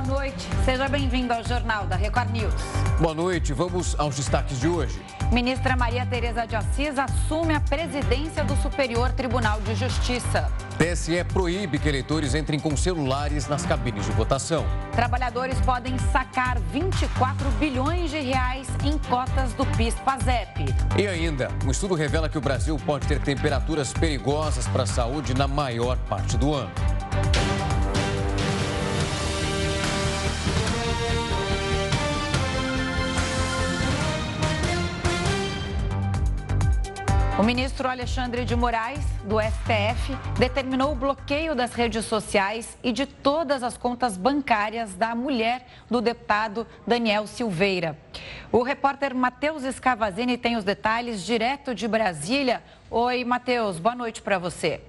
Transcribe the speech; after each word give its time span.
boa 0.00 0.20
noite. 0.20 0.48
Seja 0.64 0.88
bem-vindo 0.88 1.32
ao 1.32 1.44
Jornal 1.44 1.86
da 1.86 1.96
Record 1.96 2.30
News. 2.30 2.54
Boa 2.98 3.14
noite. 3.14 3.52
Vamos 3.52 3.94
aos 3.98 4.16
destaques 4.16 4.58
de 4.58 4.68
hoje. 4.68 5.00
Ministra 5.32 5.76
Maria 5.76 6.04
Tereza 6.06 6.46
de 6.46 6.56
Assis 6.56 6.98
assume 6.98 7.54
a 7.54 7.60
presidência 7.60 8.44
do 8.44 8.56
Superior 8.56 9.12
Tribunal 9.12 9.60
de 9.60 9.74
Justiça. 9.74 10.50
TSE 10.78 11.22
proíbe 11.24 11.78
que 11.78 11.88
eleitores 11.88 12.34
entrem 12.34 12.58
com 12.58 12.76
celulares 12.76 13.46
nas 13.46 13.64
cabines 13.66 14.06
de 14.06 14.12
votação. 14.12 14.64
Trabalhadores 14.92 15.60
podem 15.60 15.96
sacar 16.12 16.58
24 16.58 17.48
bilhões 17.58 18.10
de 18.10 18.20
reais 18.20 18.66
em 18.82 18.96
cotas 18.98 19.52
do 19.52 19.66
PIS-PASEP. 19.76 20.74
E 20.98 21.06
ainda, 21.06 21.50
um 21.64 21.70
estudo 21.70 21.94
revela 21.94 22.28
que 22.28 22.38
o 22.38 22.40
Brasil 22.40 22.76
pode 22.84 23.06
ter 23.06 23.20
temperaturas 23.20 23.92
perigosas 23.92 24.66
para 24.68 24.84
a 24.84 24.86
saúde 24.86 25.34
na 25.34 25.46
maior 25.46 25.96
parte 26.08 26.36
do 26.36 26.54
ano. 26.54 26.70
O 37.40 37.42
ministro 37.42 37.88
Alexandre 37.88 38.44
de 38.44 38.54
Moraes, 38.54 39.02
do 39.24 39.40
STF, 39.40 40.14
determinou 40.38 40.92
o 40.92 40.94
bloqueio 40.94 41.54
das 41.54 41.72
redes 41.72 42.04
sociais 42.04 42.76
e 42.82 42.92
de 42.92 43.06
todas 43.06 43.62
as 43.62 43.78
contas 43.78 44.18
bancárias 44.18 44.94
da 44.94 45.14
mulher 45.14 45.66
do 45.88 46.02
deputado 46.02 46.66
Daniel 46.86 47.26
Silveira. 47.26 47.96
O 48.52 48.62
repórter 48.62 49.14
Matheus 49.14 49.64
Escavazini 49.64 50.36
tem 50.36 50.54
os 50.54 50.64
detalhes 50.64 51.24
direto 51.24 51.74
de 51.74 51.88
Brasília. 51.88 52.62
Oi, 52.90 53.24
Matheus, 53.24 53.78
boa 53.78 53.94
noite 53.94 54.20
para 54.20 54.38
você. 54.38 54.82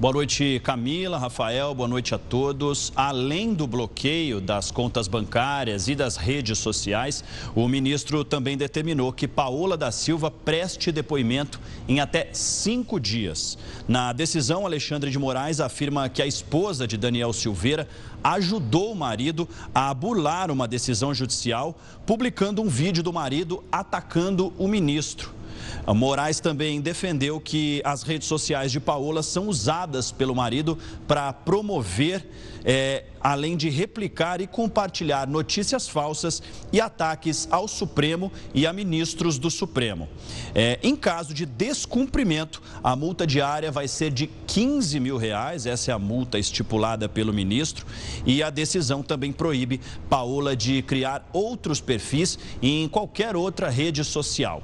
Boa 0.00 0.14
noite, 0.14 0.58
Camila, 0.64 1.18
Rafael, 1.18 1.74
boa 1.74 1.86
noite 1.86 2.14
a 2.14 2.18
todos. 2.18 2.90
Além 2.96 3.52
do 3.52 3.66
bloqueio 3.66 4.40
das 4.40 4.70
contas 4.70 5.06
bancárias 5.06 5.88
e 5.88 5.94
das 5.94 6.16
redes 6.16 6.58
sociais, 6.58 7.22
o 7.54 7.68
ministro 7.68 8.24
também 8.24 8.56
determinou 8.56 9.12
que 9.12 9.28
Paola 9.28 9.76
da 9.76 9.92
Silva 9.92 10.30
preste 10.30 10.90
depoimento 10.90 11.60
em 11.86 12.00
até 12.00 12.30
cinco 12.32 12.98
dias. 12.98 13.58
Na 13.86 14.14
decisão, 14.14 14.64
Alexandre 14.64 15.10
de 15.10 15.18
Moraes 15.18 15.60
afirma 15.60 16.08
que 16.08 16.22
a 16.22 16.26
esposa 16.26 16.88
de 16.88 16.96
Daniel 16.96 17.34
Silveira 17.34 17.86
ajudou 18.24 18.92
o 18.92 18.96
marido 18.96 19.46
a 19.74 19.92
burlar 19.92 20.50
uma 20.50 20.66
decisão 20.66 21.12
judicial, 21.12 21.78
publicando 22.06 22.62
um 22.62 22.68
vídeo 22.70 23.02
do 23.02 23.12
marido 23.12 23.62
atacando 23.70 24.50
o 24.56 24.66
ministro. 24.66 25.39
Moraes 25.86 26.40
também 26.40 26.80
defendeu 26.80 27.40
que 27.40 27.80
as 27.84 28.02
redes 28.02 28.28
sociais 28.28 28.70
de 28.72 28.80
Paola 28.80 29.22
são 29.22 29.48
usadas 29.48 30.12
pelo 30.12 30.34
marido 30.34 30.78
para 31.06 31.32
promover, 31.32 32.26
é, 32.64 33.04
além 33.20 33.56
de 33.56 33.68
replicar 33.68 34.40
e 34.40 34.46
compartilhar 34.46 35.26
notícias 35.26 35.88
falsas 35.88 36.42
e 36.72 36.80
ataques 36.80 37.48
ao 37.50 37.66
Supremo 37.66 38.30
e 38.54 38.66
a 38.66 38.72
ministros 38.72 39.38
do 39.38 39.50
Supremo. 39.50 40.08
É, 40.54 40.78
em 40.82 40.94
caso 40.96 41.34
de 41.34 41.44
descumprimento, 41.44 42.62
a 42.82 42.94
multa 42.94 43.26
diária 43.26 43.70
vai 43.70 43.88
ser 43.88 44.10
de 44.10 44.26
15 44.46 45.00
mil 45.00 45.16
reais, 45.16 45.66
essa 45.66 45.90
é 45.90 45.94
a 45.94 45.98
multa 45.98 46.38
estipulada 46.38 47.08
pelo 47.08 47.32
ministro, 47.32 47.86
e 48.24 48.42
a 48.42 48.50
decisão 48.50 49.02
também 49.02 49.32
proíbe 49.32 49.80
Paola 50.08 50.56
de 50.56 50.82
criar 50.82 51.28
outros 51.32 51.80
perfis 51.80 52.38
em 52.62 52.88
qualquer 52.88 53.36
outra 53.36 53.68
rede 53.68 54.04
social. 54.04 54.62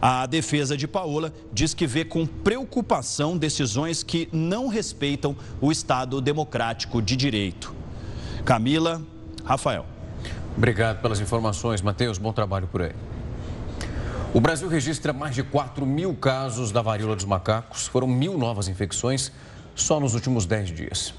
A 0.00 0.26
defesa 0.26 0.76
de 0.76 0.86
Paola 0.86 1.32
diz 1.52 1.72
que 1.72 1.86
vê 1.86 2.04
com 2.04 2.26
preocupação 2.26 3.36
decisões 3.36 4.02
que 4.02 4.28
não 4.32 4.68
respeitam 4.68 5.36
o 5.60 5.72
Estado 5.72 6.20
democrático 6.20 7.00
de 7.00 7.16
direito. 7.16 7.74
Camila, 8.44 9.02
Rafael. 9.44 9.86
Obrigado 10.56 11.00
pelas 11.00 11.20
informações, 11.20 11.80
Matheus. 11.82 12.18
Bom 12.18 12.32
trabalho 12.32 12.66
por 12.66 12.82
aí. 12.82 12.92
O 14.32 14.40
Brasil 14.40 14.68
registra 14.68 15.12
mais 15.12 15.34
de 15.34 15.42
4 15.42 15.86
mil 15.86 16.14
casos 16.14 16.70
da 16.70 16.82
varíola 16.82 17.16
dos 17.16 17.24
macacos. 17.24 17.86
Foram 17.86 18.06
mil 18.06 18.36
novas 18.36 18.68
infecções 18.68 19.32
só 19.74 19.98
nos 19.98 20.14
últimos 20.14 20.46
10 20.46 20.70
dias 20.72 21.14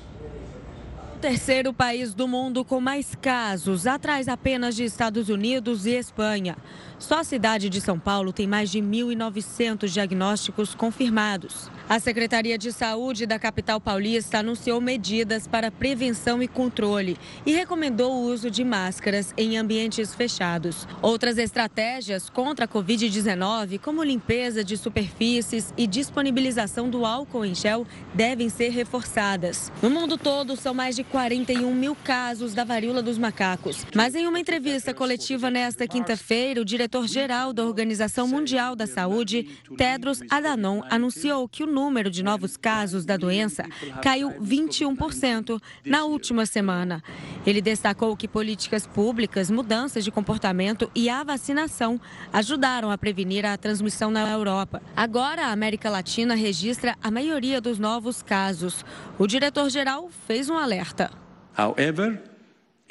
terceiro 1.17 1.73
país 1.73 2.13
do 2.13 2.27
mundo 2.27 2.63
com 2.63 2.79
mais 2.79 3.16
casos, 3.16 3.87
atrás 3.87 4.27
apenas 4.27 4.75
de 4.75 4.83
Estados 4.83 5.29
Unidos 5.29 5.85
e 5.85 5.91
Espanha. 5.91 6.55
Só 7.00 7.19
a 7.19 7.24
cidade 7.24 7.69
de 7.69 7.80
São 7.80 8.00
Paulo 8.00 8.34
tem 8.34 8.47
mais 8.47 8.72
de 8.72 8.80
1.900 8.80 9.88
diagnósticos 9.88 10.74
confirmados. 10.74 11.69
A 11.88 12.00
Secretaria 12.00 12.58
de 12.58 12.72
Saúde 12.74 13.25
da 13.25 13.40
capital 13.40 13.80
paulista 13.80 14.40
anunciou 14.40 14.81
medidas 14.81 15.47
para 15.47 15.72
prevenção 15.72 16.44
e 16.44 16.47
controle 16.47 17.18
e 17.46 17.53
recomendou 17.53 18.13
o 18.13 18.24
uso 18.24 18.52
de 18.52 18.63
máscaras 18.63 19.34
em 19.38 19.58
ambientes 19.58 20.13
fechados. 20.13 20.88
Outras 21.02 21.38
estratégias 21.38 22.30
contra 22.30 22.66
a 22.66 22.68
Covid-19, 22.68 23.79
como 23.79 24.03
limpeza 24.03 24.64
de 24.64 24.75
superfícies 24.75 25.74
e 25.78 25.88
disponibilização 25.88 26.90
do 26.90 27.06
álcool 27.06 27.46
em 27.46 27.56
gel, 27.56 27.85
devem 28.14 28.50
ser 28.50 28.69
reforçadas. 28.69 29.72
No 29.81 29.90
mundo 29.90 30.18
todo, 30.18 30.58
são 30.58 30.74
mais 30.74 30.96
de 30.96 31.03
41 31.03 31.74
mil 31.74 31.96
casos 31.96 32.53
da 32.53 32.64
varíola 32.64 33.02
dos 33.02 33.18
macacos. 33.18 33.85
Mas 33.96 34.16
em 34.16 34.28
uma 34.28 34.40
entrevista 34.40 34.94
coletiva 34.94 35.50
nesta 35.50 35.88
quinta-feira, 35.88 36.59
o 36.59 36.66
diretor-geral 36.87 37.51
da 37.51 37.65
Organização 37.65 38.29
Mundial 38.29 38.73
da 38.73 38.87
Saúde, 38.87 39.43
Tedros 39.75 40.21
Adhanom, 40.29 40.81
anunciou 40.89 41.47
que 41.47 41.61
o 41.63 41.67
número 41.67 42.09
de 42.09 42.23
novos 42.23 42.55
casos 42.55 43.05
da 43.05 43.17
doença 43.17 43.65
caiu 44.01 44.31
21% 44.41 45.61
na 45.85 46.05
última 46.05 46.45
semana. 46.45 47.03
Ele 47.45 47.61
destacou 47.61 48.15
que 48.15 48.25
políticas 48.25 48.87
públicas, 48.87 49.51
mudanças 49.51 50.05
de 50.05 50.11
comportamento 50.11 50.89
e 50.95 51.09
a 51.09 51.25
vacinação 51.25 51.99
ajudaram 52.31 52.89
a 52.89 52.97
prevenir 52.97 53.45
a 53.45 53.57
transmissão 53.57 54.09
na 54.09 54.31
Europa. 54.31 54.81
Agora, 54.95 55.47
a 55.47 55.51
América 55.51 55.89
Latina 55.89 56.35
registra 56.35 56.95
a 57.03 57.11
maioria 57.11 57.59
dos 57.59 57.77
novos 57.77 58.23
casos. 58.23 58.85
O 59.19 59.27
diretor-geral 59.27 60.09
fez 60.25 60.49
um 60.49 60.57
alerta. 60.57 61.11
However, 61.57 62.36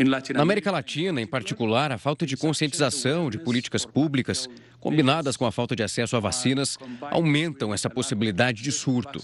na 0.05 0.43
América 0.43 0.71
Latina, 0.71 1.21
em 1.23 1.27
particular, 1.27 1.91
a 1.91 1.97
falta 1.97 2.27
de 2.27 2.37
conscientização 2.37 3.31
de 3.31 3.39
políticas 3.39 3.87
públicas, 3.87 4.49
combinadas 4.79 5.37
com 5.37 5.47
a 5.47 5.53
falta 5.53 5.75
de 5.75 5.83
acesso 5.83 6.17
a 6.17 6.21
vacinas, 6.21 6.79
aumentam 7.11 7.73
essa 7.73 7.89
possibilidade 7.89 8.63
de 8.63 8.71
surto. 8.71 9.23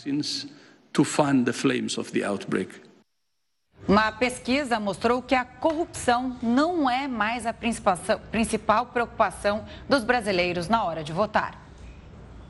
Uma 3.86 4.12
pesquisa 4.12 4.78
mostrou 4.78 5.20
que 5.20 5.34
a 5.34 5.44
corrupção 5.44 6.38
não 6.42 6.88
é 6.88 7.06
mais 7.06 7.46
a 7.46 7.52
principal 7.52 8.86
preocupação 8.86 9.66
dos 9.88 10.04
brasileiros 10.04 10.68
na 10.68 10.84
hora 10.84 11.04
de 11.04 11.12
votar. 11.12 11.61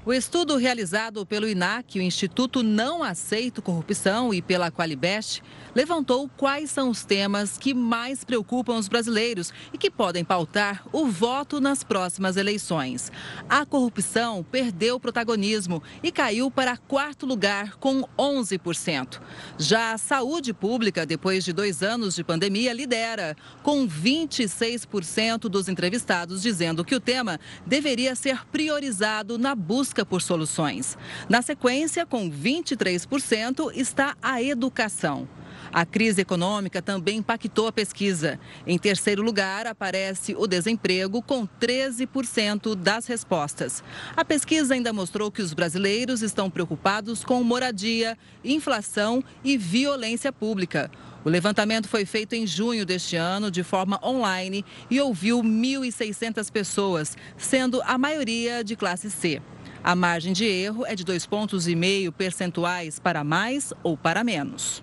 O 0.04 0.12
estudo 0.12 0.56
realizado 0.56 1.24
pelo 1.24 1.48
INAC, 1.48 1.96
o 1.96 2.02
Instituto 2.02 2.60
Não 2.60 3.04
Aceito 3.04 3.62
Corrupção, 3.62 4.34
e 4.34 4.42
pela 4.42 4.68
Qualibest, 4.68 5.40
levantou 5.76 6.28
quais 6.36 6.72
são 6.72 6.90
os 6.90 7.04
temas 7.04 7.56
que 7.56 7.72
mais 7.72 8.24
preocupam 8.24 8.74
os 8.74 8.88
brasileiros 8.88 9.52
e 9.72 9.78
que 9.78 9.88
podem 9.88 10.24
pautar 10.24 10.84
o 10.92 11.06
voto 11.06 11.60
nas 11.60 11.84
próximas 11.84 12.36
eleições. 12.36 13.12
A 13.48 13.64
corrupção 13.64 14.44
perdeu 14.50 14.98
protagonismo 14.98 15.80
e 16.02 16.10
caiu 16.10 16.50
para 16.50 16.76
quarto 16.76 17.24
lugar, 17.24 17.76
com 17.76 18.02
11%. 18.18 19.20
Já 19.56 19.92
a 19.92 19.98
saúde 19.98 20.52
pública, 20.52 21.06
depois 21.06 21.44
de 21.44 21.52
dois 21.52 21.80
anos 21.80 22.16
de 22.16 22.24
pandemia, 22.24 22.72
lidera, 22.72 23.36
com 23.62 23.86
26% 23.86 25.42
dos 25.42 25.68
entrevistados 25.68 26.42
dizendo 26.42 26.84
que 26.84 26.96
o 26.96 27.00
tema 27.00 27.38
deveria 27.64 28.16
ser 28.16 28.44
priorizado 28.48 29.38
na 29.38 29.54
busca 29.54 29.91
por 30.06 30.22
soluções. 30.22 30.96
Na 31.28 31.42
sequência, 31.42 32.06
com 32.06 32.30
23%, 32.30 33.70
está 33.74 34.16
a 34.22 34.42
educação. 34.42 35.28
A 35.72 35.86
crise 35.86 36.20
econômica 36.20 36.82
também 36.82 37.18
impactou 37.18 37.66
a 37.66 37.72
pesquisa. 37.72 38.38
Em 38.66 38.78
terceiro 38.78 39.22
lugar, 39.22 39.66
aparece 39.66 40.34
o 40.36 40.46
desemprego, 40.46 41.22
com 41.22 41.46
13% 41.46 42.74
das 42.74 43.06
respostas. 43.06 43.82
A 44.14 44.24
pesquisa 44.24 44.74
ainda 44.74 44.92
mostrou 44.92 45.30
que 45.30 45.40
os 45.40 45.54
brasileiros 45.54 46.20
estão 46.20 46.50
preocupados 46.50 47.24
com 47.24 47.42
moradia, 47.42 48.18
inflação 48.44 49.24
e 49.42 49.56
violência 49.56 50.30
pública. 50.30 50.90
O 51.24 51.30
levantamento 51.30 51.88
foi 51.88 52.04
feito 52.04 52.34
em 52.34 52.46
junho 52.46 52.84
deste 52.84 53.16
ano, 53.16 53.50
de 53.50 53.62
forma 53.62 54.00
online, 54.04 54.64
e 54.90 55.00
ouviu 55.00 55.42
1.600 55.42 56.50
pessoas, 56.50 57.16
sendo 57.38 57.80
a 57.82 57.96
maioria 57.96 58.64
de 58.64 58.74
classe 58.74 59.10
C. 59.10 59.40
A 59.84 59.96
margem 59.96 60.32
de 60.32 60.44
erro 60.44 60.86
é 60.86 60.94
de 60.94 61.02
dois 61.02 61.26
pontos 61.26 61.66
e 61.66 61.74
meio 61.74 62.12
percentuais 62.12 63.00
para 63.00 63.24
mais 63.24 63.72
ou 63.82 63.96
para 63.96 64.22
menos. 64.22 64.80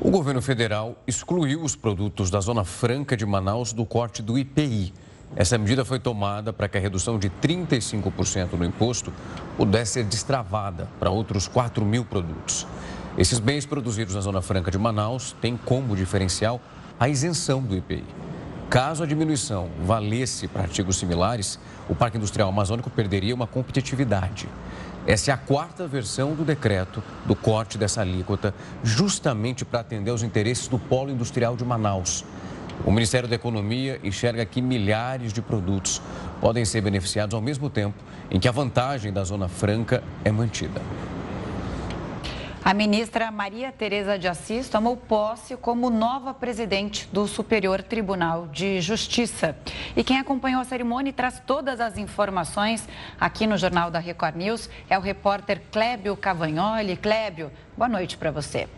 O 0.00 0.10
governo 0.10 0.40
federal 0.40 0.96
excluiu 1.06 1.62
os 1.62 1.76
produtos 1.76 2.30
da 2.30 2.40
Zona 2.40 2.64
Franca 2.64 3.14
de 3.14 3.26
Manaus 3.26 3.74
do 3.74 3.84
corte 3.84 4.22
do 4.22 4.38
IPI. 4.38 4.94
Essa 5.36 5.58
medida 5.58 5.84
foi 5.84 5.98
tomada 5.98 6.50
para 6.50 6.66
que 6.66 6.78
a 6.78 6.80
redução 6.80 7.18
de 7.18 7.28
35% 7.28 8.54
no 8.54 8.64
imposto 8.64 9.12
pudesse 9.58 9.94
ser 9.94 10.04
destravada 10.04 10.88
para 10.98 11.10
outros 11.10 11.46
4 11.46 11.84
mil 11.84 12.06
produtos. 12.06 12.66
Esses 13.18 13.38
bens 13.38 13.66
produzidos 13.66 14.14
na 14.14 14.22
Zona 14.22 14.40
Franca 14.40 14.70
de 14.70 14.78
Manaus 14.78 15.36
têm 15.42 15.58
como 15.58 15.94
diferencial 15.94 16.58
a 16.98 17.06
isenção 17.06 17.62
do 17.62 17.76
IPI. 17.76 18.04
Caso 18.70 19.02
a 19.02 19.06
diminuição 19.06 19.70
valesse 19.82 20.46
para 20.46 20.60
artigos 20.60 20.98
similares, 20.98 21.58
o 21.88 21.94
Parque 21.94 22.18
Industrial 22.18 22.50
Amazônico 22.50 22.90
perderia 22.90 23.34
uma 23.34 23.46
competitividade. 23.46 24.46
Essa 25.06 25.30
é 25.30 25.34
a 25.34 25.38
quarta 25.38 25.86
versão 25.86 26.34
do 26.34 26.44
decreto 26.44 27.02
do 27.24 27.34
corte 27.34 27.78
dessa 27.78 28.02
alíquota, 28.02 28.54
justamente 28.84 29.64
para 29.64 29.80
atender 29.80 30.10
aos 30.10 30.22
interesses 30.22 30.68
do 30.68 30.78
polo 30.78 31.10
industrial 31.10 31.56
de 31.56 31.64
Manaus. 31.64 32.26
O 32.84 32.92
Ministério 32.92 33.26
da 33.26 33.36
Economia 33.36 33.98
enxerga 34.04 34.44
que 34.44 34.60
milhares 34.60 35.32
de 35.32 35.40
produtos 35.40 36.02
podem 36.38 36.66
ser 36.66 36.82
beneficiados 36.82 37.34
ao 37.34 37.40
mesmo 37.40 37.70
tempo 37.70 37.96
em 38.30 38.38
que 38.38 38.48
a 38.48 38.52
vantagem 38.52 39.10
da 39.10 39.24
Zona 39.24 39.48
Franca 39.48 40.02
é 40.22 40.30
mantida. 40.30 40.82
A 42.64 42.74
ministra 42.74 43.30
Maria 43.30 43.72
Tereza 43.72 44.18
de 44.18 44.28
Assis 44.28 44.68
tomou 44.68 44.96
posse 44.96 45.56
como 45.56 45.88
nova 45.88 46.34
presidente 46.34 47.08
do 47.12 47.26
Superior 47.26 47.82
Tribunal 47.82 48.48
de 48.48 48.80
Justiça. 48.80 49.56
E 49.96 50.04
quem 50.04 50.18
acompanhou 50.18 50.60
a 50.60 50.64
cerimônia 50.64 51.10
e 51.10 51.12
traz 51.12 51.40
todas 51.46 51.80
as 51.80 51.96
informações 51.96 52.86
aqui 53.18 53.46
no 53.46 53.56
Jornal 53.56 53.90
da 53.90 53.98
Record 53.98 54.36
News 54.36 54.68
é 54.90 54.98
o 54.98 55.00
repórter 55.00 55.62
Clébio 55.70 56.16
Cavagnoli. 56.16 56.96
Clébio, 56.96 57.50
boa 57.76 57.88
noite 57.88 58.16
para 58.16 58.30
você. 58.30 58.68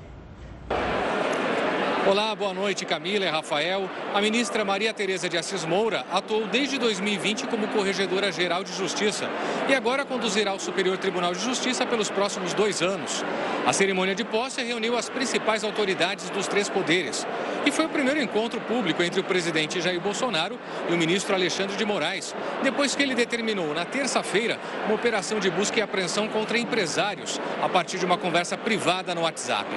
Olá, 2.07 2.35
boa 2.35 2.55
noite 2.55 2.87
Camila 2.87 3.27
e 3.27 3.29
Rafael. 3.29 3.89
A 4.15 4.23
ministra 4.23 4.65
Maria 4.65 4.93
Tereza 4.93 5.29
de 5.29 5.37
Assis 5.37 5.67
Moura 5.67 6.05
atuou 6.11 6.47
desde 6.47 6.79
2020 6.79 7.47
como 7.47 7.69
Corregedora 7.69 8.33
Geral 8.33 8.65
de 8.65 8.73
Justiça 8.73 9.29
e 9.69 9.75
agora 9.75 10.05
conduzirá 10.05 10.55
o 10.55 10.59
Superior 10.59 10.97
Tribunal 10.97 11.35
de 11.35 11.41
Justiça 11.41 11.85
pelos 11.85 12.11
próximos 12.11 12.55
dois 12.55 12.81
anos. 12.81 13.23
A 13.67 13.73
cerimônia 13.75 14.15
de 14.15 14.25
posse 14.25 14.63
reuniu 14.63 14.97
as 14.97 15.11
principais 15.11 15.63
autoridades 15.63 16.31
dos 16.31 16.49
três 16.49 16.71
poderes 16.71 17.27
e 17.67 17.71
foi 17.71 17.85
o 17.85 17.91
primeiro 17.91 18.21
encontro 18.21 18.61
público 18.63 19.03
entre 19.03 19.21
o 19.21 19.25
presidente 19.25 19.81
Jair 19.81 20.01
Bolsonaro 20.01 20.59
e 20.89 20.95
o 20.95 20.99
ministro 20.99 21.35
Alexandre 21.35 21.77
de 21.77 21.85
Moraes, 21.85 22.35
depois 22.63 22.95
que 22.95 23.03
ele 23.03 23.15
determinou 23.15 23.75
na 23.75 23.85
terça-feira 23.85 24.59
uma 24.87 24.95
operação 24.95 25.39
de 25.39 25.51
busca 25.51 25.79
e 25.79 25.83
apreensão 25.83 26.27
contra 26.29 26.59
empresários 26.59 27.39
a 27.63 27.69
partir 27.69 27.99
de 27.99 28.07
uma 28.07 28.17
conversa 28.17 28.57
privada 28.57 29.15
no 29.15 29.21
WhatsApp. 29.21 29.69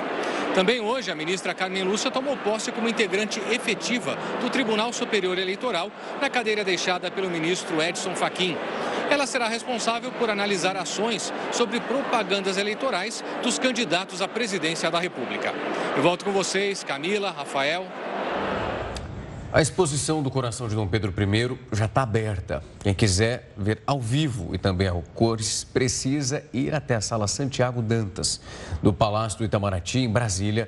Também 0.54 0.80
hoje, 0.80 1.10
a 1.10 1.16
ministra 1.16 1.54
Carmen 1.56 1.84
Lúcia 1.84 2.12
tomou 2.12 2.38
posse 2.38 2.72
como 2.72 2.88
integrante 2.88 3.42
efetiva 3.52 4.16
do 4.40 4.52
Tribunal 4.52 4.94
Superior 4.94 5.40
Eleitoral, 5.40 5.92
na 6.22 6.30
cadeira 6.30 6.64
deixada 6.64 7.10
pelo 7.10 7.28
ministro 7.28 7.82
Edson 7.82 8.16
Fachin. 8.16 8.56
Ela 9.10 9.26
será 9.26 9.48
responsável 9.48 10.12
por 10.12 10.30
analisar 10.30 10.78
ações 10.78 11.34
sobre 11.52 11.80
propagandas 11.80 12.58
eleitorais 12.58 13.24
dos 13.42 13.58
candidatos 13.58 14.22
à 14.22 14.28
presidência 14.28 14.92
da 14.92 15.00
República. 15.00 15.52
Eu 15.98 16.04
volto 16.04 16.24
com 16.24 16.32
vocês, 16.32 16.84
Camila, 16.84 17.32
Rafael. 17.32 17.88
A 19.54 19.62
exposição 19.62 20.24
do 20.24 20.32
coração 20.32 20.68
de 20.68 20.74
Dom 20.74 20.88
Pedro 20.88 21.14
I 21.16 21.60
já 21.72 21.86
está 21.86 22.02
aberta. 22.02 22.64
Quem 22.80 22.92
quiser 22.92 23.54
ver 23.56 23.84
ao 23.86 24.02
vivo 24.02 24.50
e 24.52 24.58
também 24.58 24.88
ao 24.88 25.04
cores 25.14 25.64
precisa 25.64 26.44
ir 26.52 26.74
até 26.74 26.96
a 26.96 27.02
Sala 27.02 27.28
Santiago 27.28 27.80
Dantas, 27.80 28.42
do 28.82 28.92
Palácio 28.92 29.38
do 29.38 29.46
Itamaraty, 29.46 30.00
em 30.00 30.10
Brasília. 30.10 30.68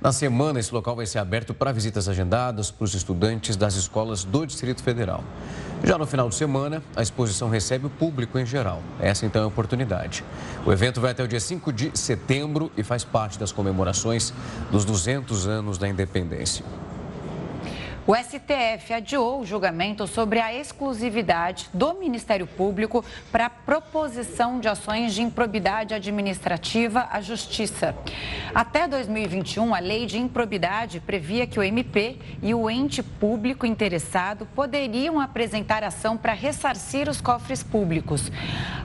Na 0.00 0.10
semana, 0.10 0.58
esse 0.58 0.74
local 0.74 0.96
vai 0.96 1.06
ser 1.06 1.20
aberto 1.20 1.54
para 1.54 1.70
visitas 1.70 2.08
agendadas 2.08 2.72
para 2.72 2.82
os 2.82 2.94
estudantes 2.94 3.54
das 3.54 3.76
escolas 3.76 4.24
do 4.24 4.44
Distrito 4.44 4.82
Federal. 4.82 5.22
Já 5.84 5.96
no 5.96 6.04
final 6.04 6.28
de 6.28 6.34
semana, 6.34 6.82
a 6.96 7.02
exposição 7.02 7.48
recebe 7.48 7.86
o 7.86 7.90
público 7.90 8.36
em 8.36 8.44
geral. 8.44 8.82
Essa 8.98 9.24
então 9.24 9.42
é 9.42 9.44
a 9.44 9.48
oportunidade. 9.48 10.24
O 10.66 10.72
evento 10.72 11.00
vai 11.00 11.12
até 11.12 11.22
o 11.22 11.28
dia 11.28 11.38
5 11.38 11.72
de 11.72 11.96
setembro 11.96 12.72
e 12.76 12.82
faz 12.82 13.04
parte 13.04 13.38
das 13.38 13.52
comemorações 13.52 14.34
dos 14.72 14.84
200 14.84 15.46
anos 15.46 15.78
da 15.78 15.88
independência. 15.88 16.64
O 18.06 18.14
STF 18.14 18.92
adiou 18.92 19.40
o 19.40 19.46
julgamento 19.46 20.06
sobre 20.06 20.38
a 20.38 20.52
exclusividade 20.52 21.70
do 21.72 21.94
Ministério 21.94 22.46
Público 22.46 23.02
para 23.32 23.46
a 23.46 23.50
proposição 23.50 24.60
de 24.60 24.68
ações 24.68 25.14
de 25.14 25.22
improbidade 25.22 25.94
administrativa 25.94 27.08
à 27.10 27.22
Justiça. 27.22 27.96
Até 28.54 28.86
2021, 28.86 29.74
a 29.74 29.78
lei 29.78 30.04
de 30.04 30.18
improbidade 30.18 31.00
previa 31.00 31.46
que 31.46 31.58
o 31.58 31.62
MP 31.62 32.18
e 32.42 32.52
o 32.52 32.68
ente 32.68 33.02
público 33.02 33.64
interessado 33.64 34.44
poderiam 34.54 35.18
apresentar 35.18 35.82
ação 35.82 36.14
para 36.14 36.34
ressarcir 36.34 37.08
os 37.08 37.22
cofres 37.22 37.62
públicos. 37.62 38.30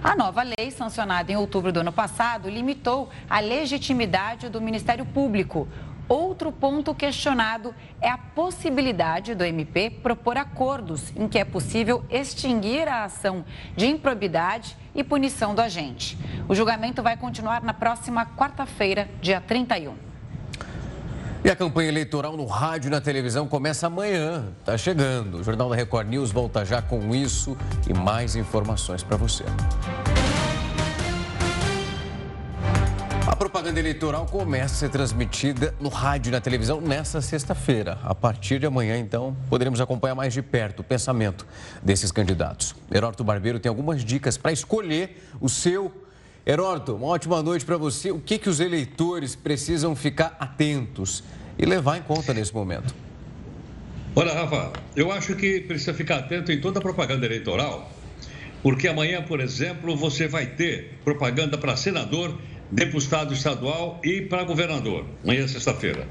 A 0.02 0.16
nova 0.16 0.44
lei, 0.44 0.72
sancionada 0.72 1.30
em 1.30 1.36
outubro 1.36 1.74
do 1.74 1.82
ano 1.82 1.92
passado, 1.92 2.50
limitou 2.50 3.10
a 3.30 3.42
legitimidade 3.42 4.48
do 4.48 4.62
Ministério 4.62 5.06
Público. 5.06 5.68
Outro 6.10 6.52
ponto 6.52 6.96
questionado 6.96 7.74
é 8.02 8.10
a 8.10 8.18
possibilidade 8.18 9.36
do 9.36 9.44
MP 9.44 9.92
propor 9.92 10.38
acordos 10.38 11.14
em 11.16 11.28
que 11.28 11.38
é 11.38 11.46
possível 11.46 12.04
extinguir 12.10 12.88
a 12.88 13.04
ação 13.04 13.46
de 13.78 13.86
improbidade 13.86 14.76
e 14.96 15.04
punição 15.04 15.54
do 15.54 15.62
agente. 15.62 16.18
O 16.48 16.56
julgamento 16.56 17.04
vai 17.04 17.16
continuar 17.16 17.62
na 17.62 17.76
próxima 17.76 18.26
quarta-feira, 18.26 19.08
dia 19.22 19.40
31. 19.40 19.94
E 21.46 21.50
a 21.50 21.56
campanha 21.56 21.90
eleitoral 21.90 22.36
no 22.36 22.46
rádio 22.48 22.88
e 22.88 22.92
na 22.92 23.00
televisão 23.00 23.48
começa 23.48 23.86
amanhã. 23.86 24.52
Está 24.60 24.76
chegando. 24.80 25.38
O 25.38 25.44
Jornal 25.44 25.70
da 25.70 25.76
Record 25.76 26.08
News 26.08 26.32
volta 26.32 26.66
já 26.66 26.82
com 26.82 27.14
isso 27.14 27.56
e 27.88 27.94
mais 27.94 28.36
informações 28.36 29.04
para 29.04 29.16
você. 29.16 29.46
Propaganda 33.60 33.80
eleitoral 33.82 34.26
começa 34.26 34.74
a 34.74 34.78
ser 34.78 34.90
transmitida 34.90 35.76
no 35.82 35.90
rádio 35.90 36.30
e 36.30 36.32
na 36.32 36.40
televisão 36.40 36.80
nesta 36.80 37.20
sexta-feira. 37.20 38.00
A 38.06 38.16
partir 38.16 38.58
de 38.58 38.66
amanhã, 38.66 38.98
então, 38.98 39.36
poderemos 39.50 39.82
acompanhar 39.82 40.16
mais 40.16 40.34
de 40.34 40.42
perto 40.42 40.80
o 40.80 40.84
pensamento 40.84 41.46
desses 41.84 42.10
candidatos. 42.10 42.74
Heródoto 42.90 43.22
Barbeiro 43.22 43.60
tem 43.60 43.70
algumas 43.70 44.06
dicas 44.06 44.38
para 44.38 44.54
escolher 44.54 45.22
o 45.42 45.50
seu. 45.50 45.92
Heródoto, 46.46 46.96
uma 46.96 47.08
ótima 47.08 47.44
noite 47.44 47.66
para 47.66 47.76
você. 47.76 48.12
O 48.12 48.20
que, 48.22 48.38
que 48.38 48.48
os 48.48 48.62
eleitores 48.62 49.36
precisam 49.36 49.94
ficar 49.94 50.38
atentos 50.40 51.22
e 51.58 51.66
levar 51.66 51.98
em 51.98 52.02
conta 52.02 52.34
nesse 52.34 52.54
momento? 52.54 52.96
Olha, 54.16 54.34
Rafa, 54.34 54.72
eu 54.96 55.12
acho 55.12 55.36
que 55.36 55.60
precisa 55.60 55.94
ficar 55.94 56.20
atento 56.20 56.50
em 56.50 56.62
toda 56.62 56.80
a 56.80 56.82
propaganda 56.82 57.26
eleitoral, 57.26 57.92
porque 58.64 58.88
amanhã, 58.88 59.22
por 59.22 59.42
exemplo, 59.42 59.98
você 59.98 60.30
vai 60.30 60.46
ter 60.46 60.98
propaganda 61.04 61.58
para 61.58 61.76
senador 61.76 62.40
deputado 62.72 63.34
estadual 63.34 64.00
e 64.04 64.22
para 64.22 64.44
governador, 64.44 65.06
amanhã 65.24 65.48
sexta-feira. 65.48 66.08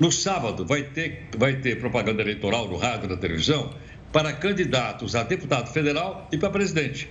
No 0.00 0.12
sábado 0.12 0.64
vai 0.64 0.82
ter, 0.82 1.28
vai 1.36 1.56
ter 1.56 1.80
propaganda 1.80 2.22
eleitoral 2.22 2.68
no 2.68 2.76
rádio 2.76 3.06
e 3.06 3.08
na 3.08 3.16
televisão 3.16 3.74
para 4.12 4.32
candidatos 4.32 5.16
a 5.16 5.22
deputado 5.22 5.72
federal 5.72 6.28
e 6.30 6.38
para 6.38 6.50
presidente. 6.50 7.08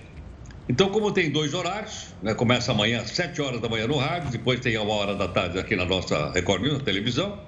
Então, 0.68 0.88
como 0.88 1.12
tem 1.12 1.30
dois 1.30 1.54
horários, 1.54 2.14
né, 2.22 2.34
começa 2.34 2.72
amanhã 2.72 3.00
às 3.00 3.10
7 3.10 3.40
horas 3.40 3.60
da 3.60 3.68
manhã 3.68 3.86
no 3.86 3.96
rádio, 3.96 4.30
depois 4.30 4.58
tem 4.58 4.74
a 4.74 4.82
uma 4.82 4.94
hora 4.94 5.14
da 5.14 5.28
tarde 5.28 5.58
aqui 5.58 5.76
na 5.76 5.84
nossa 5.84 6.32
Record 6.32 6.62
News, 6.62 6.78
na 6.78 6.84
televisão. 6.84 7.38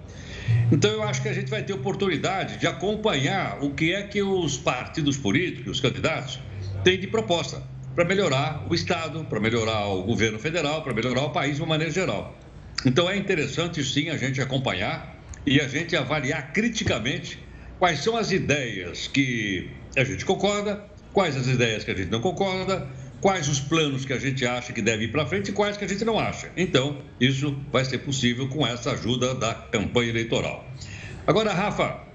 Então, 0.70 0.90
eu 0.90 1.02
acho 1.02 1.20
que 1.22 1.28
a 1.28 1.32
gente 1.32 1.50
vai 1.50 1.62
ter 1.62 1.72
oportunidade 1.72 2.58
de 2.58 2.66
acompanhar 2.66 3.58
o 3.60 3.70
que 3.70 3.92
é 3.92 4.02
que 4.02 4.22
os 4.22 4.56
partidos 4.56 5.16
políticos, 5.16 5.72
os 5.72 5.80
candidatos, 5.80 6.38
têm 6.84 6.98
de 6.98 7.08
proposta 7.08 7.62
para 7.98 8.04
melhorar 8.04 8.64
o 8.70 8.76
Estado, 8.76 9.24
para 9.24 9.40
melhorar 9.40 9.88
o 9.88 10.04
governo 10.04 10.38
federal, 10.38 10.82
para 10.82 10.94
melhorar 10.94 11.22
o 11.22 11.30
país 11.30 11.56
de 11.56 11.62
uma 11.62 11.70
maneira 11.70 11.92
geral. 11.92 12.38
Então 12.86 13.10
é 13.10 13.16
interessante 13.16 13.82
sim 13.82 14.08
a 14.08 14.16
gente 14.16 14.40
acompanhar 14.40 15.16
e 15.44 15.60
a 15.60 15.66
gente 15.66 15.96
avaliar 15.96 16.52
criticamente 16.52 17.42
quais 17.76 17.98
são 17.98 18.16
as 18.16 18.30
ideias 18.30 19.08
que 19.08 19.68
a 19.96 20.04
gente 20.04 20.24
concorda, 20.24 20.80
quais 21.12 21.36
as 21.36 21.48
ideias 21.48 21.82
que 21.82 21.90
a 21.90 21.94
gente 21.96 22.08
não 22.08 22.20
concorda, 22.20 22.86
quais 23.20 23.48
os 23.48 23.58
planos 23.58 24.04
que 24.04 24.12
a 24.12 24.18
gente 24.20 24.46
acha 24.46 24.72
que 24.72 24.80
deve 24.80 25.06
ir 25.06 25.08
para 25.08 25.26
frente 25.26 25.48
e 25.48 25.52
quais 25.52 25.76
que 25.76 25.84
a 25.84 25.88
gente 25.88 26.04
não 26.04 26.20
acha. 26.20 26.52
Então, 26.56 27.02
isso 27.20 27.60
vai 27.72 27.84
ser 27.84 27.98
possível 27.98 28.48
com 28.48 28.64
essa 28.64 28.92
ajuda 28.92 29.34
da 29.34 29.54
campanha 29.54 30.10
eleitoral. 30.10 30.64
Agora, 31.26 31.52
Rafa, 31.52 32.07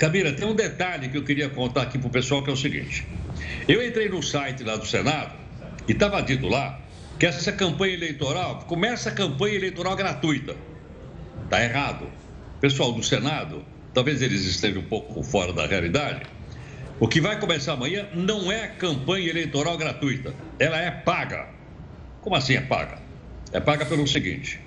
Camila, 0.00 0.32
tem 0.32 0.48
um 0.48 0.54
detalhe 0.54 1.10
que 1.10 1.18
eu 1.18 1.22
queria 1.22 1.50
contar 1.50 1.82
aqui 1.82 1.98
para 1.98 2.08
o 2.08 2.10
pessoal 2.10 2.42
que 2.42 2.48
é 2.48 2.52
o 2.54 2.56
seguinte. 2.56 3.06
Eu 3.68 3.86
entrei 3.86 4.08
no 4.08 4.22
site 4.22 4.64
lá 4.64 4.76
do 4.76 4.86
Senado 4.86 5.34
e 5.86 5.92
estava 5.92 6.22
dito 6.22 6.48
lá 6.48 6.80
que 7.18 7.26
essa 7.26 7.52
campanha 7.52 7.92
eleitoral 7.92 8.60
começa 8.60 9.10
a 9.10 9.12
campanha 9.12 9.56
eleitoral 9.56 9.94
gratuita. 9.94 10.56
Está 11.44 11.62
errado. 11.62 12.06
Pessoal 12.62 12.92
do 12.92 13.02
Senado, 13.02 13.62
talvez 13.92 14.22
eles 14.22 14.46
estejam 14.46 14.80
um 14.80 14.86
pouco 14.86 15.22
fora 15.22 15.52
da 15.52 15.66
realidade. 15.66 16.22
O 16.98 17.06
que 17.06 17.20
vai 17.20 17.38
começar 17.38 17.74
amanhã 17.74 18.08
não 18.14 18.50
é 18.50 18.68
campanha 18.68 19.28
eleitoral 19.28 19.76
gratuita, 19.76 20.34
ela 20.58 20.80
é 20.80 20.90
paga. 20.90 21.46
Como 22.22 22.34
assim 22.34 22.54
é 22.54 22.62
paga? 22.62 22.96
É 23.52 23.60
paga 23.60 23.84
pelo 23.84 24.06
seguinte: 24.06 24.60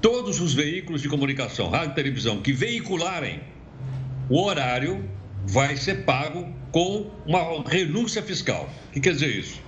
todos 0.00 0.40
os 0.40 0.52
veículos 0.52 1.00
de 1.00 1.08
comunicação, 1.08 1.70
rádio 1.70 1.92
e 1.92 1.94
televisão 1.94 2.42
que 2.42 2.52
veicularem 2.52 3.53
o 4.28 4.42
horário 4.42 5.08
vai 5.46 5.76
ser 5.76 6.04
pago 6.04 6.52
com 6.72 7.10
uma 7.26 7.62
renúncia 7.68 8.22
fiscal. 8.22 8.68
O 8.88 8.92
que 8.92 9.00
quer 9.00 9.12
dizer 9.12 9.28
isso? 9.28 9.60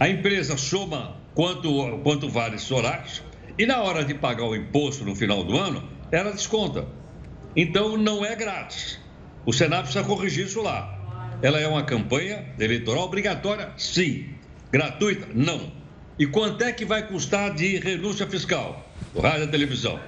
A 0.00 0.08
empresa 0.08 0.56
soma 0.56 1.16
quanto, 1.34 1.98
quanto 2.02 2.28
vale 2.28 2.56
esses 2.56 2.70
horários, 2.70 3.22
E 3.58 3.64
na 3.64 3.80
hora 3.80 4.04
de 4.04 4.12
pagar 4.12 4.44
o 4.44 4.54
imposto 4.54 5.02
no 5.02 5.14
final 5.14 5.42
do 5.42 5.56
ano, 5.56 5.88
ela 6.12 6.30
desconta. 6.30 6.86
Então 7.54 7.96
não 7.96 8.22
é 8.22 8.36
grátis. 8.36 8.98
O 9.46 9.52
Senado 9.52 9.84
precisa 9.84 10.04
corrigir 10.04 10.44
isso 10.44 10.60
lá. 10.60 10.92
Ela 11.40 11.58
é 11.58 11.66
uma 11.66 11.82
campanha 11.82 12.44
eleitoral 12.58 13.04
obrigatória? 13.04 13.70
Sim. 13.78 14.26
Gratuita? 14.70 15.28
Não. 15.34 15.72
E 16.18 16.26
quanto 16.26 16.62
é 16.64 16.72
que 16.72 16.84
vai 16.84 17.06
custar 17.06 17.54
de 17.54 17.78
renúncia 17.78 18.26
fiscal? 18.26 18.86
O 19.14 19.20
rádio 19.20 19.44
e 19.44 19.48
televisão. 19.48 19.98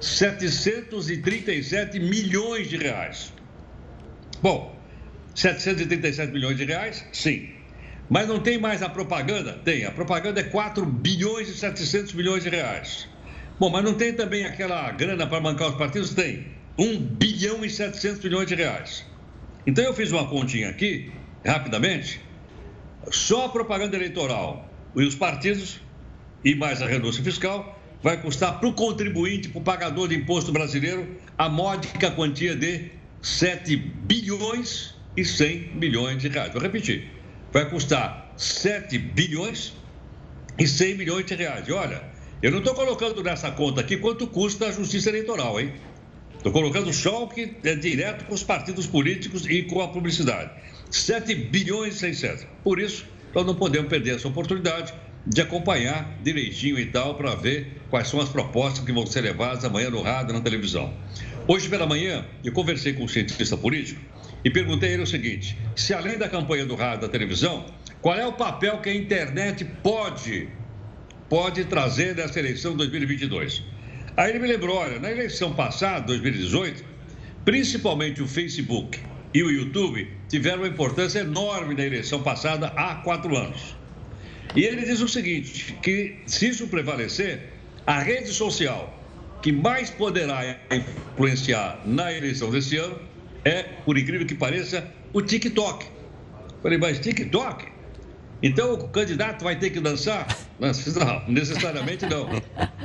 737 0.00 1.98
milhões 1.98 2.68
de 2.68 2.76
reais. 2.76 3.32
Bom, 4.40 4.76
737 5.34 6.32
milhões 6.32 6.56
de 6.56 6.64
reais? 6.64 7.04
Sim. 7.12 7.48
Mas 8.08 8.26
não 8.26 8.40
tem 8.40 8.58
mais 8.58 8.82
a 8.82 8.88
propaganda? 8.88 9.52
Tem. 9.64 9.84
A 9.84 9.90
propaganda 9.90 10.40
é 10.40 10.44
4 10.44 10.86
bilhões 10.86 11.48
e 11.48 11.54
700 11.54 12.14
milhões 12.14 12.42
de 12.42 12.48
reais. 12.48 13.08
Bom, 13.58 13.70
mas 13.70 13.84
não 13.84 13.94
tem 13.94 14.12
também 14.12 14.44
aquela 14.44 14.90
grana 14.92 15.26
para 15.26 15.40
bancar 15.40 15.68
os 15.68 15.74
partidos? 15.76 16.14
Tem. 16.14 16.46
1 16.78 16.98
bilhão 16.98 17.64
e 17.64 17.70
700 17.70 18.22
milhões 18.22 18.46
de 18.46 18.54
reais. 18.54 19.04
Então 19.66 19.84
eu 19.84 19.92
fiz 19.92 20.12
uma 20.12 20.26
continha 20.26 20.70
aqui, 20.70 21.12
rapidamente. 21.44 22.20
Só 23.10 23.46
a 23.46 23.48
propaganda 23.48 23.96
eleitoral 23.96 24.68
e 24.96 25.02
os 25.02 25.14
partidos, 25.14 25.80
e 26.44 26.54
mais 26.54 26.80
a 26.80 26.86
renúncia 26.86 27.22
fiscal, 27.22 27.77
vai 28.02 28.20
custar 28.20 28.58
para 28.58 28.68
o 28.68 28.72
contribuinte, 28.72 29.48
para 29.48 29.58
o 29.58 29.62
pagador 29.62 30.08
de 30.08 30.14
imposto 30.14 30.52
brasileiro, 30.52 31.16
a 31.36 31.48
módica 31.48 32.10
quantia 32.10 32.54
de 32.54 32.90
7 33.22 33.76
bilhões 33.76 34.94
e 35.16 35.24
100 35.24 35.72
milhões 35.74 36.18
de 36.18 36.28
reais. 36.28 36.52
Vou 36.52 36.62
repetir 36.62 37.18
vai 37.52 37.68
custar 37.68 38.32
7 38.36 38.98
bilhões 38.98 39.74
e 40.58 40.66
100 40.66 40.96
milhões 40.96 41.26
de 41.26 41.34
reais. 41.34 41.66
E 41.66 41.72
olha, 41.72 42.02
eu 42.42 42.50
não 42.50 42.58
estou 42.58 42.74
colocando 42.74 43.22
nessa 43.22 43.50
conta 43.50 43.80
aqui 43.80 43.96
quanto 43.96 44.26
custa 44.26 44.66
a 44.66 44.72
justiça 44.72 45.08
eleitoral, 45.08 45.60
hein? 45.60 45.72
Estou 46.36 46.52
colocando 46.52 46.90
o 46.90 47.28
que 47.28 47.56
é 47.64 47.74
direto 47.74 48.24
com 48.26 48.34
os 48.34 48.44
partidos 48.44 48.86
políticos 48.86 49.44
e 49.46 49.64
com 49.64 49.80
a 49.80 49.88
publicidade. 49.88 50.50
7 50.90 51.34
bilhões 51.34 51.96
e 51.96 51.98
600. 51.98 52.46
Por 52.62 52.78
isso, 52.78 53.06
nós 53.34 53.44
não 53.44 53.54
podemos 53.54 53.88
perder 53.88 54.16
essa 54.16 54.28
oportunidade 54.28 54.94
de 55.26 55.40
acompanhar 55.40 56.18
direitinho 56.22 56.78
e 56.78 56.86
tal 56.86 57.14
para 57.14 57.34
ver 57.34 57.80
quais 57.90 58.08
são 58.08 58.20
as 58.20 58.28
propostas 58.28 58.84
que 58.84 58.92
vão 58.92 59.06
ser 59.06 59.20
levadas 59.20 59.64
amanhã 59.64 59.90
no 59.90 60.02
rádio 60.02 60.34
na 60.34 60.40
televisão. 60.40 60.92
Hoje 61.46 61.68
pela 61.68 61.86
manhã, 61.86 62.26
eu 62.44 62.52
conversei 62.52 62.92
com 62.92 63.04
um 63.04 63.08
cientista 63.08 63.56
político 63.56 64.00
e 64.44 64.50
perguntei 64.50 64.90
a 64.90 64.92
ele 64.92 65.02
o 65.02 65.06
seguinte: 65.06 65.56
se 65.74 65.94
além 65.94 66.18
da 66.18 66.28
campanha 66.28 66.66
do 66.66 66.74
rádio 66.74 67.02
da 67.02 67.08
televisão, 67.08 67.66
qual 68.00 68.16
é 68.16 68.26
o 68.26 68.32
papel 68.32 68.78
que 68.78 68.88
a 68.88 68.94
internet 68.94 69.64
pode, 69.82 70.48
pode 71.28 71.64
trazer 71.64 72.14
nessa 72.14 72.38
eleição 72.38 72.76
2022? 72.76 73.62
Aí 74.16 74.30
ele 74.30 74.38
me 74.38 74.48
lembrou: 74.48 74.76
olha, 74.76 74.98
na 74.98 75.10
eleição 75.10 75.54
passada, 75.54 76.06
2018, 76.06 76.84
principalmente 77.44 78.22
o 78.22 78.28
Facebook 78.28 79.00
e 79.32 79.42
o 79.42 79.50
YouTube 79.50 80.10
tiveram 80.28 80.58
uma 80.58 80.68
importância 80.68 81.20
enorme 81.20 81.74
na 81.74 81.84
eleição 81.84 82.22
passada 82.22 82.68
há 82.76 82.96
quatro 82.96 83.36
anos. 83.36 83.77
E 84.54 84.64
ele 84.64 84.84
diz 84.84 85.00
o 85.00 85.08
seguinte: 85.08 85.78
que 85.82 86.16
se 86.26 86.48
isso 86.48 86.68
prevalecer, 86.68 87.52
a 87.86 88.00
rede 88.00 88.28
social 88.28 88.94
que 89.42 89.52
mais 89.52 89.88
poderá 89.90 90.58
influenciar 90.70 91.80
na 91.84 92.12
eleição 92.12 92.50
desse 92.50 92.76
ano 92.76 92.98
é, 93.44 93.62
por 93.62 93.96
incrível 93.96 94.26
que 94.26 94.34
pareça, 94.34 94.92
o 95.12 95.22
TikTok. 95.22 95.86
Falei, 96.62 96.76
mas 96.76 96.98
TikTok? 96.98 97.66
Então 98.42 98.74
o 98.74 98.88
candidato 98.88 99.42
vai 99.42 99.58
ter 99.58 99.70
que 99.70 99.80
dançar? 99.80 100.26
Não, 100.58 100.72
necessariamente 101.28 102.04
não. 102.06 102.28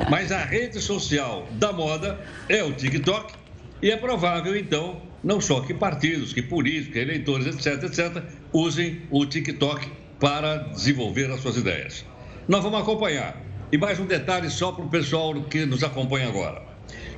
Mas 0.07 0.31
a 0.31 0.45
rede 0.45 0.79
social 0.79 1.47
da 1.53 1.73
moda 1.73 2.23
é 2.47 2.63
o 2.63 2.71
TikTok 2.71 3.33
e 3.81 3.89
é 3.89 3.97
provável, 3.97 4.55
então, 4.55 5.01
não 5.23 5.41
só 5.41 5.59
que 5.61 5.73
partidos, 5.73 6.33
que 6.33 6.41
políticos, 6.43 6.93
que 6.93 6.99
eleitores, 6.99 7.47
etc., 7.47 7.83
etc., 7.83 8.23
usem 8.53 9.01
o 9.09 9.25
TikTok 9.25 9.89
para 10.23 10.59
desenvolver 10.69 11.29
as 11.29 11.41
suas 11.41 11.57
ideias. 11.57 12.05
Nós 12.47 12.63
vamos 12.63 12.79
acompanhar. 12.79 13.35
E 13.73 13.77
mais 13.77 13.99
um 13.99 14.05
detalhe 14.05 14.49
só 14.49 14.71
para 14.71 14.85
o 14.85 14.89
pessoal 14.89 15.33
que 15.43 15.65
nos 15.65 15.83
acompanha 15.83 16.29
agora. 16.29 16.61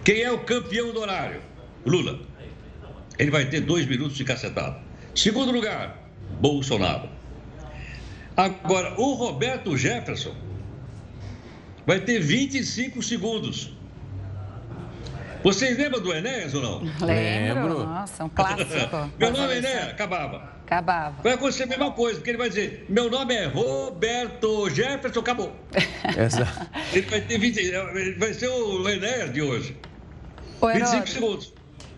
Quem 0.04 0.24
é 0.24 0.32
o 0.32 0.40
campeão 0.40 0.92
do 0.92 1.02
horário? 1.02 1.40
Lula 1.86 2.20
ele 3.20 3.30
vai 3.30 3.46
ter 3.46 3.62
dois 3.62 3.86
minutos 3.86 4.18
de 4.18 4.24
cacetada. 4.24 4.80
Segundo 5.14 5.52
lugar, 5.52 6.10
Bolsonaro. 6.42 7.08
Agora, 8.36 9.00
o 9.00 9.14
Roberto 9.14 9.78
Jefferson 9.78 10.36
vai 11.86 12.00
ter 12.00 12.20
25 12.20 13.04
segundos. 13.04 13.75
Vocês 15.46 15.78
lembram 15.78 16.02
do 16.02 16.12
Enéas 16.12 16.56
ou 16.56 16.62
não? 16.64 17.06
Lembro. 17.06 17.86
Nossa, 17.86 18.24
um 18.24 18.30
clássico. 18.30 19.12
meu 19.20 19.32
nome 19.32 19.54
é 19.54 19.58
Enéas, 19.60 19.90
acabava. 19.90 20.56
Acabava. 20.66 21.22
Vai 21.22 21.34
acontecer 21.34 21.64
a 21.64 21.68
mesma 21.68 21.92
coisa, 21.92 22.16
porque 22.16 22.32
ele 22.32 22.40
vai 22.40 22.50
dizer: 22.50 22.88
meu 22.90 23.12
nome 23.12 23.36
é 23.36 23.46
Roberto 23.46 24.68
Jefferson, 24.72 25.20
acabou. 25.20 25.56
Exato. 26.18 26.68
Ele 26.92 27.06
vai 27.06 27.22
ter 27.22 27.38
20. 27.38 27.60
Ele 27.60 28.16
vai 28.18 28.34
ser 28.34 28.48
o 28.48 28.90
Enéas 28.90 29.32
de 29.32 29.44
hoje. 29.44 29.78
Ô, 30.60 30.68
25 30.68 31.08
segundos. 31.10 31.54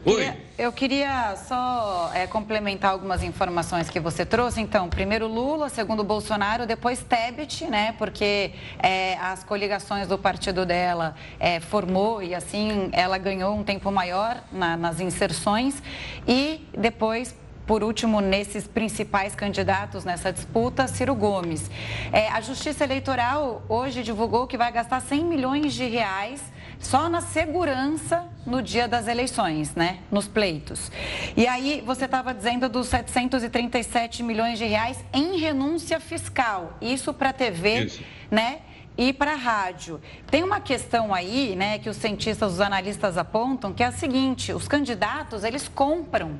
Oi. 0.05 0.33
Eu 0.57 0.71
queria 0.71 1.35
só 1.35 2.11
é, 2.13 2.25
complementar 2.25 2.91
algumas 2.91 3.21
informações 3.21 3.89
que 3.89 3.99
você 3.99 4.25
trouxe. 4.25 4.59
Então, 4.61 4.89
primeiro 4.89 5.27
Lula, 5.27 5.69
segundo 5.69 6.03
Bolsonaro, 6.03 6.65
depois 6.65 7.03
Tebet, 7.03 7.65
né? 7.65 7.93
Porque 7.97 8.53
é, 8.79 9.15
as 9.19 9.43
coligações 9.43 10.07
do 10.07 10.17
partido 10.17 10.65
dela 10.65 11.15
é, 11.39 11.59
formou 11.59 12.23
e 12.23 12.33
assim 12.33 12.89
ela 12.91 13.17
ganhou 13.17 13.55
um 13.55 13.63
tempo 13.63 13.91
maior 13.91 14.41
na, 14.51 14.77
nas 14.77 14.99
inserções. 14.99 15.81
E 16.27 16.67
depois 16.75 17.35
por 17.67 17.83
último, 17.83 18.21
nesses 18.21 18.65
principais 18.65 19.35
candidatos 19.35 20.05
nessa 20.05 20.31
disputa, 20.31 20.87
Ciro 20.87 21.13
Gomes. 21.13 21.69
É, 22.13 22.29
a 22.29 22.39
Justiça 22.39 22.85
Eleitoral 22.85 23.61
hoje 23.67 24.03
divulgou 24.03 24.47
que 24.47 24.57
vai 24.57 24.71
gastar 24.71 25.01
100 25.01 25.25
milhões 25.25 25.73
de 25.73 25.85
reais 25.85 26.41
só 26.79 27.09
na 27.09 27.21
segurança 27.21 28.25
no 28.45 28.61
dia 28.61 28.87
das 28.87 29.07
eleições, 29.07 29.75
né? 29.75 29.99
Nos 30.11 30.27
pleitos. 30.27 30.91
E 31.35 31.47
aí 31.47 31.83
você 31.85 32.05
estava 32.05 32.33
dizendo 32.33 32.69
dos 32.69 32.87
737 32.87 34.23
milhões 34.23 34.57
de 34.57 34.65
reais 34.65 35.03
em 35.13 35.37
renúncia 35.37 35.99
fiscal. 35.99 36.77
Isso 36.81 37.13
para 37.13 37.29
a 37.29 37.33
TV, 37.33 37.85
Isso. 37.85 38.03
né? 38.29 38.59
E 38.97 39.13
para 39.13 39.33
a 39.33 39.35
rádio. 39.35 40.01
Tem 40.31 40.43
uma 40.43 40.59
questão 40.59 41.13
aí, 41.13 41.55
né, 41.55 41.77
que 41.77 41.87
os 41.87 41.97
cientistas, 41.97 42.53
os 42.53 42.59
analistas 42.59 43.15
apontam, 43.15 43.71
que 43.71 43.83
é 43.83 43.85
a 43.85 43.91
seguinte: 43.91 44.51
os 44.51 44.67
candidatos 44.67 45.43
eles 45.43 45.67
compram 45.67 46.39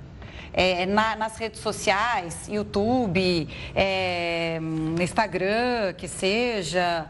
é, 0.57 0.87
na, 0.87 1.15
nas 1.15 1.37
redes 1.37 1.59
sociais, 1.59 2.47
YouTube, 2.49 3.47
é, 3.75 4.59
Instagram, 4.99 5.93
que 5.95 6.07
seja, 6.07 7.05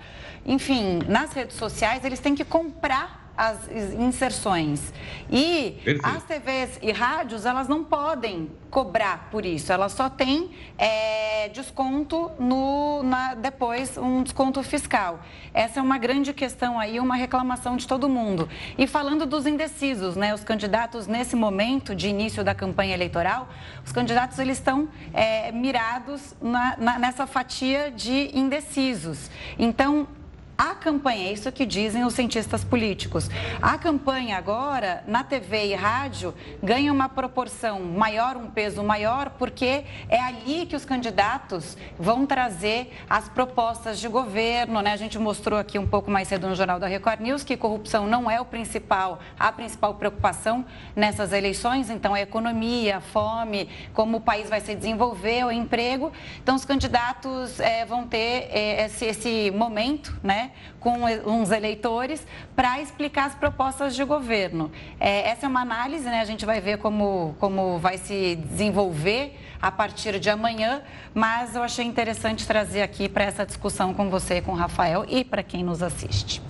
enfim, 0.47 0.99
nas 1.07 1.33
redes 1.33 1.57
sociais, 1.57 2.03
eles 2.05 2.19
têm 2.19 2.33
que 2.33 2.45
comprar 2.45 3.27
as 3.37 3.69
inserções. 3.93 4.91
E 5.31 5.79
Perfeito. 5.83 6.05
as 6.05 6.23
TVs 6.23 6.79
e 6.81 6.91
rádios, 6.91 7.45
elas 7.45 7.67
não 7.67 7.83
podem 7.83 8.49
cobrar 8.71 9.29
por 9.29 9.45
isso. 9.45 9.71
Elas 9.71 9.91
só 9.91 10.09
têm 10.09 10.49
é, 10.77 11.47
desconto 11.49 12.31
no, 12.39 13.03
na, 13.03 13.35
depois, 13.35 13.95
um 13.97 14.23
desconto 14.23 14.63
fiscal. 14.63 15.19
Essa 15.53 15.79
é 15.79 15.83
uma 15.83 15.99
grande 15.99 16.33
questão 16.33 16.79
aí, 16.79 16.99
uma 16.99 17.15
reclamação 17.15 17.77
de 17.77 17.87
todo 17.87 18.09
mundo. 18.09 18.49
E 18.75 18.87
falando 18.87 19.25
dos 19.25 19.45
indecisos, 19.45 20.15
né? 20.15 20.33
Os 20.33 20.43
candidatos, 20.43 21.05
nesse 21.05 21.35
momento 21.35 21.93
de 21.93 22.07
início 22.07 22.43
da 22.43 22.55
campanha 22.55 22.95
eleitoral, 22.95 23.47
os 23.85 23.91
candidatos 23.91 24.39
eles 24.39 24.57
estão 24.57 24.89
é, 25.13 25.51
mirados 25.51 26.35
na, 26.41 26.75
na, 26.77 26.99
nessa 26.99 27.27
fatia 27.27 27.91
de 27.91 28.35
indecisos. 28.37 29.29
Então, 29.59 30.07
a 30.57 30.73
campanha, 30.73 31.29
é 31.29 31.33
isso 31.33 31.51
que 31.51 31.67
dizem 31.67 32.03
os 32.03 32.15
cientistas 32.15 32.63
políticos. 32.63 33.29
A 33.61 33.77
campanha 33.77 34.37
agora, 34.37 35.03
na 35.05 35.23
TV 35.23 35.67
e 35.67 35.75
rádio, 35.75 36.33
ganha 36.63 36.91
uma 36.91 37.07
proporção 37.07 37.79
maior, 37.81 38.35
um 38.35 38.49
peso 38.49 38.81
maior, 38.83 39.29
porque 39.37 39.83
é 40.09 40.19
ali 40.19 40.65
que 40.65 40.75
os 40.75 40.83
candidatos 40.83 41.77
vão 41.99 42.25
trazer 42.25 42.91
as 43.07 43.29
propostas 43.29 43.99
de 43.99 44.07
governo. 44.07 44.81
Né? 44.81 44.93
A 44.93 44.97
gente 44.97 45.19
mostrou 45.19 45.59
aqui 45.59 45.77
um 45.77 45.85
pouco 45.85 46.09
mais 46.09 46.27
cedo 46.27 46.47
no 46.47 46.55
Jornal 46.55 46.79
da 46.79 46.87
Record 46.87 47.19
News 47.19 47.43
que 47.43 47.55
corrupção 47.55 48.07
não 48.07 48.29
é 48.29 48.41
o 48.41 48.45
principal, 48.45 49.19
a 49.39 49.51
principal 49.51 49.93
preocupação 49.93 50.65
nessas 50.95 51.33
eleições. 51.33 51.91
Então, 51.91 52.15
a 52.15 52.21
economia, 52.21 52.97
a 52.97 53.01
fome, 53.01 53.69
como 53.93 54.17
o 54.17 54.21
país 54.21 54.49
vai 54.49 54.61
se 54.61 54.73
desenvolver, 54.73 55.45
o 55.45 55.51
emprego. 55.51 56.11
Então, 56.41 56.55
os 56.55 56.65
candidatos 56.65 57.59
é, 57.59 57.85
vão 57.85 58.07
ter 58.07 58.49
é, 58.51 58.85
esse, 58.85 59.05
esse 59.05 59.51
momento, 59.51 60.17
né? 60.23 60.46
Com 60.79 61.03
uns 61.25 61.51
eleitores 61.51 62.25
para 62.55 62.81
explicar 62.81 63.25
as 63.25 63.35
propostas 63.35 63.95
de 63.95 64.03
governo. 64.03 64.71
É, 64.99 65.29
essa 65.29 65.45
é 65.45 65.49
uma 65.49 65.61
análise, 65.61 66.05
né? 66.05 66.21
A 66.21 66.25
gente 66.25 66.45
vai 66.45 66.61
ver 66.61 66.77
como, 66.77 67.35
como 67.39 67.77
vai 67.79 67.97
se 67.97 68.35
desenvolver 68.35 69.37
a 69.61 69.71
partir 69.71 70.19
de 70.19 70.29
amanhã, 70.29 70.81
mas 71.13 71.55
eu 71.55 71.63
achei 71.63 71.85
interessante 71.85 72.45
trazer 72.45 72.81
aqui 72.81 73.09
para 73.09 73.23
essa 73.23 73.45
discussão 73.45 73.93
com 73.93 74.09
você, 74.09 74.41
com 74.41 74.51
o 74.51 74.55
Rafael 74.55 75.05
e 75.07 75.23
para 75.23 75.43
quem 75.43 75.63
nos 75.63 75.81
assiste. 75.81 76.41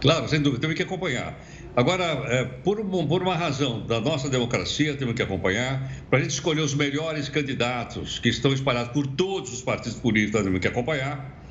Claro, 0.00 0.28
sem 0.28 0.40
dúvida, 0.40 0.60
temos 0.60 0.76
que 0.76 0.82
acompanhar. 0.82 1.34
Agora, 1.76 2.04
é, 2.04 2.44
por, 2.44 2.84
por, 2.84 3.22
uma 3.22 3.34
razão 3.34 3.84
da 3.84 4.00
nossa 4.00 4.30
democracia, 4.30 4.96
temos 4.96 5.14
que 5.14 5.22
acompanhar, 5.22 5.90
para 6.08 6.20
a 6.20 6.22
gente 6.22 6.30
escolher 6.30 6.60
os 6.60 6.72
melhores 6.72 7.28
candidatos 7.28 8.18
que 8.20 8.28
estão 8.28 8.52
espalhados 8.52 8.92
por 8.92 9.06
todos 9.08 9.52
os 9.52 9.60
partidos 9.60 9.98
políticos, 9.98 10.42
temos 10.42 10.60
que 10.60 10.68
acompanhar. 10.68 11.43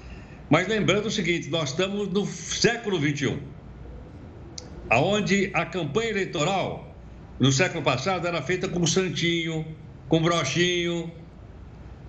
Mas 0.54 0.68
lembrando 0.68 1.08
o 1.08 1.10
seguinte, 1.10 1.50
nós 1.50 1.72
estamos 1.72 2.10
no 2.10 2.28
século 2.28 3.00
XXI, 3.00 3.40
onde 4.92 5.50
a 5.52 5.66
campanha 5.66 6.12
eleitoral 6.12 6.96
no 7.40 7.52
século 7.52 7.84
passado 7.84 8.28
era 8.28 8.40
feita 8.40 8.68
com 8.68 8.86
santinho, 8.86 9.66
com 10.08 10.22
brochinho, 10.22 11.12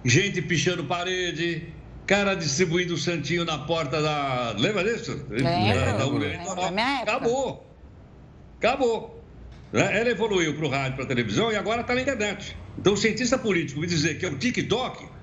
gente 0.05 0.43
pichando 0.43 0.85
parede, 0.85 1.73
cara 2.07 2.35
distribuindo 2.35 2.99
santinho 2.99 3.47
na 3.47 3.57
porta 3.57 4.03
da. 4.03 4.55
Lembra 4.59 4.85
disso? 4.85 5.25
Lembro. 5.31 5.45
Da, 5.45 5.93
da 5.93 6.07
eleitoral. 6.07 6.75
Acabou. 7.01 7.67
Acabou. 8.59 9.25
Né? 9.73 10.01
Ela 10.01 10.11
evoluiu 10.11 10.55
para 10.55 10.67
o 10.67 10.69
rádio, 10.69 10.97
para 10.97 11.05
a 11.07 11.09
televisão 11.09 11.51
e 11.51 11.57
agora 11.57 11.81
está 11.81 11.95
na 11.95 12.03
internet. 12.03 12.55
Então, 12.79 12.93
o 12.93 12.97
cientista 12.99 13.39
político 13.39 13.81
me 13.81 13.87
dizer 13.87 14.19
que 14.19 14.27
é 14.27 14.29
o 14.29 14.37
TikTok, 14.37 15.14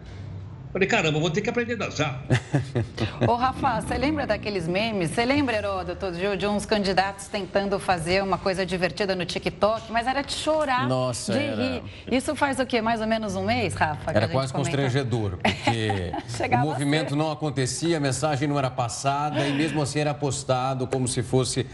Falei, 0.72 0.88
caramba, 0.88 1.20
vou 1.20 1.30
ter 1.30 1.42
que 1.42 1.50
aprender 1.50 1.74
a 1.74 1.86
dançar. 1.88 2.24
Ô, 3.28 3.36
Rafa, 3.36 3.82
você 3.82 3.98
lembra 3.98 4.26
daqueles 4.26 4.68
memes? 4.68 5.12
Você 5.12 5.26
lembra, 5.26 5.58
Heródoto, 5.58 6.12
de, 6.12 6.38
de 6.38 6.48
uns 6.48 6.66
candidatos 6.66 7.28
tentando 7.28 7.78
fazer 7.78 8.24
uma 8.24 8.38
coisa 8.38 8.66
divertida 8.66 9.14
no 9.14 9.26
TikTok, 9.26 9.92
mas 9.92 10.08
era 10.08 10.22
de 10.22 10.32
chorar, 10.32 10.88
Nossa, 10.88 11.34
de 11.34 11.40
era... 11.40 11.62
rir. 11.62 11.84
Isso 12.10 12.34
faz 12.36 12.58
o 12.60 12.66
quê? 12.66 12.82
Mais 12.82 13.02
ou 13.02 13.08
menos 13.08 13.36
um 13.36 13.44
mês, 13.44 13.74
Rafa? 13.74 14.12
Era 14.12 14.30
quase 14.30 14.54
constrangedor, 14.54 15.38
porque 15.38 16.14
o 16.56 16.58
movimento 16.60 17.18
não 17.18 17.32
acontecia, 17.32 17.98
a 17.98 18.00
mensagem 18.00 18.48
não 18.48 18.58
era 18.58 18.70
passada 18.70 19.46
e 19.46 19.52
mesmo 19.52 19.82
assim 19.82 20.00
era 20.00 20.14
postado 20.14 20.88
como 20.88 21.06
se 21.06 21.22
fosse 21.22 21.68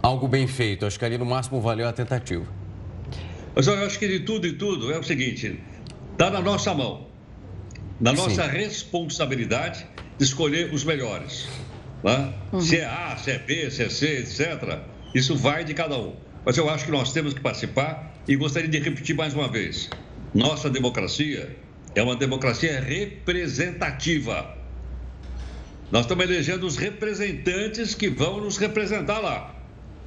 algo 0.00 0.28
bem 0.28 0.46
feito. 0.46 0.86
Acho 0.86 0.96
que 0.96 1.04
ali 1.04 1.18
no 1.18 1.26
máximo 1.26 1.60
valeu 1.60 1.88
a 1.88 1.92
tentativa. 1.92 2.46
Mas 3.56 3.66
eu 3.66 3.74
acho 3.84 3.98
que 3.98 4.06
de 4.06 4.20
tudo 4.20 4.46
e 4.46 4.52
tudo 4.52 4.92
é 4.92 4.98
o 4.98 5.02
seguinte: 5.02 5.60
está 6.12 6.30
na 6.30 6.40
nossa 6.40 6.72
mão, 6.72 7.06
na 8.00 8.12
nossa 8.12 8.44
Sim. 8.44 8.56
responsabilidade 8.56 9.86
de 10.18 10.24
escolher 10.24 10.72
os 10.72 10.84
melhores. 10.84 11.48
Né? 12.02 12.32
Uhum. 12.52 12.60
Se 12.60 12.78
é 12.78 12.84
A, 12.84 13.16
se 13.16 13.30
é 13.30 13.38
B, 13.38 13.70
se 13.70 13.82
é 13.82 13.88
C, 13.88 14.18
etc. 14.18 14.80
Isso 15.14 15.36
vai 15.36 15.64
de 15.64 15.74
cada 15.74 15.98
um. 15.98 16.14
Mas 16.44 16.56
eu 16.56 16.68
acho 16.70 16.84
que 16.84 16.90
nós 16.90 17.12
temos 17.12 17.34
que 17.34 17.40
participar 17.40 18.14
e 18.28 18.36
gostaria 18.36 18.68
de 18.68 18.78
repetir 18.78 19.16
mais 19.16 19.34
uma 19.34 19.48
vez: 19.48 19.90
nossa 20.34 20.70
democracia 20.70 21.56
é 21.94 22.02
uma 22.02 22.14
democracia 22.14 22.80
representativa. 22.80 24.54
Nós 25.90 26.02
estamos 26.02 26.24
elegendo 26.24 26.66
os 26.66 26.76
representantes 26.76 27.94
que 27.94 28.08
vão 28.08 28.40
nos 28.40 28.58
representar 28.58 29.18
lá. 29.18 29.54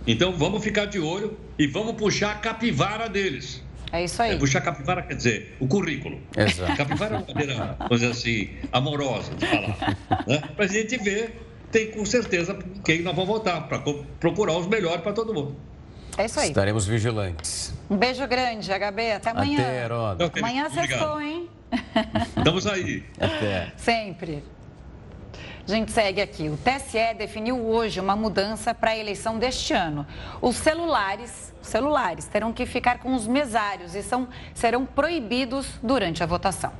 Então 0.05 0.31
vamos 0.33 0.63
ficar 0.63 0.85
de 0.85 0.99
olho 0.99 1.37
e 1.57 1.67
vamos 1.67 1.95
puxar 1.95 2.31
a 2.31 2.35
capivara 2.35 3.09
deles. 3.09 3.63
É 3.91 4.03
isso 4.03 4.21
aí. 4.21 4.35
É, 4.35 4.37
puxar 4.37 4.61
capivara 4.61 5.01
quer 5.01 5.15
dizer 5.15 5.55
o 5.59 5.67
currículo. 5.67 6.19
Exato. 6.35 6.75
Capivara 6.77 7.15
é 7.15 7.17
uma 7.19 7.27
maneira, 7.27 7.75
vamos 7.79 7.99
dizer 7.99 8.11
assim, 8.11 8.49
amorosa 8.71 9.33
de 9.35 9.45
falar. 9.45 9.97
Né? 10.27 10.41
Para 10.55 10.65
a 10.65 10.67
gente 10.67 10.97
ver, 10.97 11.35
tem 11.71 11.91
com 11.91 12.05
certeza 12.05 12.57
quem 12.83 13.01
nós 13.01 13.15
vamos 13.15 13.29
votar, 13.29 13.67
para 13.67 13.79
procurar 14.19 14.57
os 14.57 14.67
melhores 14.67 15.01
para 15.01 15.13
todo 15.13 15.33
mundo. 15.33 15.55
É 16.17 16.25
isso 16.25 16.39
aí. 16.39 16.49
Estaremos 16.49 16.85
vigilantes. 16.85 17.73
Um 17.89 17.97
beijo 17.97 18.27
grande, 18.27 18.69
HB. 18.69 19.11
Até 19.13 19.29
amanhã. 19.29 19.59
Até, 19.59 19.83
Heródoto. 19.85 20.39
Amanhã 20.39 20.69
sextou, 20.69 21.21
hein? 21.21 21.49
Estamos 22.37 22.67
aí. 22.67 23.03
Até. 23.19 23.71
Sempre. 23.77 24.43
A 25.69 25.71
gente 25.71 25.91
segue 25.91 26.19
aqui. 26.19 26.49
O 26.49 26.57
TSE 26.57 27.13
definiu 27.15 27.63
hoje 27.63 27.99
uma 27.99 28.15
mudança 28.15 28.73
para 28.73 28.89
a 28.89 28.97
eleição 28.97 29.37
deste 29.37 29.71
ano. 29.71 30.03
Os 30.41 30.55
celulares, 30.55 31.53
celulares 31.61 32.25
terão 32.25 32.51
que 32.51 32.65
ficar 32.65 32.97
com 32.97 33.13
os 33.13 33.27
mesários 33.27 33.93
e 33.93 34.01
são, 34.01 34.27
serão 34.55 34.83
proibidos 34.83 35.67
durante 35.83 36.23
a 36.23 36.25
votação. 36.25 36.73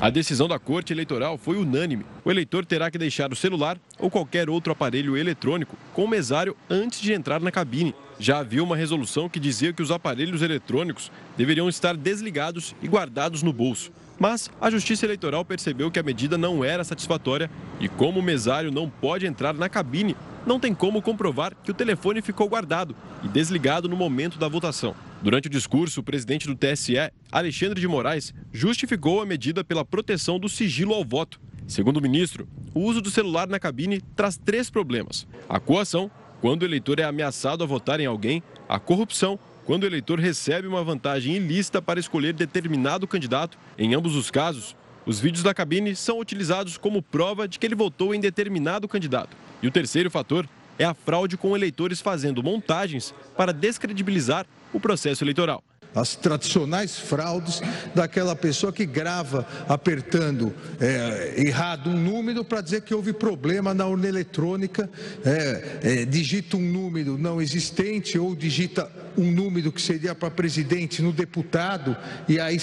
A 0.00 0.10
decisão 0.10 0.48
da 0.48 0.58
Corte 0.58 0.92
Eleitoral 0.92 1.38
foi 1.38 1.58
unânime. 1.58 2.04
O 2.24 2.30
eleitor 2.32 2.66
terá 2.66 2.90
que 2.90 2.98
deixar 2.98 3.32
o 3.32 3.36
celular 3.36 3.78
ou 4.00 4.10
qualquer 4.10 4.50
outro 4.50 4.72
aparelho 4.72 5.16
eletrônico 5.16 5.76
com 5.94 6.02
o 6.02 6.08
mesário 6.08 6.56
antes 6.68 7.00
de 7.00 7.12
entrar 7.12 7.40
na 7.40 7.52
cabine. 7.52 7.94
Já 8.18 8.38
havia 8.38 8.64
uma 8.64 8.76
resolução 8.76 9.28
que 9.28 9.38
dizia 9.38 9.72
que 9.72 9.82
os 9.82 9.92
aparelhos 9.92 10.42
eletrônicos 10.42 11.12
deveriam 11.36 11.68
estar 11.68 11.96
desligados 11.96 12.74
e 12.82 12.88
guardados 12.88 13.44
no 13.44 13.52
bolso. 13.52 13.92
Mas 14.18 14.50
a 14.60 14.68
Justiça 14.68 15.06
Eleitoral 15.06 15.44
percebeu 15.44 15.90
que 15.90 15.98
a 15.98 16.02
medida 16.02 16.36
não 16.36 16.64
era 16.64 16.82
satisfatória 16.82 17.48
e, 17.78 17.88
como 17.88 18.18
o 18.18 18.22
mesário 18.22 18.72
não 18.72 18.90
pode 18.90 19.26
entrar 19.26 19.54
na 19.54 19.68
cabine, 19.68 20.16
não 20.44 20.58
tem 20.58 20.74
como 20.74 21.00
comprovar 21.00 21.54
que 21.62 21.70
o 21.70 21.74
telefone 21.74 22.20
ficou 22.20 22.48
guardado 22.48 22.96
e 23.22 23.28
desligado 23.28 23.88
no 23.88 23.96
momento 23.96 24.38
da 24.38 24.48
votação. 24.48 24.94
Durante 25.22 25.46
o 25.46 25.50
discurso, 25.50 26.00
o 26.00 26.02
presidente 26.02 26.46
do 26.46 26.56
TSE, 26.56 26.94
Alexandre 27.30 27.80
de 27.80 27.86
Moraes, 27.86 28.34
justificou 28.52 29.20
a 29.20 29.26
medida 29.26 29.62
pela 29.62 29.84
proteção 29.84 30.38
do 30.38 30.48
sigilo 30.48 30.94
ao 30.94 31.04
voto. 31.04 31.40
Segundo 31.66 31.98
o 31.98 32.02
ministro, 32.02 32.48
o 32.74 32.80
uso 32.80 33.00
do 33.00 33.10
celular 33.10 33.46
na 33.46 33.60
cabine 33.60 34.00
traz 34.16 34.36
três 34.36 34.70
problemas: 34.70 35.26
a 35.48 35.60
coação, 35.60 36.10
quando 36.40 36.62
o 36.62 36.64
eleitor 36.64 36.98
é 36.98 37.04
ameaçado 37.04 37.62
a 37.62 37.66
votar 37.66 38.00
em 38.00 38.06
alguém, 38.06 38.42
a 38.68 38.78
corrupção 38.78 39.38
quando 39.68 39.82
o 39.82 39.86
eleitor 39.86 40.18
recebe 40.18 40.66
uma 40.66 40.82
vantagem 40.82 41.34
ilícita 41.36 41.82
para 41.82 42.00
escolher 42.00 42.32
determinado 42.32 43.06
candidato. 43.06 43.58
Em 43.76 43.94
ambos 43.94 44.16
os 44.16 44.30
casos, 44.30 44.74
os 45.04 45.20
vídeos 45.20 45.42
da 45.42 45.52
cabine 45.52 45.94
são 45.94 46.18
utilizados 46.18 46.78
como 46.78 47.02
prova 47.02 47.46
de 47.46 47.58
que 47.58 47.66
ele 47.66 47.74
votou 47.74 48.14
em 48.14 48.18
determinado 48.18 48.88
candidato. 48.88 49.36
E 49.62 49.68
o 49.68 49.70
terceiro 49.70 50.10
fator 50.10 50.48
é 50.78 50.86
a 50.86 50.94
fraude 50.94 51.36
com 51.36 51.54
eleitores 51.54 52.00
fazendo 52.00 52.42
montagens 52.42 53.14
para 53.36 53.52
descredibilizar 53.52 54.46
o 54.72 54.80
processo 54.80 55.22
eleitoral 55.22 55.62
as 55.94 56.14
tradicionais 56.14 56.98
fraudes 56.98 57.60
daquela 57.94 58.36
pessoa 58.36 58.72
que 58.72 58.86
grava 58.86 59.46
apertando 59.68 60.52
é, 60.80 61.34
errado 61.36 61.90
um 61.90 61.96
número 61.96 62.44
para 62.44 62.60
dizer 62.60 62.82
que 62.82 62.94
houve 62.94 63.12
problema 63.12 63.74
na 63.74 63.86
urna 63.86 64.06
eletrônica, 64.08 64.88
é, 65.24 65.78
é, 65.82 66.04
digita 66.04 66.56
um 66.56 66.60
número 66.60 67.18
não 67.18 67.40
existente 67.40 68.18
ou 68.18 68.34
digita 68.34 68.90
um 69.16 69.32
número 69.32 69.72
que 69.72 69.82
seria 69.82 70.14
para 70.14 70.30
presidente 70.30 71.02
no 71.02 71.12
deputado 71.12 71.96
e 72.28 72.38
aí 72.38 72.58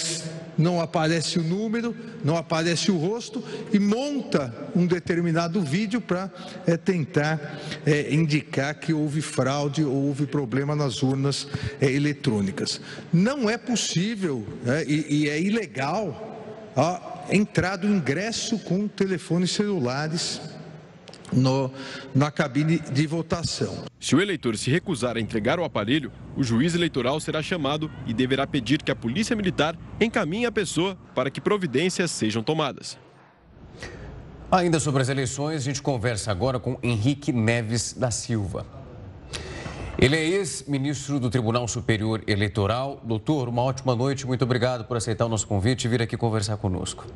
não 0.56 0.80
aparece 0.80 1.38
o 1.38 1.42
número, 1.42 1.94
não 2.24 2.36
aparece 2.36 2.90
o 2.90 2.96
rosto 2.96 3.44
e 3.72 3.78
monta 3.78 4.54
um 4.74 4.86
determinado 4.86 5.60
vídeo 5.60 6.00
para 6.00 6.30
é, 6.66 6.76
tentar 6.76 7.60
é, 7.84 8.14
indicar 8.14 8.74
que 8.74 8.92
houve 8.92 9.20
fraude 9.20 9.84
ou 9.84 10.06
houve 10.06 10.26
problema 10.26 10.74
nas 10.74 11.02
urnas 11.02 11.46
é, 11.80 11.90
eletrônicas. 11.92 12.80
Não 13.16 13.48
é 13.48 13.56
possível 13.56 14.46
né, 14.62 14.84
e, 14.84 15.22
e, 15.22 15.30
é 15.30 15.40
ilegal 15.40 16.70
a 16.76 17.24
entrada 17.30 17.86
do 17.86 17.94
ingresso 17.94 18.58
com 18.58 18.86
telefones 18.86 19.52
celulares 19.52 20.38
no, 21.32 21.70
na 22.14 22.30
cabine 22.30 22.78
de 22.78 23.06
votação. 23.06 23.84
Se 23.98 24.14
o 24.14 24.20
eleitor 24.20 24.54
se 24.58 24.70
recusar 24.70 25.16
a 25.16 25.20
entregar 25.20 25.58
o 25.58 25.64
aparelho, 25.64 26.12
o 26.36 26.44
juiz 26.44 26.74
eleitoral 26.74 27.18
será 27.18 27.42
chamado 27.42 27.90
e 28.06 28.12
deverá 28.12 28.46
pedir 28.46 28.82
que 28.82 28.90
a 28.90 28.94
Polícia 28.94 29.34
Militar 29.34 29.78
encaminhe 29.98 30.44
a 30.44 30.52
pessoa 30.52 30.94
para 31.14 31.30
que 31.30 31.40
providências 31.40 32.10
sejam 32.10 32.42
tomadas. 32.42 32.98
Ainda 34.50 34.78
sobre 34.78 35.00
as 35.00 35.08
eleições, 35.08 35.62
a 35.62 35.64
gente 35.64 35.80
conversa 35.80 36.30
agora 36.30 36.58
com 36.58 36.78
Henrique 36.82 37.32
Neves 37.32 37.94
da 37.94 38.10
Silva. 38.10 38.66
Ele 39.98 40.14
é 40.14 40.22
ex-ministro 40.22 41.18
do 41.18 41.30
Tribunal 41.30 41.66
Superior 41.66 42.22
Eleitoral. 42.26 43.00
Doutor, 43.02 43.48
uma 43.48 43.62
ótima 43.62 43.96
noite. 43.96 44.26
Muito 44.26 44.42
obrigado 44.42 44.84
por 44.84 44.98
aceitar 44.98 45.24
o 45.24 45.28
nosso 45.28 45.46
convite 45.46 45.86
e 45.86 45.88
vir 45.88 46.02
aqui 46.02 46.18
conversar 46.18 46.58
conosco. 46.58 47.06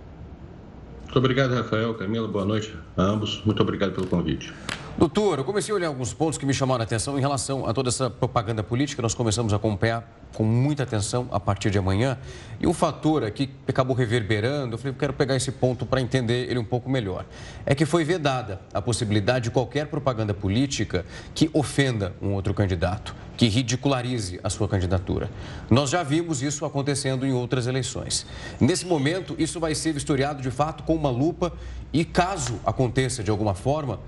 Muito 1.02 1.18
obrigado, 1.18 1.52
Rafael. 1.52 1.92
Camila, 1.94 2.26
boa 2.26 2.46
noite 2.46 2.74
a 2.96 3.02
ambos. 3.02 3.42
Muito 3.44 3.60
obrigado 3.62 3.92
pelo 3.92 4.06
convite. 4.06 4.50
Doutor, 4.98 5.38
eu 5.38 5.44
comecei 5.44 5.72
a 5.72 5.76
olhar 5.76 5.88
alguns 5.88 6.12
pontos 6.12 6.36
que 6.36 6.44
me 6.44 6.52
chamaram 6.52 6.82
a 6.82 6.84
atenção 6.84 7.16
em 7.16 7.20
relação 7.20 7.66
a 7.66 7.72
toda 7.72 7.88
essa 7.88 8.10
propaganda 8.10 8.62
política. 8.62 9.00
Nós 9.00 9.14
começamos 9.14 9.52
a 9.52 9.56
acompanhar 9.56 10.06
com 10.34 10.44
muita 10.44 10.82
atenção 10.82 11.26
a 11.30 11.40
partir 11.40 11.70
de 11.70 11.78
amanhã. 11.78 12.18
E 12.60 12.66
um 12.66 12.74
fator 12.74 13.24
aqui 13.24 13.46
que 13.46 13.70
acabou 13.70 13.96
reverberando, 13.96 14.74
eu 14.74 14.78
falei, 14.78 14.94
quero 14.98 15.12
pegar 15.12 15.36
esse 15.36 15.52
ponto 15.52 15.86
para 15.86 16.00
entender 16.00 16.50
ele 16.50 16.58
um 16.58 16.64
pouco 16.64 16.90
melhor. 16.90 17.24
É 17.64 17.74
que 17.74 17.86
foi 17.86 18.04
vedada 18.04 18.60
a 18.74 18.82
possibilidade 18.82 19.44
de 19.44 19.50
qualquer 19.50 19.86
propaganda 19.86 20.34
política 20.34 21.06
que 21.34 21.48
ofenda 21.54 22.12
um 22.20 22.32
outro 22.32 22.52
candidato, 22.52 23.14
que 23.38 23.48
ridicularize 23.48 24.38
a 24.44 24.50
sua 24.50 24.68
candidatura. 24.68 25.30
Nós 25.70 25.88
já 25.88 26.02
vimos 26.02 26.42
isso 26.42 26.64
acontecendo 26.66 27.24
em 27.24 27.32
outras 27.32 27.66
eleições. 27.66 28.26
Nesse 28.60 28.84
momento, 28.84 29.34
isso 29.38 29.58
vai 29.58 29.74
ser 29.74 29.92
vistoriado 29.92 30.42
de 30.42 30.50
fato 30.50 30.82
com 30.82 30.94
uma 30.94 31.10
lupa 31.10 31.52
e, 31.90 32.04
caso 32.04 32.60
aconteça 32.66 33.24
de 33.24 33.30
alguma 33.30 33.54
forma, 33.54 33.98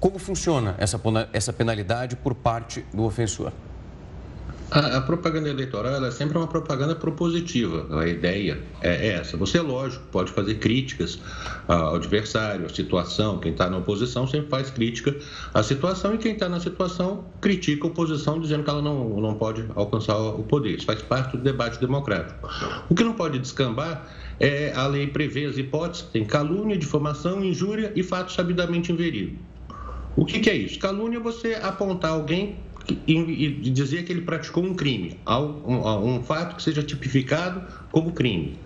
como 0.00 0.18
funciona 0.18 0.74
essa, 0.78 1.00
essa 1.32 1.52
penalidade 1.52 2.16
por 2.16 2.34
parte 2.34 2.84
do 2.92 3.04
ofensor? 3.04 3.52
A, 4.70 4.98
a, 4.98 5.00
propaganda 5.00 5.48
eleitoral 5.48 6.04
é 6.04 6.10
sempre 6.10 6.36
uma 6.36 6.46
propaganda 6.46 6.94
propositiva. 6.94 7.86
A 7.98 8.06
ideia 8.06 8.62
é 8.82 9.08
essa. 9.14 9.34
Você, 9.38 9.58
lógico, 9.60 10.04
pode 10.12 10.30
fazer 10.30 10.56
críticas 10.56 11.18
ao 11.66 11.94
adversário, 11.94 12.66
à 12.66 12.68
situação. 12.68 13.38
Quem 13.38 13.52
está 13.52 13.70
na 13.70 13.78
oposição 13.78 14.26
sempre 14.26 14.50
faz 14.50 14.70
crítica 14.70 15.16
à 15.54 15.62
situação 15.62 16.14
e 16.14 16.18
quem 16.18 16.34
está 16.34 16.50
na 16.50 16.60
situação 16.60 17.24
critica 17.40 17.86
a 17.86 17.90
oposição 17.90 18.38
dizendo 18.38 18.62
que 18.62 18.68
ela 18.68 18.82
não, 18.82 19.08
não 19.20 19.34
pode 19.34 19.64
alcançar 19.74 20.18
o 20.18 20.42
poder. 20.42 20.76
Isso 20.76 20.84
faz 20.84 21.00
parte 21.00 21.38
do 21.38 21.42
debate 21.42 21.80
democrático. 21.80 22.46
O 22.90 22.94
que 22.94 23.02
não 23.02 23.14
pode 23.14 23.38
descambar 23.38 24.06
é 24.38 24.72
a 24.74 24.86
lei 24.86 25.06
prevê 25.06 25.46
as 25.46 25.56
hipóteses, 25.56 26.06
tem 26.12 26.26
calúnia, 26.26 26.76
difamação, 26.76 27.42
injúria 27.42 27.90
e 27.96 28.02
fato 28.02 28.32
sabidamente 28.32 28.92
inverível. 28.92 29.38
O 30.18 30.24
que, 30.24 30.40
que 30.40 30.50
é 30.50 30.56
isso? 30.56 30.80
Calúnia 30.80 31.18
é 31.18 31.20
você 31.20 31.54
apontar 31.62 32.10
alguém 32.10 32.56
e 33.06 33.70
dizer 33.70 34.04
que 34.04 34.12
ele 34.12 34.22
praticou 34.22 34.64
um 34.64 34.74
crime, 34.74 35.16
um, 35.64 36.22
fato 36.24 36.56
que 36.56 36.62
seja 36.62 36.82
tipificado 36.82 37.62
como 37.92 38.10
crime. 38.12 38.58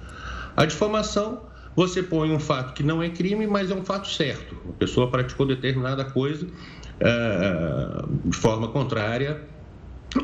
A 0.56 0.64
difamação, 0.64 1.42
você 1.76 2.02
põe 2.02 2.32
um 2.32 2.40
fato 2.40 2.72
que 2.72 2.82
não 2.82 3.02
é 3.02 3.10
crime, 3.10 3.46
mas 3.46 3.70
é 3.70 3.74
um 3.74 3.84
fato 3.84 4.08
certo. 4.08 4.56
A 4.66 4.72
pessoa 4.72 5.10
praticou 5.10 5.44
determinada 5.44 6.06
coisa 6.06 6.46
uh, 6.46 8.28
de 8.30 8.36
forma 8.36 8.68
contrária 8.68 9.42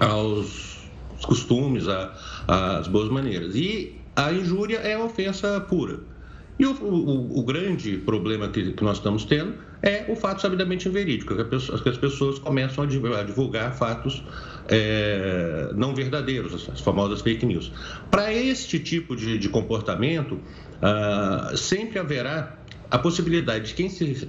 aos 0.00 0.88
costumes, 1.22 1.84
às 2.46 2.88
boas 2.88 3.10
maneiras. 3.10 3.54
E 3.54 4.00
a 4.16 4.32
injúria 4.32 4.78
é 4.78 4.96
ofensa 4.96 5.60
pura. 5.60 6.00
E 6.58 6.64
o, 6.64 6.72
o, 6.72 7.40
o 7.40 7.42
grande 7.42 7.98
problema 7.98 8.48
que, 8.48 8.74
nós 8.82 8.96
estamos 8.96 9.26
tendo 9.26 9.67
é 9.82 10.04
o 10.08 10.16
fato 10.16 10.42
sabidamente 10.42 10.88
inverídico, 10.88 11.36
que, 11.36 11.44
pessoa, 11.44 11.80
que 11.80 11.88
as 11.88 11.96
pessoas 11.96 12.38
começam 12.38 12.84
a 12.84 12.86
divulgar 13.24 13.72
fatos 13.74 14.22
é, 14.68 15.70
não 15.74 15.94
verdadeiros, 15.94 16.68
as 16.68 16.80
famosas 16.80 17.20
fake 17.20 17.46
news. 17.46 17.72
Para 18.10 18.32
este 18.32 18.78
tipo 18.78 19.14
de, 19.14 19.38
de 19.38 19.48
comportamento, 19.48 20.40
ah, 20.82 21.52
sempre 21.56 21.98
haverá 21.98 22.58
a 22.90 22.98
possibilidade 22.98 23.68
de 23.68 23.74
quem 23.74 23.88
se 23.88 24.28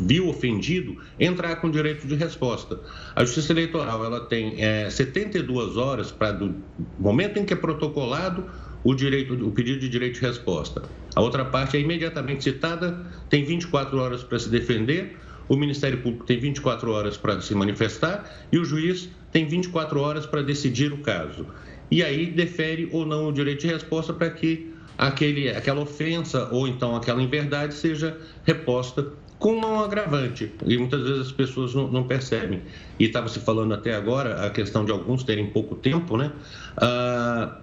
viu 0.00 0.28
ofendido 0.28 0.96
entrar 1.18 1.56
com 1.56 1.70
direito 1.70 2.06
de 2.06 2.14
resposta. 2.14 2.78
A 3.16 3.24
Justiça 3.24 3.52
Eleitoral 3.52 4.04
ela 4.04 4.20
tem 4.26 4.62
é, 4.62 4.88
72 4.88 5.76
horas 5.76 6.12
para 6.12 6.32
do 6.32 6.54
momento 6.98 7.38
em 7.38 7.44
que 7.44 7.52
é 7.52 7.56
protocolado 7.56 8.44
o, 8.84 8.94
direito, 8.94 9.34
o 9.34 9.50
pedido 9.50 9.80
de 9.80 9.88
direito 9.88 10.20
de 10.20 10.26
resposta. 10.26 10.82
A 11.14 11.20
outra 11.20 11.44
parte 11.44 11.76
é 11.76 11.80
imediatamente 11.80 12.44
citada, 12.44 13.06
tem 13.28 13.44
24 13.44 13.98
horas 13.98 14.22
para 14.22 14.38
se 14.38 14.48
defender, 14.48 15.16
o 15.48 15.56
Ministério 15.56 15.98
Público 15.98 16.24
tem 16.26 16.38
24 16.38 16.90
horas 16.90 17.16
para 17.16 17.40
se 17.40 17.54
manifestar 17.54 18.30
e 18.52 18.58
o 18.58 18.64
juiz 18.64 19.08
tem 19.32 19.46
24 19.46 20.00
horas 20.00 20.26
para 20.26 20.42
decidir 20.42 20.92
o 20.92 20.98
caso. 20.98 21.46
E 21.90 22.02
aí 22.02 22.26
defere 22.26 22.88
ou 22.92 23.06
não 23.06 23.28
o 23.28 23.32
direito 23.32 23.62
de 23.62 23.68
resposta 23.68 24.12
para 24.12 24.30
que 24.30 24.72
aquele, 24.96 25.48
aquela 25.48 25.80
ofensa 25.80 26.48
ou 26.52 26.68
então 26.68 26.94
aquela 26.94 27.22
inverdade 27.22 27.74
seja 27.74 28.18
reposta 28.44 29.06
com 29.38 29.54
um 29.54 29.80
agravante. 29.80 30.52
E 30.66 30.76
muitas 30.76 31.02
vezes 31.02 31.20
as 31.28 31.32
pessoas 31.32 31.74
não, 31.74 31.88
não 31.88 32.04
percebem. 32.04 32.60
E 32.98 33.04
estava 33.04 33.28
se 33.28 33.40
falando 33.40 33.72
até 33.72 33.94
agora 33.94 34.44
a 34.44 34.50
questão 34.50 34.84
de 34.84 34.90
alguns 34.90 35.22
terem 35.22 35.46
pouco 35.46 35.76
tempo, 35.76 36.16
né? 36.16 36.32
Ah, 36.76 37.58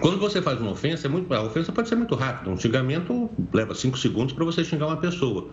quando 0.00 0.18
você 0.18 0.40
faz 0.42 0.60
uma 0.60 0.72
ofensa, 0.72 1.06
é 1.06 1.10
muito, 1.10 1.32
a 1.32 1.42
ofensa 1.42 1.72
pode 1.72 1.88
ser 1.88 1.96
muito 1.96 2.14
rápida. 2.14 2.50
Um 2.50 2.58
xingamento 2.58 3.30
leva 3.52 3.74
cinco 3.74 3.98
segundos 3.98 4.34
para 4.34 4.44
você 4.44 4.64
xingar 4.64 4.86
uma 4.86 4.96
pessoa. 4.96 5.48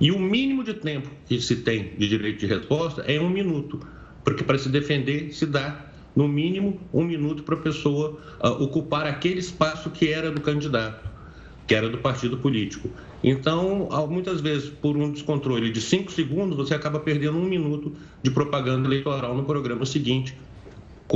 E 0.00 0.10
o 0.10 0.18
mínimo 0.18 0.64
de 0.64 0.74
tempo 0.74 1.10
que 1.26 1.40
se 1.40 1.56
tem 1.56 1.94
de 1.96 2.08
direito 2.08 2.40
de 2.40 2.46
resposta 2.46 3.02
é 3.02 3.20
um 3.20 3.28
minuto. 3.28 3.80
Porque 4.24 4.42
para 4.42 4.58
se 4.58 4.68
defender 4.68 5.32
se 5.32 5.46
dá, 5.46 5.86
no 6.16 6.26
mínimo, 6.26 6.80
um 6.92 7.04
minuto 7.04 7.42
para 7.42 7.56
a 7.56 7.58
pessoa 7.58 8.18
uh, 8.42 8.62
ocupar 8.62 9.06
aquele 9.06 9.40
espaço 9.40 9.90
que 9.90 10.08
era 10.08 10.30
do 10.30 10.40
candidato, 10.40 11.08
que 11.66 11.74
era 11.74 11.88
do 11.88 11.98
partido 11.98 12.38
político. 12.38 12.88
Então, 13.22 13.88
muitas 14.08 14.42
vezes, 14.42 14.68
por 14.68 14.96
um 14.96 15.10
descontrole 15.10 15.70
de 15.70 15.80
cinco 15.80 16.12
segundos, 16.12 16.56
você 16.56 16.74
acaba 16.74 17.00
perdendo 17.00 17.38
um 17.38 17.44
minuto 17.44 17.94
de 18.22 18.30
propaganda 18.30 18.86
eleitoral 18.86 19.34
no 19.34 19.44
programa 19.44 19.86
seguinte, 19.86 20.36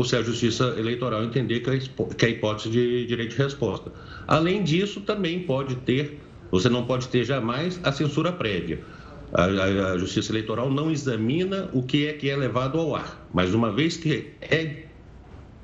se 0.05 0.17
a 0.17 0.23
Justiça 0.23 0.75
Eleitoral 0.79 1.25
entender 1.25 1.61
que 1.61 2.27
é 2.27 2.29
hipótese 2.29 2.71
de 2.71 3.07
direito 3.07 3.37
de 3.37 3.43
resposta. 3.43 3.91
Além 4.27 4.63
disso, 4.63 5.01
também 5.01 5.41
pode 5.41 5.77
ter, 5.77 6.21
você 6.51 6.69
não 6.69 6.85
pode 6.85 7.09
ter 7.09 7.25
jamais 7.25 7.81
a 7.83 7.91
censura 7.91 8.33
prévia. 8.33 8.81
A, 9.33 9.45
a, 9.45 9.93
a, 9.93 9.99
Justiça 9.99 10.33
Eleitoral 10.33 10.71
não 10.71 10.91
examina 10.91 11.69
o 11.73 11.83
que 11.83 12.07
é 12.07 12.13
que 12.13 12.31
é 12.31 12.37
levado 12.37 12.79
ao 12.79 12.95
ar, 12.95 13.27
mas 13.33 13.53
uma 13.55 13.73
vez 13.73 13.97
que 13.97 14.31
é 14.41 14.85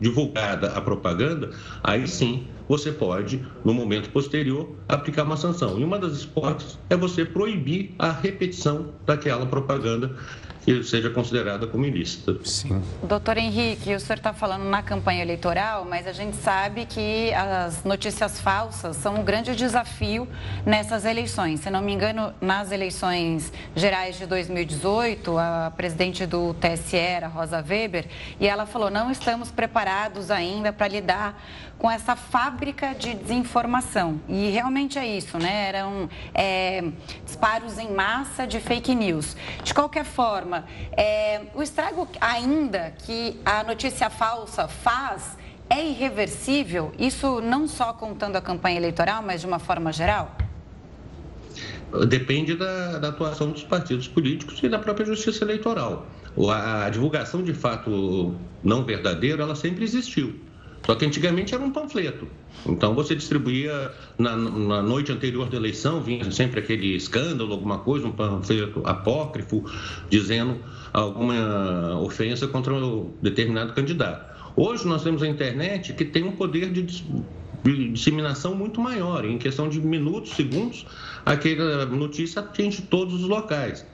divulgada 0.00 0.68
a 0.72 0.80
propaganda, 0.80 1.50
aí 1.82 2.06
sim 2.06 2.46
você 2.68 2.90
pode, 2.90 3.44
no 3.64 3.72
momento 3.72 4.10
posterior, 4.10 4.70
aplicar 4.88 5.24
uma 5.24 5.36
sanção. 5.36 5.78
E 5.78 5.84
uma 5.84 5.98
das 5.98 6.22
hipóteses 6.22 6.78
é 6.90 6.96
você 6.96 7.24
proibir 7.24 7.94
a 7.98 8.10
repetição 8.10 8.92
daquela 9.06 9.46
propaganda 9.46 10.14
que 10.64 10.82
seja 10.82 11.10
considerada 11.10 11.66
como 11.66 11.84
ilícita. 11.84 12.36
Sim. 12.42 12.82
Doutor 13.02 13.36
Henrique, 13.36 13.94
o 13.94 14.00
senhor 14.00 14.16
está 14.16 14.32
falando 14.32 14.64
na 14.64 14.82
campanha 14.82 15.20
eleitoral, 15.22 15.84
mas 15.84 16.06
a 16.06 16.12
gente 16.12 16.36
sabe 16.36 16.86
que 16.86 17.32
as 17.34 17.84
notícias 17.84 18.40
falsas 18.40 18.96
são 18.96 19.16
um 19.16 19.24
grande 19.24 19.54
desafio 19.54 20.26
nessas 20.64 21.04
eleições. 21.04 21.60
Se 21.60 21.68
não 21.68 21.82
me 21.82 21.92
engano, 21.92 22.32
nas 22.40 22.72
eleições 22.72 23.52
gerais 23.76 24.16
de 24.16 24.24
2018, 24.24 25.36
a 25.36 25.72
presidente 25.76 26.24
do 26.24 26.54
TSE 26.54 26.96
era 26.96 27.28
Rosa 27.28 27.62
Weber, 27.62 28.06
e 28.40 28.46
ela 28.46 28.64
falou: 28.64 28.90
não 28.90 29.10
estamos 29.10 29.50
preparados 29.50 30.30
ainda 30.30 30.72
para 30.72 30.88
lidar 30.88 31.42
com 31.78 31.90
essa 31.90 32.16
fábrica 32.16 32.94
de 32.94 33.14
desinformação. 33.14 34.20
E 34.28 34.50
realmente 34.50 34.98
é 34.98 35.06
isso, 35.06 35.38
né? 35.38 35.68
Eram 35.68 36.08
é, 36.32 36.84
disparos 37.24 37.78
em 37.78 37.92
massa 37.92 38.46
de 38.46 38.60
fake 38.60 38.94
news. 38.94 39.36
De 39.62 39.74
qualquer 39.74 40.04
forma, 40.04 40.64
é, 40.96 41.42
o 41.54 41.62
estrago 41.62 42.08
ainda 42.20 42.94
que 43.04 43.40
a 43.44 43.62
notícia 43.64 44.08
falsa 44.08 44.68
faz 44.68 45.36
é 45.68 45.84
irreversível? 45.84 46.92
Isso 46.98 47.40
não 47.40 47.66
só 47.66 47.92
contando 47.92 48.36
a 48.36 48.40
campanha 48.40 48.76
eleitoral, 48.76 49.22
mas 49.22 49.40
de 49.40 49.46
uma 49.46 49.58
forma 49.58 49.92
geral? 49.92 50.36
Depende 52.08 52.56
da, 52.56 52.98
da 52.98 53.08
atuação 53.08 53.50
dos 53.50 53.62
partidos 53.62 54.08
políticos 54.08 54.60
e 54.62 54.68
da 54.68 54.78
própria 54.78 55.06
justiça 55.06 55.44
eleitoral. 55.44 56.06
A, 56.50 56.90
divulgação 56.90 57.42
de 57.42 57.54
fato 57.54 58.34
não 58.62 58.84
verdadeiro, 58.84 59.40
ela 59.40 59.54
sempre 59.54 59.84
existiu. 59.84 60.34
Só 60.84 60.94
que 60.94 61.04
antigamente 61.06 61.54
era 61.54 61.64
um 61.64 61.70
panfleto. 61.70 62.28
Então 62.66 62.94
você 62.94 63.14
distribuía 63.14 63.90
na, 64.18 64.36
na, 64.36 64.82
noite 64.82 65.10
anterior 65.10 65.48
da 65.48 65.56
eleição, 65.56 66.02
vinha 66.02 66.30
sempre 66.30 66.60
aquele 66.60 66.94
escândalo, 66.94 67.52
alguma 67.52 67.78
coisa, 67.78 68.06
um 68.06 68.12
panfleto 68.12 68.82
apócrifo, 68.84 69.64
dizendo 70.10 70.56
alguma 70.92 71.98
ofensa 72.00 72.46
contra 72.46 72.74
um 72.74 73.12
determinado 73.22 73.72
candidato. 73.72 74.34
Hoje 74.56 74.86
nós 74.86 75.02
temos 75.02 75.22
a 75.22 75.26
internet 75.26 75.94
que 75.94 76.04
tem 76.04 76.22
um 76.22 76.32
poder 76.32 76.70
de 76.70 76.82
disseminação 77.92 78.54
muito 78.54 78.80
maior. 78.80 79.24
Em 79.24 79.38
questão 79.38 79.68
de 79.68 79.80
minutos, 79.80 80.32
segundos, 80.32 80.86
aquela 81.24 81.86
notícia 81.86 82.40
atinge 82.40 82.82
todos 82.82 83.14
os 83.14 83.28
locais. 83.28 83.86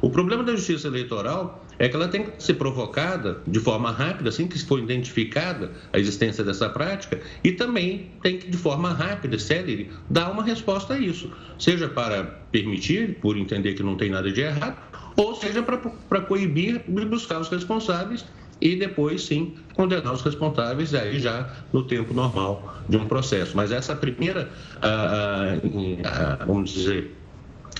O 0.00 0.10
problema 0.10 0.42
da 0.42 0.56
justiça 0.56 0.88
eleitoral 0.88 1.64
é 1.78 1.88
que 1.88 1.96
ela 1.96 2.08
tem 2.08 2.24
que 2.24 2.42
ser 2.42 2.54
provocada 2.54 3.40
de 3.46 3.60
forma 3.60 3.90
rápida, 3.90 4.28
assim 4.28 4.46
que 4.46 4.58
for 4.58 4.78
identificada 4.78 5.70
a 5.92 5.98
existência 5.98 6.42
dessa 6.42 6.68
prática, 6.68 7.20
e 7.44 7.52
também 7.52 8.10
tem 8.22 8.38
que, 8.38 8.50
de 8.50 8.56
forma 8.56 8.92
rápida, 8.92 9.38
célere, 9.38 9.90
dar 10.10 10.30
uma 10.30 10.42
resposta 10.42 10.94
a 10.94 10.98
isso, 10.98 11.30
seja 11.58 11.88
para 11.88 12.24
permitir, 12.50 13.18
por 13.20 13.36
entender 13.36 13.74
que 13.74 13.82
não 13.82 13.96
tem 13.96 14.10
nada 14.10 14.30
de 14.30 14.40
errado, 14.40 14.76
ou 15.16 15.34
seja 15.34 15.62
para 15.62 16.20
coibir 16.20 16.82
e 16.86 17.04
buscar 17.04 17.40
os 17.40 17.48
responsáveis 17.48 18.24
e 18.60 18.76
depois 18.76 19.22
sim 19.22 19.54
condenar 19.74 20.12
os 20.12 20.22
responsáveis 20.22 20.94
aí 20.94 21.18
já 21.18 21.48
no 21.72 21.84
tempo 21.84 22.12
normal 22.12 22.76
de 22.88 22.96
um 22.96 23.06
processo. 23.06 23.56
Mas 23.56 23.70
essa 23.72 23.94
primeira, 23.94 24.50
ah, 24.82 25.58
ah, 26.04 26.38
ah, 26.40 26.44
vamos 26.44 26.70
dizer, 26.70 27.17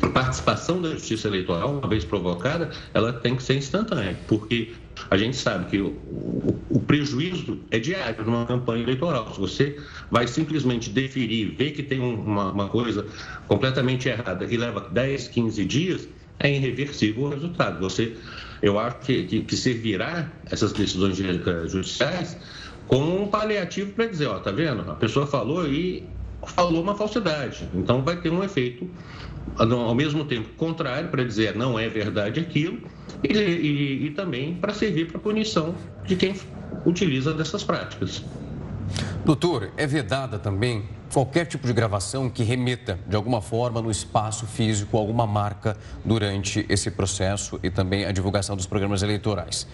participação 0.06 0.80
da 0.80 0.90
justiça 0.90 1.28
eleitoral, 1.28 1.78
uma 1.78 1.88
vez 1.88 2.04
provocada, 2.04 2.70
ela 2.94 3.12
tem 3.12 3.37
que 3.37 3.42
ser 3.42 3.54
instantânea, 3.54 4.16
porque 4.26 4.72
a 5.11 5.16
gente 5.16 5.37
sabe 5.37 5.66
que 5.66 5.78
o, 5.78 5.88
o, 5.88 6.61
o, 6.70 6.80
prejuízo 6.80 7.58
é 7.70 7.78
diário 7.78 8.24
numa 8.24 8.46
campanha 8.46 8.82
eleitoral. 8.82 9.32
Se 9.32 9.40
você 9.40 9.78
vai 10.11 10.26
simplesmente 10.26 10.90
deferir, 10.90 11.54
ver 11.56 11.70
que 11.72 11.82
tem 11.82 12.00
uma, 12.00 12.52
uma 12.52 12.68
coisa 12.68 13.06
completamente 13.46 14.08
errada 14.08 14.44
e 14.44 14.56
leva 14.56 14.88
10, 14.90 15.28
15 15.28 15.64
dias, 15.64 16.08
é 16.38 16.52
irreversível 16.52 17.24
o 17.24 17.28
resultado. 17.30 17.80
Você, 17.80 18.16
eu 18.62 18.78
acho 18.78 18.98
que, 18.98 19.24
que, 19.24 19.40
que 19.42 19.56
servirá 19.56 20.30
essas 20.50 20.72
decisões 20.72 21.16
judiciais 21.16 22.37
como 22.87 23.22
um 23.22 23.28
paliativo 23.28 23.92
para 23.92 24.06
dizer, 24.06 24.26
ó, 24.26 24.38
tá 24.38 24.50
vendo? 24.50 24.90
A 24.90 24.94
pessoa 24.94 25.26
falou 25.26 25.66
e 25.66 26.04
falou 26.46 26.83
uma 26.83 26.94
falsidade. 26.94 27.68
Então 27.74 28.03
vai 28.03 28.20
ter 28.20 28.31
um 28.31 28.42
efeito 28.42 28.88
ao 29.59 29.94
mesmo 29.94 30.24
tempo 30.24 30.48
contrário 30.57 31.09
para 31.09 31.24
dizer 31.24 31.57
não 31.57 31.79
é 31.79 31.88
verdade 31.88 32.40
aquilo 32.40 32.79
e, 33.24 33.33
e, 33.33 34.07
e 34.07 34.11
também 34.11 34.55
para 34.55 34.72
servir 34.72 35.11
para 35.11 35.18
punição 35.18 35.74
de 36.05 36.16
quem 36.16 36.35
utiliza 36.85 37.33
dessas 37.33 37.64
práticas. 37.64 38.24
Doutor, 39.24 39.70
é 39.77 39.87
vedada 39.87 40.38
também 40.38 40.85
qualquer 41.12 41.47
tipo 41.47 41.66
de 41.66 41.73
gravação 41.73 42.29
que 42.29 42.42
remeta, 42.42 42.99
de 43.07 43.16
alguma 43.16 43.40
forma, 43.40 43.81
no 43.81 43.90
espaço 43.90 44.47
físico, 44.47 44.97
alguma 44.97 45.27
marca 45.27 45.77
durante 46.05 46.64
esse 46.68 46.90
processo 46.90 47.59
e 47.62 47.71
também 47.71 48.05
a 48.05 48.12
divulgação 48.12 48.57
dos 48.57 48.66
programas 48.66 49.03
eleitorais. 49.03 49.66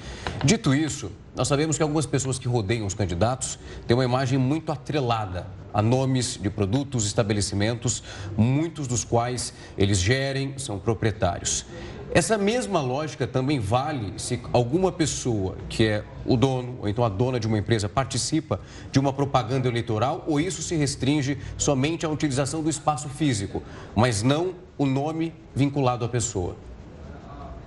Dito 0.44 0.74
isso, 0.74 1.10
nós 1.34 1.48
sabemos 1.48 1.76
que 1.76 1.82
algumas 1.82 2.06
pessoas 2.06 2.38
que 2.38 2.48
rodeiam 2.48 2.86
os 2.86 2.94
candidatos 2.94 3.58
têm 3.86 3.96
uma 3.96 4.04
imagem 4.04 4.38
muito 4.38 4.70
atrelada 4.70 5.46
a 5.72 5.82
nomes 5.82 6.38
de 6.40 6.48
produtos, 6.48 7.04
estabelecimentos, 7.04 8.02
muitos 8.36 8.86
dos 8.86 9.02
quais 9.04 9.52
eles 9.76 9.98
gerem, 9.98 10.56
são 10.56 10.78
proprietários. 10.78 11.66
Essa 12.12 12.38
mesma 12.38 12.80
lógica 12.80 13.26
também 13.26 13.58
vale 13.58 14.14
se 14.18 14.40
alguma 14.52 14.92
pessoa 14.92 15.56
que 15.68 15.84
é 15.84 16.04
o 16.24 16.36
dono 16.36 16.78
ou 16.80 16.88
então 16.88 17.04
a 17.04 17.08
dona 17.08 17.40
de 17.40 17.46
uma 17.46 17.58
empresa 17.58 17.88
participa 17.88 18.60
de 18.92 19.00
uma 19.00 19.12
propaganda 19.12 19.68
eleitoral 19.68 20.24
ou 20.26 20.38
isso 20.38 20.62
se 20.62 20.76
restringe 20.76 21.38
somente 21.58 22.06
à 22.06 22.08
utilização 22.08 22.62
do 22.62 22.70
espaço 22.70 23.08
físico, 23.08 23.62
mas 23.96 24.22
não 24.22 24.54
o 24.78 24.86
nome 24.86 25.32
vinculado 25.54 26.04
à 26.04 26.08
pessoa. 26.08 26.56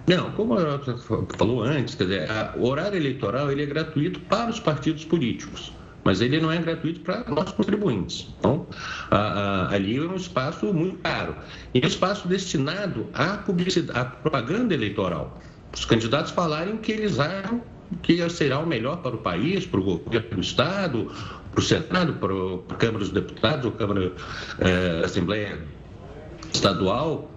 Não, 0.07 0.31
como 0.31 0.53
o 0.53 1.27
falou 1.37 1.61
antes, 1.63 1.95
quer 1.95 2.03
dizer, 2.05 2.29
o 2.55 2.65
horário 2.65 2.95
eleitoral 2.97 3.51
ele 3.51 3.63
é 3.63 3.65
gratuito 3.65 4.21
para 4.21 4.49
os 4.49 4.59
partidos 4.59 5.03
políticos 5.03 5.73
mas 6.07 6.21
ele 6.21 6.39
não 6.39 6.49
é 6.49 6.57
gratuito 6.57 7.01
para 7.01 7.25
nós 7.27 7.51
contribuintes. 7.51 8.33
Então, 8.39 8.65
a, 9.11 9.17
a, 9.17 9.75
ali 9.75 9.97
é 9.97 10.01
um 10.01 10.15
espaço 10.15 10.73
muito 10.73 10.99
caro. 10.99 11.35
E 11.73 11.81
é 11.81 11.83
um 11.83 11.87
espaço 11.89 12.29
destinado 12.29 13.07
à 13.13 13.35
publicidade, 13.39 13.99
à 13.99 14.05
propaganda 14.05 14.73
eleitoral. 14.73 15.37
Os 15.73 15.83
candidatos 15.83 16.31
falarem 16.31 16.77
que 16.77 16.93
eles 16.93 17.19
acham 17.19 17.61
que 18.01 18.29
será 18.29 18.59
o 18.59 18.65
melhor 18.65 19.01
para 19.01 19.15
o 19.15 19.17
país, 19.17 19.65
para 19.65 19.81
o 19.81 19.83
governo 19.97 20.29
do 20.29 20.39
Estado, 20.39 21.11
para 21.51 21.59
o 21.59 21.61
Senado, 21.61 22.13
para 22.13 22.33
a 22.73 22.77
Câmara 22.77 22.99
dos 22.99 23.09
Deputados, 23.09 23.65
ou 23.65 23.73
Câmara 23.73 24.13
eh, 24.59 25.01
Assembleia 25.03 25.59
Estadual. 26.53 27.29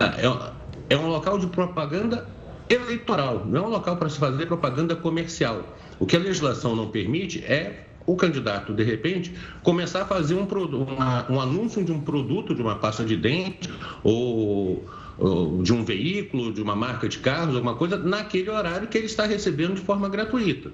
Ah, 0.00 0.14
é, 0.16 0.94
é 0.94 0.96
um 0.96 1.08
local 1.08 1.38
de 1.38 1.46
propaganda 1.48 2.26
eleitoral, 2.70 3.44
não 3.44 3.64
é 3.64 3.66
um 3.66 3.70
local 3.70 3.98
para 3.98 4.08
se 4.08 4.18
fazer 4.18 4.46
propaganda 4.46 4.96
comercial. 4.96 5.62
O 5.98 6.06
que 6.06 6.16
a 6.16 6.18
legislação 6.18 6.74
não 6.74 6.88
permite 6.88 7.44
é 7.44 7.87
o 8.08 8.16
candidato, 8.16 8.72
de 8.72 8.82
repente, 8.82 9.34
começar 9.62 10.02
a 10.02 10.06
fazer 10.06 10.34
um, 10.34 10.46
uma, 10.46 11.30
um 11.30 11.38
anúncio 11.38 11.84
de 11.84 11.92
um 11.92 12.00
produto, 12.00 12.54
de 12.54 12.62
uma 12.62 12.76
pasta 12.76 13.04
de 13.04 13.14
dente, 13.14 13.68
ou, 14.02 14.82
ou, 15.18 15.62
de 15.62 15.74
um 15.74 15.84
veículo, 15.84 16.50
de 16.50 16.62
uma 16.62 16.74
marca 16.74 17.06
de 17.06 17.18
carros, 17.18 17.54
alguma 17.54 17.74
coisa, 17.74 17.98
naquele 17.98 18.48
horário 18.48 18.88
que 18.88 18.96
ele 18.96 19.06
está 19.06 19.26
recebendo 19.26 19.74
de 19.74 19.82
forma 19.82 20.08
gratuita. 20.08 20.72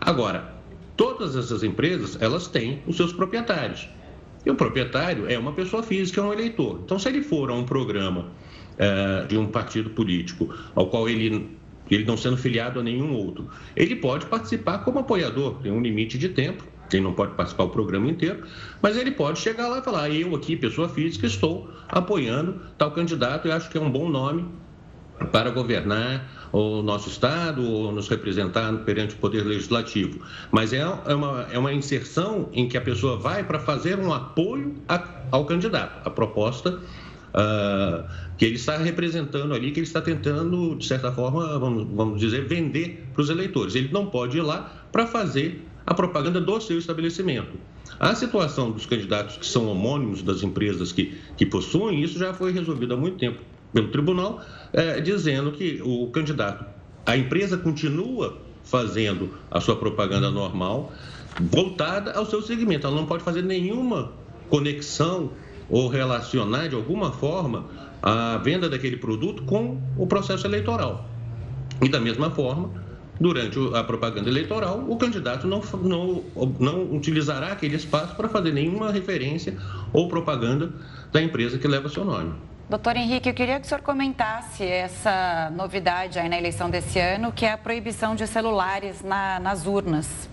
Agora, 0.00 0.54
todas 0.96 1.34
essas 1.34 1.64
empresas, 1.64 2.16
elas 2.22 2.46
têm 2.46 2.80
os 2.86 2.96
seus 2.96 3.12
proprietários. 3.12 3.88
E 4.46 4.50
o 4.50 4.54
proprietário 4.54 5.28
é 5.28 5.36
uma 5.36 5.52
pessoa 5.52 5.82
física, 5.82 6.20
é 6.20 6.24
um 6.24 6.32
eleitor. 6.32 6.80
Então, 6.84 6.96
se 6.96 7.08
ele 7.08 7.22
for 7.22 7.50
a 7.50 7.54
um 7.54 7.64
programa 7.64 8.26
é, 8.78 9.24
de 9.26 9.36
um 9.36 9.46
partido 9.46 9.90
político 9.90 10.54
ao 10.76 10.86
qual 10.86 11.08
ele 11.08 11.58
ele 11.90 12.04
não 12.04 12.16
sendo 12.16 12.36
filiado 12.36 12.80
a 12.80 12.82
nenhum 12.82 13.14
outro. 13.14 13.48
Ele 13.76 13.96
pode 13.96 14.26
participar 14.26 14.78
como 14.78 14.98
apoiador, 14.98 15.54
tem 15.62 15.72
um 15.72 15.80
limite 15.80 16.18
de 16.18 16.28
tempo, 16.28 16.64
ele 16.92 17.02
não 17.02 17.12
pode 17.12 17.34
participar 17.34 17.64
do 17.64 17.70
programa 17.70 18.08
inteiro, 18.08 18.44
mas 18.80 18.96
ele 18.96 19.10
pode 19.10 19.38
chegar 19.38 19.68
lá 19.68 19.78
e 19.78 19.82
falar: 19.82 20.10
eu 20.10 20.34
aqui, 20.34 20.56
pessoa 20.56 20.88
física, 20.88 21.26
estou 21.26 21.70
apoiando 21.88 22.60
tal 22.76 22.90
candidato 22.90 23.48
e 23.48 23.50
acho 23.50 23.68
que 23.68 23.76
é 23.76 23.80
um 23.80 23.90
bom 23.90 24.08
nome 24.08 24.46
para 25.32 25.50
governar 25.50 26.48
o 26.52 26.80
nosso 26.82 27.08
Estado 27.08 27.62
ou 27.62 27.92
nos 27.92 28.08
representar 28.08 28.72
perante 28.84 29.14
o 29.14 29.18
Poder 29.18 29.42
Legislativo. 29.42 30.20
Mas 30.50 30.72
é, 30.72 30.78
é 30.78 31.14
uma, 31.14 31.46
é 31.52 31.58
uma 31.58 31.72
inserção 31.72 32.48
em 32.52 32.68
que 32.68 32.76
a 32.76 32.80
pessoa 32.80 33.18
vai 33.18 33.44
para 33.44 33.58
fazer 33.58 33.98
um 33.98 34.12
apoio 34.12 34.76
a, 34.88 35.02
ao 35.30 35.44
candidato. 35.44 36.06
A 36.06 36.10
proposta 36.10 36.80
uh, 37.38 38.08
que 38.36 38.44
ele 38.44 38.56
está 38.56 38.76
representando 38.76 39.54
ali, 39.54 39.70
que 39.70 39.80
ele 39.80 39.86
está 39.86 40.02
tentando, 40.02 40.74
de 40.74 40.86
certa 40.86 41.12
forma, 41.12 41.58
vamos, 41.58 41.86
vamos 41.94 42.20
dizer, 42.20 42.46
vender 42.46 43.06
para 43.12 43.22
os 43.22 43.30
eleitores. 43.30 43.74
Ele 43.74 43.88
não 43.92 44.06
pode 44.06 44.38
ir 44.38 44.42
lá 44.42 44.86
para 44.90 45.06
fazer 45.06 45.64
a 45.86 45.94
propaganda 45.94 46.40
do 46.40 46.60
seu 46.60 46.78
estabelecimento. 46.78 47.56
A 47.98 48.14
situação 48.14 48.70
dos 48.70 48.86
candidatos 48.86 49.36
que 49.36 49.46
são 49.46 49.66
homônimos 49.66 50.22
das 50.22 50.42
empresas 50.42 50.92
que, 50.92 51.18
que 51.36 51.46
possuem, 51.46 52.02
isso 52.02 52.18
já 52.18 52.34
foi 52.34 52.52
resolvido 52.52 52.94
há 52.94 52.96
muito 52.96 53.16
tempo 53.16 53.40
pelo 53.72 53.88
tribunal, 53.88 54.44
é, 54.72 55.00
dizendo 55.00 55.52
que 55.52 55.80
o 55.82 56.06
candidato, 56.08 56.64
a 57.06 57.16
empresa 57.16 57.56
continua 57.56 58.38
fazendo 58.64 59.30
a 59.50 59.60
sua 59.60 59.76
propaganda 59.76 60.30
normal, 60.30 60.92
voltada 61.40 62.12
ao 62.12 62.26
seu 62.26 62.42
segmento. 62.42 62.86
Ela 62.86 62.96
não 62.96 63.06
pode 63.06 63.22
fazer 63.22 63.42
nenhuma 63.42 64.12
conexão 64.48 65.30
ou 65.68 65.88
relacionar 65.88 66.68
de 66.68 66.74
alguma 66.74 67.12
forma 67.12 67.66
a 68.02 68.38
venda 68.38 68.68
daquele 68.68 68.96
produto 68.96 69.42
com 69.42 69.80
o 69.96 70.06
processo 70.06 70.46
eleitoral. 70.46 71.06
E 71.82 71.88
da 71.88 72.00
mesma 72.00 72.30
forma, 72.30 72.70
durante 73.20 73.58
a 73.74 73.82
propaganda 73.84 74.28
eleitoral, 74.28 74.84
o 74.88 74.96
candidato 74.96 75.46
não, 75.46 75.60
não, 75.82 76.24
não 76.58 76.94
utilizará 76.94 77.52
aquele 77.52 77.76
espaço 77.76 78.14
para 78.14 78.28
fazer 78.28 78.52
nenhuma 78.52 78.90
referência 78.92 79.56
ou 79.92 80.08
propaganda 80.08 80.72
da 81.12 81.20
empresa 81.20 81.58
que 81.58 81.66
leva 81.66 81.88
seu 81.88 82.04
nome. 82.04 82.34
Doutor 82.68 82.96
Henrique, 82.96 83.28
eu 83.28 83.34
queria 83.34 83.58
que 83.58 83.64
o 83.64 83.68
senhor 83.68 83.80
comentasse 83.80 84.62
essa 84.62 85.50
novidade 85.56 86.18
aí 86.18 86.28
na 86.28 86.36
eleição 86.36 86.68
desse 86.68 86.98
ano, 86.98 87.32
que 87.32 87.46
é 87.46 87.52
a 87.52 87.56
proibição 87.56 88.14
de 88.14 88.26
celulares 88.26 89.02
na, 89.02 89.40
nas 89.40 89.66
urnas. 89.66 90.28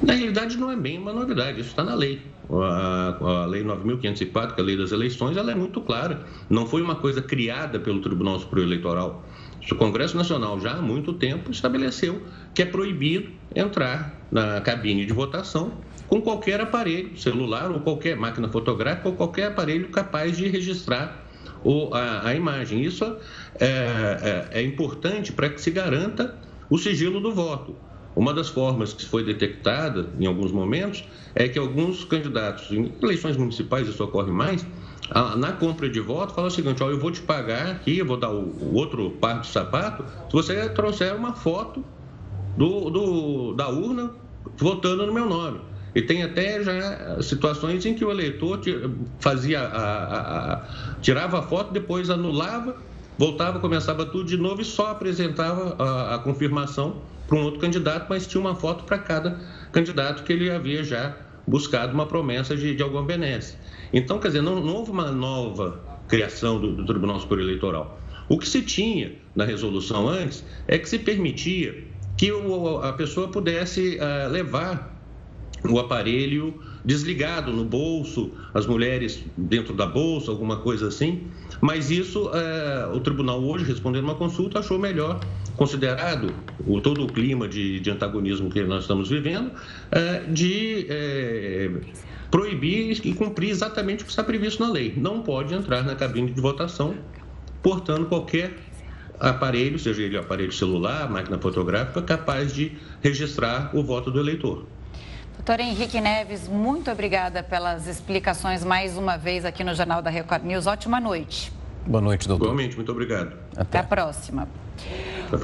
Na 0.00 0.12
realidade, 0.12 0.56
não 0.56 0.70
é 0.70 0.76
bem 0.76 0.98
uma 0.98 1.12
novidade, 1.12 1.60
isso 1.60 1.70
está 1.70 1.82
na 1.82 1.94
lei. 1.94 2.22
A, 2.50 3.16
a 3.20 3.46
Lei 3.46 3.64
9.504, 3.64 4.54
que 4.54 4.60
é 4.60 4.62
a 4.62 4.66
lei 4.66 4.76
das 4.76 4.92
eleições, 4.92 5.36
ela 5.36 5.50
é 5.50 5.54
muito 5.54 5.80
clara. 5.80 6.24
Não 6.48 6.66
foi 6.66 6.82
uma 6.82 6.94
coisa 6.94 7.20
criada 7.20 7.78
pelo 7.78 8.00
Tribunal 8.00 8.38
Superior 8.38 8.66
Eleitoral. 8.66 9.24
O 9.70 9.74
Congresso 9.74 10.16
Nacional 10.16 10.60
já 10.60 10.74
há 10.74 10.82
muito 10.82 11.12
tempo 11.12 11.50
estabeleceu 11.50 12.22
que 12.54 12.62
é 12.62 12.64
proibido 12.64 13.30
entrar 13.54 14.14
na 14.30 14.60
cabine 14.60 15.04
de 15.04 15.12
votação 15.12 15.72
com 16.06 16.20
qualquer 16.20 16.60
aparelho, 16.60 17.18
celular 17.18 17.70
ou 17.70 17.80
qualquer 17.80 18.16
máquina 18.16 18.48
fotográfica 18.48 19.08
ou 19.08 19.16
qualquer 19.16 19.48
aparelho 19.48 19.88
capaz 19.88 20.36
de 20.36 20.46
registrar 20.48 21.26
a, 21.92 22.28
a, 22.28 22.34
imagem. 22.34 22.84
Isso 22.84 23.04
é, 23.58 24.46
é, 24.52 24.60
é 24.60 24.62
importante 24.62 25.32
para 25.32 25.48
que 25.48 25.60
se 25.60 25.70
garanta 25.70 26.36
o 26.70 26.78
sigilo 26.78 27.20
do 27.20 27.34
voto. 27.34 27.74
Uma 28.16 28.32
das 28.32 28.48
formas 28.48 28.94
que 28.94 29.04
foi 29.04 29.22
detectada 29.22 30.08
em 30.18 30.24
alguns 30.24 30.50
momentos 30.50 31.04
é 31.34 31.46
que 31.46 31.58
alguns 31.58 32.02
candidatos, 32.02 32.72
em 32.72 32.90
eleições 33.02 33.36
municipais 33.36 33.86
isso 33.86 34.02
ocorre 34.02 34.32
mais, 34.32 34.66
na 35.36 35.52
compra 35.52 35.86
de 35.86 36.00
voto, 36.00 36.32
fala 36.32 36.48
o 36.48 36.50
seguinte: 36.50 36.82
ó, 36.82 36.88
eu 36.88 36.98
vou 36.98 37.10
te 37.10 37.20
pagar 37.20 37.72
aqui, 37.72 37.98
eu 37.98 38.06
vou 38.06 38.16
dar 38.16 38.30
o, 38.30 38.74
outro 38.74 39.10
par 39.10 39.42
de 39.42 39.48
sapato, 39.48 40.02
se 40.28 40.32
você 40.32 40.68
trouxer 40.70 41.14
uma 41.14 41.34
foto 41.34 41.84
do, 42.56 42.88
do, 42.88 43.52
da 43.52 43.68
urna 43.68 44.10
votando 44.56 45.06
no 45.06 45.12
meu 45.12 45.28
nome. 45.28 45.60
E 45.94 46.00
tem 46.00 46.22
até 46.22 46.62
já 46.62 47.22
situações 47.22 47.84
em 47.84 47.94
que 47.94 48.04
o 48.04 48.10
eleitor 48.10 48.60
fazia 49.18 49.60
a, 49.60 49.64
a, 49.64 50.52
a, 50.54 50.62
tirava 51.00 51.38
a 51.38 51.42
foto, 51.42 51.72
depois 51.72 52.10
anulava, 52.10 52.76
voltava, 53.18 53.58
começava 53.60 54.04
tudo 54.06 54.24
de 54.24 54.36
novo 54.36 54.60
e 54.60 54.64
só 54.64 54.90
apresentava 54.90 55.76
a, 55.78 56.14
a 56.14 56.18
confirmação 56.18 57.00
para 57.26 57.36
um 57.38 57.44
outro 57.44 57.60
candidato, 57.60 58.06
mas 58.08 58.26
tinha 58.26 58.40
uma 58.40 58.54
foto 58.54 58.84
para 58.84 58.98
cada 58.98 59.40
candidato 59.72 60.22
que 60.22 60.32
ele 60.32 60.50
havia 60.50 60.84
já 60.84 61.16
buscado 61.46 61.92
uma 61.92 62.06
promessa 62.06 62.56
de, 62.56 62.74
de 62.74 62.82
alguma 62.82 63.02
benesse. 63.02 63.56
Então, 63.92 64.18
quer 64.18 64.28
dizer, 64.28 64.42
não, 64.42 64.60
não 64.60 64.74
houve 64.74 64.90
uma 64.90 65.10
nova 65.10 65.80
criação 66.08 66.60
do, 66.60 66.72
do 66.72 66.86
Tribunal 66.86 67.20
Superior 67.20 67.48
Eleitoral. 67.48 68.00
O 68.28 68.38
que 68.38 68.48
se 68.48 68.62
tinha 68.62 69.12
na 69.34 69.44
resolução 69.44 70.08
antes 70.08 70.44
é 70.66 70.78
que 70.78 70.88
se 70.88 70.98
permitia 70.98 71.84
que 72.16 72.32
o, 72.32 72.78
a 72.78 72.92
pessoa 72.92 73.28
pudesse 73.28 73.98
uh, 73.98 74.30
levar 74.30 74.96
o 75.68 75.78
aparelho 75.78 76.60
desligado 76.84 77.52
no 77.52 77.64
bolso, 77.64 78.30
as 78.54 78.66
mulheres 78.66 79.22
dentro 79.36 79.74
da 79.74 79.86
bolsa, 79.86 80.30
alguma 80.30 80.58
coisa 80.58 80.88
assim. 80.88 81.26
Mas 81.60 81.90
isso, 81.90 82.30
é, 82.34 82.86
o 82.94 83.00
tribunal 83.00 83.42
hoje, 83.42 83.64
respondendo 83.64 84.04
uma 84.04 84.14
consulta, 84.14 84.58
achou 84.58 84.78
melhor, 84.78 85.20
considerado 85.56 86.32
o, 86.66 86.80
todo 86.80 87.04
o 87.04 87.06
clima 87.06 87.48
de, 87.48 87.80
de 87.80 87.90
antagonismo 87.90 88.50
que 88.50 88.62
nós 88.62 88.82
estamos 88.82 89.08
vivendo, 89.08 89.50
é, 89.90 90.20
de 90.28 90.86
é, 90.88 91.70
proibir 92.30 93.00
e 93.04 93.12
cumprir 93.14 93.50
exatamente 93.50 94.02
o 94.02 94.04
que 94.04 94.10
está 94.10 94.22
previsto 94.22 94.62
na 94.62 94.70
lei. 94.70 94.92
Não 94.96 95.22
pode 95.22 95.54
entrar 95.54 95.82
na 95.82 95.94
cabine 95.94 96.30
de 96.30 96.40
votação 96.40 96.94
portando 97.62 98.06
qualquer 98.06 98.56
aparelho, 99.18 99.78
seja 99.78 100.02
ele 100.02 100.16
aparelho 100.16 100.52
celular, 100.52 101.10
máquina 101.10 101.38
fotográfica, 101.38 102.02
capaz 102.02 102.52
de 102.52 102.72
registrar 103.02 103.70
o 103.74 103.82
voto 103.82 104.10
do 104.10 104.20
eleitor. 104.20 104.66
Doutor 105.46 105.60
Henrique 105.60 106.00
Neves, 106.00 106.48
muito 106.48 106.90
obrigada 106.90 107.40
pelas 107.40 107.86
explicações 107.86 108.64
mais 108.64 108.98
uma 108.98 109.16
vez 109.16 109.44
aqui 109.44 109.62
no 109.62 109.76
Jornal 109.76 110.02
da 110.02 110.10
Record 110.10 110.42
News. 110.42 110.66
Ótima 110.66 110.98
noite. 110.98 111.52
Boa 111.86 112.00
noite, 112.00 112.26
doutor. 112.26 112.46
Igualmente, 112.46 112.74
muito 112.74 112.90
obrigado. 112.90 113.32
Até, 113.52 113.60
Até 113.60 113.78
a 113.78 113.84
próxima. 113.84 114.48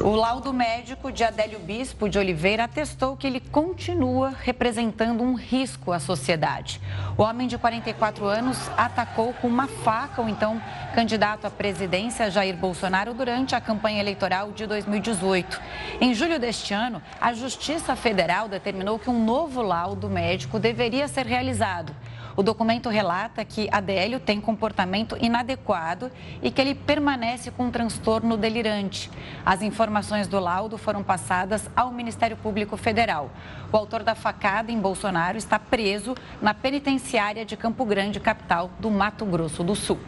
O 0.00 0.14
laudo 0.14 0.52
médico 0.52 1.10
de 1.10 1.24
Adélio 1.24 1.58
Bispo 1.58 2.08
de 2.08 2.16
Oliveira 2.16 2.64
atestou 2.64 3.16
que 3.16 3.26
ele 3.26 3.40
continua 3.40 4.32
representando 4.40 5.24
um 5.24 5.34
risco 5.34 5.90
à 5.90 5.98
sociedade. 5.98 6.80
O 7.18 7.22
homem 7.22 7.48
de 7.48 7.58
44 7.58 8.24
anos 8.24 8.70
atacou 8.76 9.32
com 9.34 9.48
uma 9.48 9.66
faca 9.66 10.22
o 10.22 10.28
então 10.28 10.62
candidato 10.94 11.46
à 11.48 11.50
presidência 11.50 12.30
Jair 12.30 12.56
Bolsonaro 12.56 13.12
durante 13.12 13.56
a 13.56 13.60
campanha 13.60 14.00
eleitoral 14.00 14.52
de 14.52 14.68
2018. 14.68 15.60
Em 16.00 16.14
julho 16.14 16.38
deste 16.38 16.72
ano, 16.72 17.02
a 17.20 17.32
Justiça 17.32 17.96
Federal 17.96 18.48
determinou 18.48 19.00
que 19.00 19.10
um 19.10 19.24
novo 19.24 19.62
laudo 19.62 20.08
médico 20.08 20.60
deveria 20.60 21.08
ser 21.08 21.26
realizado. 21.26 21.92
O 22.36 22.42
documento 22.42 22.88
relata 22.88 23.44
que 23.44 23.68
Adélio 23.70 24.18
tem 24.18 24.40
comportamento 24.40 25.16
inadequado 25.20 26.10
e 26.42 26.50
que 26.50 26.60
ele 26.60 26.74
permanece 26.74 27.50
com 27.50 27.66
um 27.66 27.70
transtorno 27.70 28.36
delirante. 28.36 29.10
As 29.44 29.62
informações 29.62 30.26
do 30.26 30.38
laudo 30.38 30.78
foram 30.78 31.02
passadas 31.02 31.68
ao 31.76 31.92
Ministério 31.92 32.36
Público 32.36 32.76
Federal. 32.76 33.30
O 33.70 33.76
autor 33.76 34.02
da 34.02 34.14
facada 34.14 34.72
em 34.72 34.80
Bolsonaro 34.80 35.36
está 35.36 35.58
preso 35.58 36.14
na 36.40 36.54
penitenciária 36.54 37.44
de 37.44 37.56
Campo 37.56 37.84
Grande, 37.84 38.18
capital 38.18 38.70
do 38.78 38.90
Mato 38.90 39.24
Grosso 39.26 39.62
do 39.62 39.74
Sul. 39.74 39.98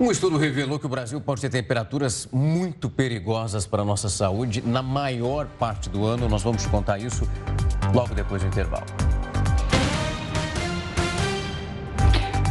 Um 0.00 0.10
estudo 0.10 0.38
revelou 0.38 0.78
que 0.78 0.86
o 0.86 0.88
Brasil 0.88 1.20
pode 1.20 1.42
ter 1.42 1.50
temperaturas 1.50 2.26
muito 2.32 2.88
perigosas 2.88 3.66
para 3.66 3.82
a 3.82 3.84
nossa 3.84 4.08
saúde 4.08 4.62
na 4.62 4.80
maior 4.80 5.46
parte 5.46 5.90
do 5.90 6.06
ano. 6.06 6.26
Nós 6.26 6.42
vamos 6.42 6.64
contar 6.66 6.98
isso 6.98 7.28
logo 7.94 8.14
depois 8.14 8.40
do 8.40 8.48
intervalo. 8.48 8.86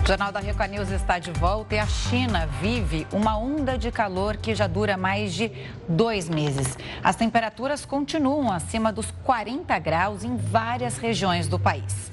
Jornal 0.09 0.31
da 0.31 0.39
Record 0.39 0.71
News 0.71 0.89
está 0.89 1.19
de 1.19 1.29
volta 1.29 1.75
e 1.75 1.77
a 1.77 1.85
China 1.85 2.47
vive 2.59 3.05
uma 3.13 3.37
onda 3.37 3.77
de 3.77 3.91
calor 3.91 4.37
que 4.37 4.55
já 4.55 4.65
dura 4.65 4.97
mais 4.97 5.31
de 5.35 5.51
dois 5.87 6.27
meses. 6.27 6.75
As 7.03 7.15
temperaturas 7.15 7.85
continuam 7.85 8.51
acima 8.51 8.91
dos 8.91 9.11
40 9.23 9.77
graus 9.77 10.23
em 10.23 10.35
várias 10.35 10.97
regiões 10.97 11.47
do 11.47 11.59
país. 11.59 12.11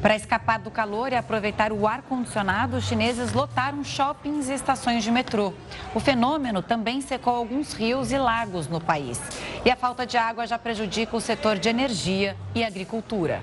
Para 0.00 0.14
escapar 0.14 0.60
do 0.60 0.70
calor 0.70 1.12
e 1.12 1.16
aproveitar 1.16 1.72
o 1.72 1.88
ar-condicionado, 1.88 2.76
os 2.76 2.84
chineses 2.84 3.32
lotaram 3.32 3.82
shoppings 3.82 4.48
e 4.48 4.54
estações 4.54 5.02
de 5.02 5.10
metrô. 5.10 5.52
O 5.96 5.98
fenômeno 5.98 6.62
também 6.62 7.00
secou 7.00 7.34
alguns 7.34 7.72
rios 7.72 8.12
e 8.12 8.16
lagos 8.16 8.68
no 8.68 8.80
país. 8.80 9.20
E 9.64 9.70
a 9.72 9.74
falta 9.74 10.06
de 10.06 10.16
água 10.16 10.46
já 10.46 10.56
prejudica 10.56 11.16
o 11.16 11.20
setor 11.20 11.58
de 11.58 11.68
energia 11.68 12.36
e 12.54 12.62
agricultura. 12.62 13.42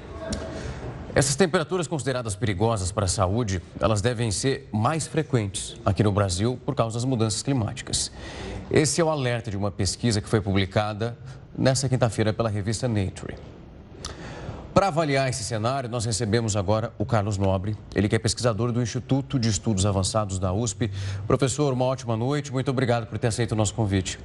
Essas 1.16 1.38
temperaturas 1.38 1.88
consideradas 1.88 2.36
perigosas 2.36 2.92
para 2.92 3.06
a 3.06 3.08
saúde, 3.08 3.62
elas 3.80 4.02
devem 4.02 4.32
ser 4.32 4.68
mais 4.70 5.08
frequentes 5.08 5.78
aqui 5.86 6.04
no 6.04 6.12
Brasil 6.12 6.60
por 6.66 6.76
causa 6.76 6.96
das 6.96 7.06
mudanças 7.06 7.42
climáticas. 7.42 8.12
Esse 8.70 9.00
é 9.00 9.04
o 9.04 9.10
alerta 9.10 9.50
de 9.50 9.56
uma 9.56 9.72
pesquisa 9.72 10.20
que 10.20 10.28
foi 10.28 10.42
publicada 10.42 11.18
nesta 11.58 11.88
quinta-feira 11.88 12.34
pela 12.34 12.50
revista 12.50 12.86
Nature. 12.90 13.38
Para 14.74 14.88
avaliar 14.88 15.30
esse 15.30 15.42
cenário, 15.46 15.90
nós 15.90 16.04
recebemos 16.04 16.58
agora 16.58 16.92
o 16.98 17.06
Carlos 17.06 17.38
Nobre, 17.38 17.78
ele 17.96 18.10
que 18.10 18.16
é 18.18 18.20
pesquisador 18.20 18.74
do 18.74 18.82
Instituto 18.82 19.40
de 19.40 19.48
Estudos 19.48 19.86
Avançados 19.86 20.38
da 20.38 20.52
USP. 20.52 20.92
Professor, 21.26 21.72
uma 21.72 21.86
ótima 21.86 22.18
noite, 22.18 22.52
muito 22.52 22.70
obrigado 22.70 23.08
por 23.08 23.18
ter 23.18 23.28
aceito 23.28 23.54
o 23.54 23.56
nosso 23.56 23.74
convite. 23.74 24.20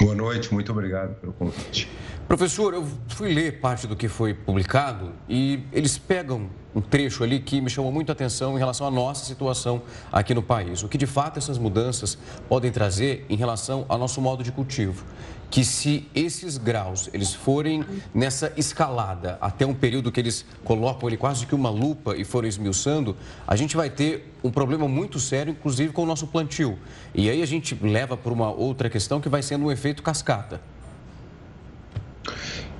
Boa 0.00 0.14
noite, 0.14 0.52
muito 0.52 0.70
obrigado 0.72 1.14
pelo 1.16 1.32
convite. 1.32 1.88
Professor, 2.28 2.74
eu 2.74 2.84
fui 3.08 3.32
ler 3.32 3.60
parte 3.60 3.86
do 3.86 3.94
que 3.94 4.08
foi 4.08 4.34
publicado 4.34 5.12
e 5.28 5.60
eles 5.72 5.96
pegam 5.96 6.50
um 6.74 6.80
trecho 6.80 7.22
ali 7.22 7.38
que 7.38 7.60
me 7.60 7.70
chamou 7.70 7.92
muito 7.92 8.10
a 8.10 8.12
atenção 8.12 8.56
em 8.56 8.58
relação 8.58 8.86
à 8.86 8.90
nossa 8.90 9.24
situação 9.24 9.80
aqui 10.12 10.34
no 10.34 10.42
país. 10.42 10.82
O 10.82 10.88
que 10.88 10.98
de 10.98 11.06
fato 11.06 11.38
essas 11.38 11.56
mudanças 11.56 12.18
podem 12.48 12.72
trazer 12.72 13.24
em 13.30 13.36
relação 13.36 13.86
ao 13.88 13.96
nosso 13.96 14.20
modo 14.20 14.42
de 14.42 14.50
cultivo. 14.50 15.04
Que 15.48 15.64
se 15.64 16.08
esses 16.14 16.58
graus 16.58 17.08
eles 17.12 17.32
forem 17.32 17.84
nessa 18.12 18.52
escalada 18.56 19.38
até 19.40 19.64
um 19.64 19.74
período 19.74 20.10
que 20.10 20.20
eles 20.20 20.44
colocam 20.64 21.08
ele 21.08 21.16
quase 21.16 21.46
que 21.46 21.54
uma 21.54 21.70
lupa 21.70 22.16
e 22.16 22.24
forem 22.24 22.48
esmiuçando, 22.48 23.16
a 23.46 23.54
gente 23.54 23.76
vai 23.76 23.88
ter 23.88 24.34
um 24.42 24.50
problema 24.50 24.88
muito 24.88 25.20
sério, 25.20 25.52
inclusive 25.52 25.92
com 25.92 26.02
o 26.02 26.06
nosso 26.06 26.26
plantio. 26.26 26.78
E 27.14 27.30
aí 27.30 27.42
a 27.42 27.46
gente 27.46 27.78
leva 27.80 28.16
para 28.16 28.32
uma 28.32 28.50
outra 28.50 28.90
questão 28.90 29.20
que 29.20 29.28
vai 29.28 29.42
sendo 29.42 29.66
um 29.66 29.72
efeito 29.72 30.02
cascata. 30.02 30.60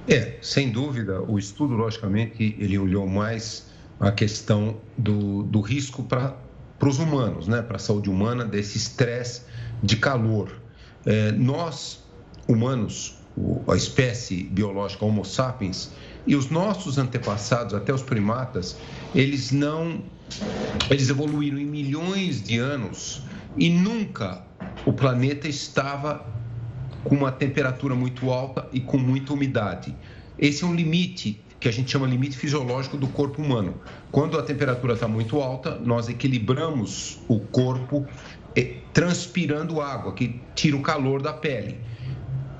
É, 0.08 0.38
sem 0.40 0.70
dúvida, 0.70 1.20
o 1.20 1.36
estudo, 1.38 1.74
logicamente, 1.74 2.54
ele 2.58 2.78
olhou 2.78 3.08
mais 3.08 3.66
a 3.98 4.12
questão 4.12 4.76
do, 4.96 5.42
do 5.42 5.60
risco 5.60 6.04
para 6.04 6.36
os 6.80 6.98
humanos, 6.98 7.48
né, 7.48 7.60
para 7.60 7.76
a 7.76 7.78
saúde 7.78 8.08
humana, 8.08 8.44
desse 8.44 8.76
estresse 8.76 9.42
de 9.82 9.96
calor. 9.96 10.60
É, 11.04 11.32
nós, 11.32 12.04
humanos, 12.46 13.16
a 13.68 13.76
espécie 13.76 14.44
biológica 14.44 15.04
Homo 15.04 15.24
sapiens, 15.24 15.90
e 16.26 16.34
os 16.34 16.50
nossos 16.50 16.98
antepassados, 16.98 17.74
até 17.74 17.92
os 17.92 18.02
primatas, 18.02 18.76
eles 19.14 19.52
não. 19.52 20.02
Eles 20.90 21.08
evoluíram 21.08 21.58
em 21.58 21.64
milhões 21.64 22.42
de 22.42 22.58
anos 22.58 23.22
e 23.56 23.70
nunca 23.70 24.44
o 24.84 24.92
planeta 24.92 25.46
estava 25.46 26.26
com 27.04 27.14
uma 27.14 27.30
temperatura 27.30 27.94
muito 27.94 28.30
alta 28.30 28.68
e 28.72 28.80
com 28.80 28.98
muita 28.98 29.32
umidade. 29.32 29.94
Esse 30.36 30.64
é 30.64 30.66
um 30.66 30.74
limite 30.74 31.40
que 31.60 31.68
a 31.68 31.72
gente 31.72 31.90
chama 31.90 32.06
limite 32.06 32.36
fisiológico 32.36 32.96
do 32.96 33.06
corpo 33.06 33.40
humano. 33.40 33.74
Quando 34.10 34.38
a 34.38 34.42
temperatura 34.42 34.94
está 34.94 35.08
muito 35.08 35.40
alta, 35.40 35.78
nós 35.78 36.08
equilibramos 36.08 37.18
o 37.28 37.38
corpo 37.38 38.04
eh, 38.54 38.76
transpirando 38.92 39.80
água, 39.80 40.12
que 40.12 40.40
tira 40.54 40.76
o 40.76 40.82
calor 40.82 41.22
da 41.22 41.32
pele. 41.32 41.78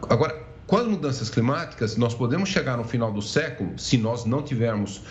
Agora, 0.09 0.41
com 0.67 0.77
as 0.77 0.87
mudanças 0.87 1.29
climáticas, 1.29 1.97
nós 1.97 2.15
podemos 2.15 2.49
chegar 2.49 2.77
no 2.77 2.85
final 2.85 3.13
do 3.13 3.21
século, 3.21 3.77
se 3.77 3.99
nós 3.99 4.25
não 4.25 4.41
tivermos 4.41 5.03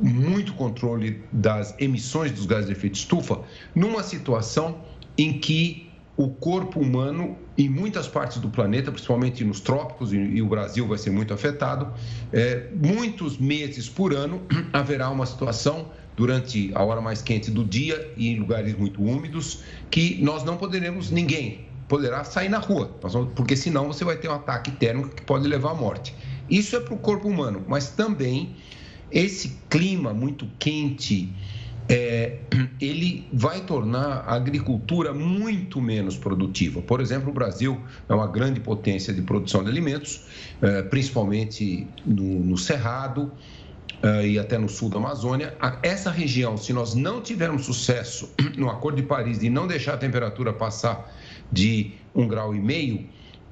muito 0.00 0.52
controle 0.54 1.22
das 1.32 1.74
emissões 1.78 2.32
dos 2.32 2.44
gases 2.44 2.66
de 2.66 2.72
efeito 2.72 2.96
estufa, 2.96 3.40
numa 3.74 4.02
situação 4.02 4.82
em 5.16 5.38
que 5.38 5.90
o 6.16 6.28
corpo 6.28 6.80
humano 6.80 7.36
em 7.56 7.68
muitas 7.68 8.06
partes 8.06 8.38
do 8.38 8.48
planeta, 8.48 8.92
principalmente 8.92 9.44
nos 9.44 9.60
trópicos, 9.60 10.12
e, 10.12 10.42
o 10.42 10.46
Brasil 10.46 10.86
vai 10.86 10.98
ser 10.98 11.10
muito 11.10 11.32
afetado, 11.32 11.92
é, 12.32 12.68
muitos 12.74 13.38
meses 13.38 13.88
por 13.88 14.12
ano 14.12 14.42
haverá 14.72 15.08
uma 15.10 15.26
situação 15.26 15.90
durante 16.16 16.70
a 16.74 16.82
hora 16.84 17.00
mais 17.00 17.22
quente 17.22 17.50
do 17.50 17.64
dia 17.64 18.12
e 18.16 18.28
em 18.28 18.38
lugares 18.38 18.76
muito 18.76 19.02
úmidos 19.02 19.62
que 19.90 20.22
nós 20.22 20.44
não 20.44 20.56
poderemos, 20.56 21.10
ninguém 21.10 21.63
poderá 21.88 22.24
sair 22.24 22.48
na 22.48 22.58
rua, 22.58 22.90
porque 23.34 23.56
senão 23.56 23.86
você 23.86 24.04
vai 24.04 24.16
ter 24.16 24.28
um 24.28 24.34
ataque 24.34 24.70
térmico 24.70 25.10
que 25.10 25.22
pode 25.22 25.46
levar 25.46 25.72
à 25.72 25.74
morte. 25.74 26.14
Isso 26.48 26.76
é 26.76 26.80
para 26.80 26.94
o 26.94 26.98
corpo 26.98 27.28
humano, 27.28 27.62
mas 27.66 27.90
também 27.90 28.56
esse 29.10 29.56
clima 29.70 30.12
muito 30.12 30.46
quente, 30.58 31.32
é, 31.88 32.38
ele 32.80 33.28
vai 33.32 33.60
tornar 33.60 34.24
a 34.26 34.34
agricultura 34.34 35.12
muito 35.12 35.80
menos 35.80 36.16
produtiva. 36.16 36.82
Por 36.82 37.00
exemplo, 37.00 37.30
o 37.30 37.32
Brasil 37.32 37.80
é 38.08 38.14
uma 38.14 38.26
grande 38.26 38.60
potência 38.60 39.12
de 39.12 39.22
produção 39.22 39.62
de 39.62 39.70
alimentos, 39.70 40.24
é, 40.60 40.82
principalmente 40.82 41.86
no, 42.04 42.40
no 42.40 42.58
Cerrado 42.58 43.30
é, 44.02 44.26
e 44.26 44.38
até 44.38 44.58
no 44.58 44.68
sul 44.68 44.88
da 44.88 44.96
Amazônia. 44.96 45.54
Essa 45.82 46.10
região, 46.10 46.56
se 46.56 46.72
nós 46.72 46.94
não 46.94 47.20
tivermos 47.20 47.64
sucesso 47.64 48.30
no 48.56 48.68
Acordo 48.68 48.96
de 48.96 49.02
Paris 49.02 49.38
de 49.38 49.48
não 49.48 49.66
deixar 49.66 49.94
a 49.94 49.98
temperatura 49.98 50.52
passar 50.52 51.10
de 51.50 51.92
um 52.14 52.26
grau 52.26 52.54
e 52.54 52.60
meio, 52.60 53.06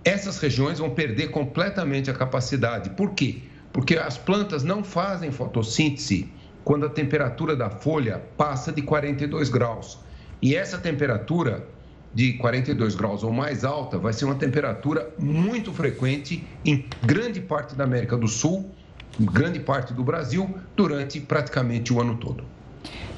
essas 0.04 0.38
regiões 0.38 0.78
vão 0.78 0.90
perder 0.90 1.30
completamente 1.30 2.10
a 2.10 2.14
capacidade. 2.14 2.90
Por 2.90 3.14
quê? 3.14 3.42
Porque 3.72 3.96
as 3.96 4.18
plantas 4.18 4.62
não 4.62 4.82
fazem 4.82 5.30
fotossíntese 5.30 6.32
quando 6.64 6.86
a 6.86 6.90
temperatura 6.90 7.56
da 7.56 7.70
folha 7.70 8.22
passa 8.36 8.72
de 8.72 8.82
42 8.82 9.48
graus. 9.48 9.98
E 10.40 10.54
essa 10.54 10.78
temperatura 10.78 11.66
de 12.14 12.34
42 12.34 12.94
graus 12.94 13.22
ou 13.22 13.32
mais 13.32 13.64
alta 13.64 13.98
vai 13.98 14.12
ser 14.12 14.26
uma 14.26 14.34
temperatura 14.34 15.12
muito 15.18 15.72
frequente 15.72 16.46
em 16.64 16.84
grande 17.02 17.40
parte 17.40 17.74
da 17.74 17.84
América 17.84 18.16
do 18.16 18.28
Sul, 18.28 18.70
grande 19.18 19.60
parte 19.60 19.94
do 19.94 20.04
Brasil, 20.04 20.58
durante 20.76 21.20
praticamente 21.20 21.92
o 21.92 22.00
ano 22.00 22.16
todo. 22.16 22.44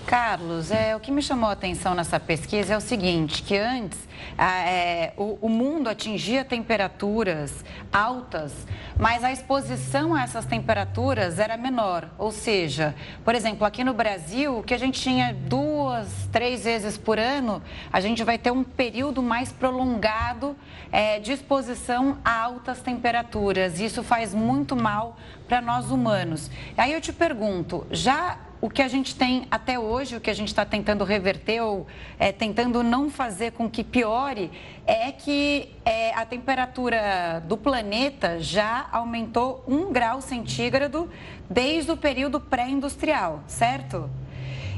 Carlos, 0.07 0.71
é, 0.71 0.95
o 0.95 1.01
que 1.01 1.11
me 1.11 1.23
chamou 1.23 1.49
a 1.49 1.53
atenção 1.53 1.95
nessa 1.95 2.21
pesquisa 2.21 2.75
é 2.75 2.77
o 2.77 2.81
seguinte, 2.81 3.43
que 3.43 3.57
antes 3.57 3.99
é, 4.37 5.13
o, 5.17 5.39
o, 5.41 5.49
mundo 5.49 5.89
atingia 5.89 6.45
temperaturas 6.45 7.65
altas, 7.91 8.53
mas 8.99 9.25
a 9.25 9.33
exposição 9.33 10.15
a 10.15 10.23
essas 10.23 10.45
temperaturas 10.45 11.39
era 11.39 11.57
menor. 11.57 12.09
Ou 12.19 12.31
seja, 12.31 12.95
por 13.25 13.35
exemplo, 13.35 13.67
aqui 13.67 13.83
no 13.83 13.95
Brasil, 13.95 14.63
que 14.63 14.75
a 14.75 14.79
gente 14.79 15.01
tinha 15.01 15.33
duas, 15.33 16.29
três 16.31 16.65
vezes 16.65 16.99
por 16.99 17.19
ano, 17.19 17.63
a 17.91 18.01
gente 18.01 18.23
vai 18.23 18.37
ter 18.37 18.51
um 18.51 18.63
período 18.63 19.23
mais 19.23 19.53
prolongado 19.53 20.55
é, 20.93 21.19
de 21.19 21.33
exposição 21.33 22.19
a 22.23 22.43
altas 22.43 22.81
temperaturas. 22.81 23.81
Isso 23.81 24.03
faz 24.03 24.35
muito 24.35 24.77
mal 24.77 25.17
para 25.49 25.61
nós 25.61 25.91
humanos. 25.91 26.51
Aí 26.77 26.93
eu 26.93 27.01
te 27.01 27.13
pergunto, 27.13 27.87
já 27.91 28.39
o 28.65 28.71
que 28.71 28.81
a 28.81 28.89
gente 28.89 29.15
tem 29.15 29.47
até 29.51 29.79
hoje, 29.79 30.17
o 30.17 30.21
que 30.23 30.31
a 30.31 30.35
gente 30.35 30.49
está 30.49 30.65
tentando 30.65 31.05
reverter 31.05 31.61
ou 31.61 31.87
é, 32.19 32.33
tentando 32.33 32.83
não 32.83 33.11
fazer 33.11 33.53
com 33.53 33.69
que 33.69 33.85
piore, 33.85 34.51
é 34.87 35.13
que 35.13 35.69
é, 35.85 36.15
a 36.15 36.25
temperatura 36.25 37.45
do 37.47 37.59
planeta 37.59 38.41
já 38.41 38.89
aumentou 38.91 39.63
um 39.69 39.93
grau 39.93 40.23
centígrado 40.23 41.11
desde 41.51 41.93
o 41.93 41.97
período 41.99 42.41
pré-industrial, 42.41 43.45
certo? 43.47 44.09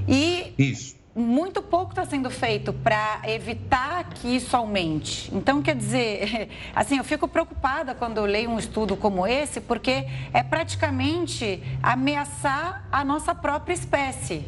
E 0.09 0.53
Isso 0.59 0.96
muito 1.17 1.63
pouco 1.63 1.93
está 1.93 2.05
sendo 2.05 2.31
feito 2.31 2.75
para 2.75 3.23
evitar 3.25 4.05
que 4.11 4.37
isso 4.37 4.55
aumente. 4.55 5.35
Então, 5.35 5.63
quer 5.63 5.75
dizer, 5.75 6.51
assim, 6.77 6.99
eu 6.99 7.05
fico 7.05 7.27
preocupada 7.27 7.95
quando 7.95 8.19
eu 8.19 8.27
leio 8.27 8.51
um 8.51 8.59
estudo 8.59 8.97
como 8.97 9.27
esse, 9.27 9.61
porque 9.61 10.07
é 10.33 10.43
praticamente 10.43 11.63
ameaçar 11.83 12.87
a 12.93 13.03
nossa 13.03 13.35
própria 13.35 13.73
espécie. 13.73 14.45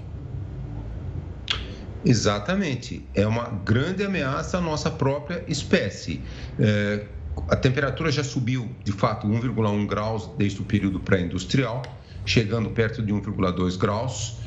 Exatamente. 2.04 3.04
É 3.14 3.26
uma 3.26 3.48
grande 3.64 4.04
ameaça 4.04 4.58
à 4.58 4.60
nossa 4.60 4.90
própria 4.90 5.42
espécie. 5.48 6.20
É, 6.60 7.06
a 7.48 7.56
temperatura 7.56 8.10
já 8.10 8.22
subiu, 8.22 8.70
de 8.84 8.92
fato, 8.92 9.26
1,1 9.26 9.86
graus 9.86 10.30
desde 10.36 10.60
o 10.60 10.64
período 10.64 11.00
pré-industrial, 11.00 11.82
chegando 12.26 12.70
perto 12.70 13.02
de 13.02 13.12
1,2 13.12 13.76
graus. 13.78 14.37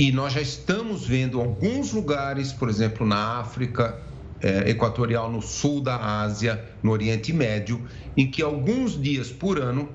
E 0.00 0.10
nós 0.10 0.32
já 0.32 0.40
estamos 0.40 1.06
vendo 1.06 1.38
alguns 1.38 1.92
lugares, 1.92 2.54
por 2.54 2.70
exemplo, 2.70 3.06
na 3.06 3.38
África 3.38 4.00
é, 4.40 4.70
Equatorial, 4.70 5.30
no 5.30 5.42
sul 5.42 5.82
da 5.82 6.22
Ásia, 6.22 6.64
no 6.82 6.90
Oriente 6.90 7.34
Médio, 7.34 7.86
em 8.16 8.26
que 8.26 8.40
alguns 8.40 8.98
dias 8.98 9.30
por 9.30 9.60
ano 9.60 9.90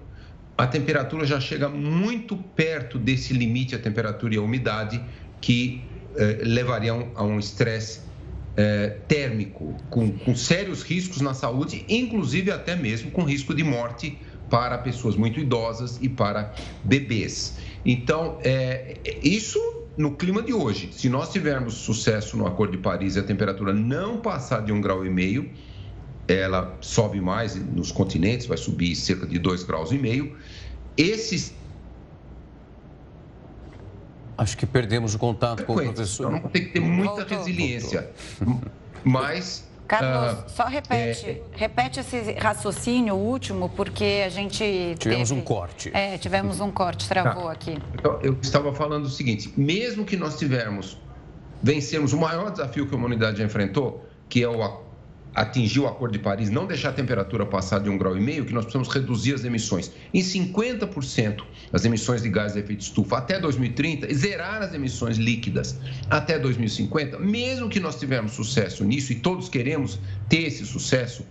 a 0.55 0.67
temperatura 0.67 1.25
já 1.25 1.39
chega 1.39 1.67
muito 1.67 2.37
perto 2.37 2.99
desse 2.99 3.33
limite, 3.33 3.73
a 3.73 3.79
temperatura 3.79 4.35
e 4.35 4.37
a 4.37 4.43
umidade, 4.43 5.03
que 5.41 5.81
é, 6.15 6.37
levariam 6.43 7.09
a 7.15 7.23
um 7.23 7.39
estresse 7.39 8.01
é, 8.55 8.97
térmico, 9.07 9.75
com, 9.89 10.11
com 10.11 10.35
sérios 10.35 10.83
riscos 10.83 11.19
na 11.19 11.33
saúde, 11.33 11.83
inclusive 11.89 12.51
até 12.51 12.75
mesmo 12.75 13.09
com 13.09 13.23
risco 13.23 13.55
de 13.55 13.63
morte 13.63 14.19
para 14.51 14.77
pessoas 14.77 15.15
muito 15.15 15.39
idosas 15.39 15.97
e 15.99 16.07
para 16.07 16.53
bebês. 16.83 17.57
Então, 17.83 18.37
é, 18.43 18.99
isso 19.23 19.74
no 19.97 20.15
clima 20.15 20.41
de 20.41 20.53
hoje, 20.53 20.89
se 20.91 21.09
nós 21.09 21.31
tivermos 21.31 21.73
sucesso 21.75 22.35
no 22.35 22.45
Acordo 22.45 22.71
de 22.71 22.77
Paris 22.77 23.15
e 23.15 23.19
a 23.19 23.23
temperatura 23.23 23.73
não 23.73 24.17
passar 24.17 24.63
de 24.63 24.71
um 24.71 24.81
grau 24.81 25.05
e 25.05 25.09
meio, 25.09 25.49
ela 26.27 26.75
sobe 26.81 27.21
mais 27.21 27.55
nos 27.55 27.91
continentes, 27.91 28.45
vai 28.47 28.57
subir 28.57 28.95
cerca 28.95 29.25
de 29.25 29.39
dois 29.39 29.63
graus 29.63 29.91
e 29.91 29.97
meio. 29.97 30.35
Esses 30.97 31.53
Acho 34.37 34.57
que 34.57 34.65
perdemos 34.65 35.15
o 35.15 35.17
contato 35.17 35.63
com 35.63 35.75
o 35.75 35.81
professor. 35.81 36.35
Então 36.35 36.49
tem 36.49 36.65
que 36.65 36.73
ter 36.73 36.81
muita 36.81 37.23
resiliência. 37.23 38.11
Mas 39.01 39.65
Carlos, 39.87 40.39
uh, 40.39 40.49
só 40.49 40.65
repete, 40.65 41.25
é, 41.25 41.41
repete 41.53 41.99
esse 41.99 42.33
raciocínio 42.33 43.15
último, 43.15 43.69
porque 43.69 44.23
a 44.25 44.29
gente. 44.29 44.95
Tivemos 44.97 45.29
teve, 45.29 45.41
um 45.41 45.43
corte. 45.43 45.91
É, 45.93 46.17
tivemos 46.17 46.59
um 46.59 46.71
corte, 46.71 47.07
travou 47.07 47.45
tá. 47.45 47.51
aqui. 47.51 47.77
Então, 47.93 48.19
eu 48.21 48.37
estava 48.41 48.73
falando 48.73 49.05
o 49.05 49.09
seguinte: 49.09 49.53
mesmo 49.55 50.03
que 50.03 50.17
nós 50.17 50.37
tivermos, 50.37 50.97
vencermos 51.61 52.13
o 52.13 52.17
maior 52.17 52.51
desafio 52.51 52.87
que 52.87 52.95
a 52.95 52.97
humanidade 52.97 53.37
já 53.37 53.43
enfrentou, 53.43 54.05
que 54.27 54.43
é 54.43 54.49
o 54.49 54.63
atingir 55.35 55.81
o 55.81 55.87
Acordo 55.87 56.13
de 56.13 56.19
Paris, 56.19 56.49
não 56.49 56.65
deixar 56.65 56.89
a 56.89 56.93
temperatura 56.93 57.45
passar 57.45 57.79
de 57.79 57.89
um 57.89 57.97
grau 57.97 58.17
e 58.17 58.21
meio, 58.21 58.45
que 58.45 58.53
nós 58.53 58.63
precisamos 58.63 58.87
reduzir 58.87 59.33
as 59.33 59.43
emissões. 59.43 59.91
Em 60.13 60.21
50% 60.21 61.43
as 61.73 61.83
emissões 61.83 62.21
de 62.21 62.29
gases 62.29 62.53
de 62.53 62.59
efeito 62.61 62.81
estufa 62.81 63.17
até 63.17 63.37
2030, 63.37 64.13
zerar 64.13 64.61
as 64.61 64.73
emissões 64.73 65.17
líquidas 65.17 65.77
até 66.09 66.39
2050, 66.39 67.19
mesmo 67.19 67.67
que 67.67 67.79
nós 67.79 67.99
tivermos 67.99 68.31
sucesso 68.31 68.85
nisso 68.85 69.11
e 69.11 69.15
todos 69.15 69.49
queremos 69.49 69.99
ter 70.29 70.43
esse 70.43 70.65
sucesso, 70.65 71.25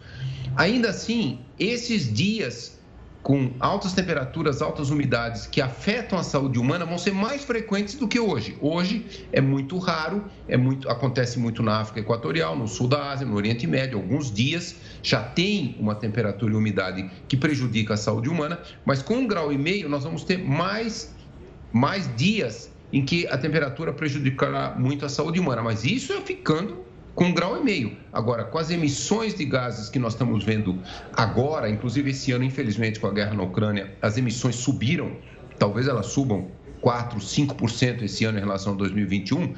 ainda 0.54 0.90
assim, 0.90 1.38
esses 1.58 2.12
dias 2.12 2.78
com 3.24 3.52
altas 3.58 3.94
temperaturas, 3.94 4.60
altas 4.60 4.90
umidades 4.90 5.46
que 5.46 5.62
afetam 5.62 6.18
a 6.18 6.22
saúde 6.22 6.58
humana 6.58 6.84
vão 6.84 6.98
ser 6.98 7.12
mais 7.12 7.42
frequentes 7.42 7.94
do 7.94 8.06
que 8.06 8.20
hoje. 8.20 8.54
Hoje 8.60 9.26
é 9.32 9.40
muito 9.40 9.78
raro, 9.78 10.26
é 10.46 10.58
muito, 10.58 10.86
acontece 10.90 11.38
muito 11.38 11.62
na 11.62 11.80
África 11.80 12.00
Equatorial, 12.00 12.54
no 12.54 12.68
sul 12.68 12.86
da 12.86 13.12
Ásia, 13.12 13.26
no 13.26 13.34
Oriente 13.34 13.66
Médio, 13.66 13.96
alguns 13.96 14.30
dias 14.30 14.76
já 15.02 15.22
tem 15.22 15.74
uma 15.80 15.94
temperatura 15.94 16.52
e 16.52 16.56
umidade 16.56 17.10
que 17.26 17.34
prejudica 17.34 17.94
a 17.94 17.96
saúde 17.96 18.28
humana, 18.28 18.60
mas 18.84 19.02
com 19.02 19.14
um 19.14 19.26
grau 19.26 19.50
e 19.50 19.56
meio 19.56 19.88
nós 19.88 20.04
vamos 20.04 20.22
ter 20.22 20.36
mais, 20.36 21.16
mais 21.72 22.14
dias 22.14 22.70
em 22.92 23.02
que 23.02 23.26
a 23.28 23.38
temperatura 23.38 23.90
prejudicará 23.94 24.74
muito 24.78 25.06
a 25.06 25.08
saúde 25.08 25.40
humana, 25.40 25.62
mas 25.62 25.82
isso 25.82 26.12
é 26.12 26.20
ficando 26.20 26.84
com 27.14 27.26
um 27.26 27.34
grau 27.34 27.60
e 27.60 27.64
meio. 27.64 27.96
Agora, 28.12 28.44
com 28.44 28.58
as 28.58 28.70
emissões 28.70 29.34
de 29.34 29.44
gases 29.44 29.88
que 29.88 29.98
nós 29.98 30.14
estamos 30.14 30.44
vendo 30.44 30.78
agora, 31.12 31.68
inclusive 31.68 32.10
esse 32.10 32.32
ano, 32.32 32.44
infelizmente, 32.44 32.98
com 32.98 33.06
a 33.06 33.12
guerra 33.12 33.34
na 33.34 33.42
Ucrânia, 33.42 33.94
as 34.02 34.18
emissões 34.18 34.56
subiram, 34.56 35.16
talvez 35.58 35.86
elas 35.86 36.06
subam 36.06 36.48
4, 36.80 37.18
5% 37.18 38.02
esse 38.02 38.24
ano 38.24 38.38
em 38.38 38.40
relação 38.40 38.74
a 38.74 38.76
2021, 38.76 39.54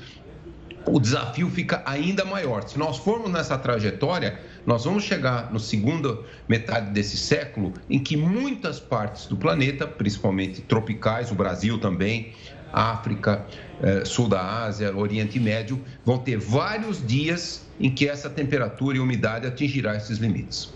o 0.89 1.01
desafio 1.01 1.51
fica 1.51 1.83
ainda 1.85 2.25
maior. 2.25 2.63
Se 2.69 2.79
nós 2.79 2.99
formos 2.99 3.31
nessa 3.33 3.59
trajetória, 3.59 4.39
nós 4.65 4.85
vamos 4.85 5.03
chegar 5.03 5.53
no 5.53 5.59
segundo 5.59 6.25
metade 6.49 6.93
desse 6.93 7.17
século 7.17 7.73
em 7.91 7.99
que 7.99 8.17
muitas 8.17 8.79
partes 8.79 9.27
do 9.27 9.37
planeta, 9.37 9.87
principalmente 9.87 10.63
tropicais, 10.63 11.33
o 11.33 11.35
Brasil 11.35 11.79
também, 11.79 12.33
África, 12.77 13.47
eh, 13.83 14.05
sul 14.05 14.29
da 14.29 14.65
Ásia, 14.65 14.95
Oriente 14.95 15.41
Médio, 15.41 15.81
vão 16.05 16.19
ter 16.19 16.39
vários 16.39 17.05
dias 17.05 17.65
em 17.81 17.91
que 17.91 18.07
essa 18.07 18.29
temperatura 18.29 18.99
e 18.99 19.01
umidade 19.01 19.47
atingirá 19.47 19.97
esses 19.97 20.19
limites. 20.19 20.71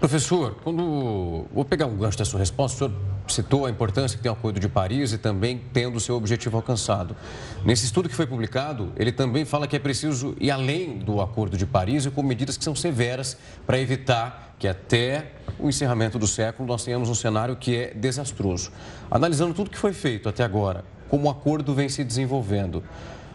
Professor, 0.00 0.56
quando 0.62 1.46
vou 1.52 1.64
pegar 1.64 1.86
um 1.86 1.96
gancho 1.96 2.18
da 2.18 2.24
sua 2.24 2.40
resposta, 2.40 2.74
o 2.74 2.78
senhor 2.78 3.00
citou 3.28 3.66
a 3.66 3.70
importância 3.70 4.16
que 4.16 4.22
tem 4.22 4.30
o 4.30 4.34
Acordo 4.34 4.60
de 4.60 4.68
Paris 4.68 5.12
e 5.12 5.18
também 5.18 5.60
tendo 5.72 5.96
o 5.96 6.00
seu 6.00 6.14
objetivo 6.16 6.56
alcançado. 6.56 7.16
Nesse 7.64 7.86
estudo 7.86 8.08
que 8.08 8.14
foi 8.14 8.26
publicado, 8.26 8.92
ele 8.96 9.10
também 9.10 9.44
fala 9.44 9.66
que 9.66 9.74
é 9.74 9.78
preciso 9.78 10.36
ir 10.38 10.50
além 10.50 10.98
do 10.98 11.20
Acordo 11.20 11.56
de 11.56 11.64
Paris 11.64 12.04
e 12.04 12.10
com 12.10 12.22
medidas 12.22 12.56
que 12.56 12.64
são 12.64 12.74
severas 12.74 13.36
para 13.66 13.78
evitar 13.80 14.54
que 14.58 14.68
até 14.68 15.32
o 15.58 15.68
encerramento 15.68 16.18
do 16.18 16.26
século 16.26 16.68
nós 16.68 16.84
tenhamos 16.84 17.08
um 17.08 17.14
cenário 17.14 17.56
que 17.56 17.74
é 17.74 17.94
desastroso. 17.94 18.70
Analisando 19.10 19.54
tudo 19.54 19.70
que 19.70 19.78
foi 19.78 19.92
feito 19.92 20.28
até 20.28 20.44
agora, 20.44 20.84
como 21.08 21.28
o 21.28 21.30
acordo 21.30 21.74
vem 21.74 21.88
se 21.88 22.04
desenvolvendo. 22.04 22.82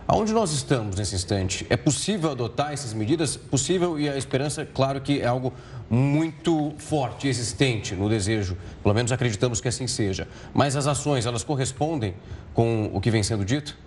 Aonde 0.07 0.33
nós 0.33 0.51
estamos 0.51 0.97
nesse 0.97 1.15
instante? 1.15 1.65
É 1.69 1.77
possível 1.77 2.31
adotar 2.31 2.73
essas 2.73 2.93
medidas? 2.93 3.37
Possível 3.37 3.97
e 3.99 4.09
a 4.09 4.17
esperança, 4.17 4.65
claro 4.65 4.99
que 4.99 5.21
é 5.21 5.25
algo 5.25 5.53
muito 5.89 6.73
forte, 6.77 7.27
existente 7.27 7.95
no 7.95 8.09
desejo. 8.09 8.57
Pelo 8.83 8.93
menos 8.93 9.11
acreditamos 9.11 9.61
que 9.61 9.67
assim 9.67 9.87
seja. 9.87 10.27
Mas 10.53 10.75
as 10.75 10.87
ações, 10.87 11.25
elas 11.25 11.43
correspondem 11.43 12.13
com 12.53 12.89
o 12.93 12.99
que 12.99 13.09
vem 13.09 13.23
sendo 13.23 13.45
dito? 13.45 13.77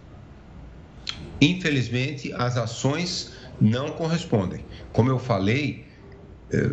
Infelizmente, 1.41 2.33
as 2.33 2.57
ações 2.57 3.33
não 3.61 3.91
correspondem. 3.91 4.65
Como 4.93 5.11
eu 5.11 5.19
falei, 5.19 5.85
eh, 6.51 6.71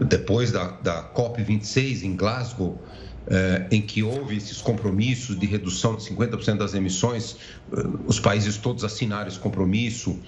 depois 0.00 0.52
da, 0.52 0.68
da 0.82 1.12
COP26 1.12 2.04
em 2.04 2.14
Glasgow, 2.14 2.80
eh, 3.28 3.66
em 3.70 3.80
que 3.80 4.02
houve 4.02 4.36
esses 4.36 4.60
compromissos 4.60 5.38
de 5.38 5.46
redução 5.46 5.96
de 5.96 6.02
50% 6.04 6.56
das 6.56 6.74
emissões, 6.74 7.36
eh, 7.72 7.76
os 8.06 8.18
países 8.18 8.56
todos 8.56 8.84
assinaram 8.84 9.28
esse 9.28 9.38
compromisso 9.38 10.18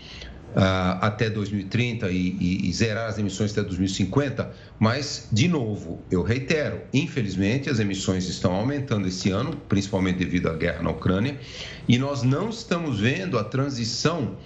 ah, 0.56 0.98
até 1.02 1.28
2030 1.28 2.08
e, 2.10 2.16
e, 2.16 2.68
e 2.68 2.72
zerar 2.72 3.08
as 3.08 3.18
emissões 3.18 3.50
até 3.50 3.62
2050, 3.64 4.52
mas, 4.78 5.28
de 5.32 5.48
novo, 5.48 6.00
eu 6.08 6.22
reitero, 6.22 6.80
infelizmente 6.92 7.68
as 7.68 7.80
emissões 7.80 8.28
estão 8.28 8.52
aumentando 8.52 9.08
esse 9.08 9.30
ano, 9.30 9.56
principalmente 9.68 10.18
devido 10.18 10.48
à 10.48 10.54
guerra 10.54 10.80
na 10.80 10.90
Ucrânia, 10.90 11.36
e 11.88 11.98
nós 11.98 12.22
não 12.22 12.50
estamos 12.50 13.00
vendo 13.00 13.36
a 13.36 13.42
transição 13.42 14.36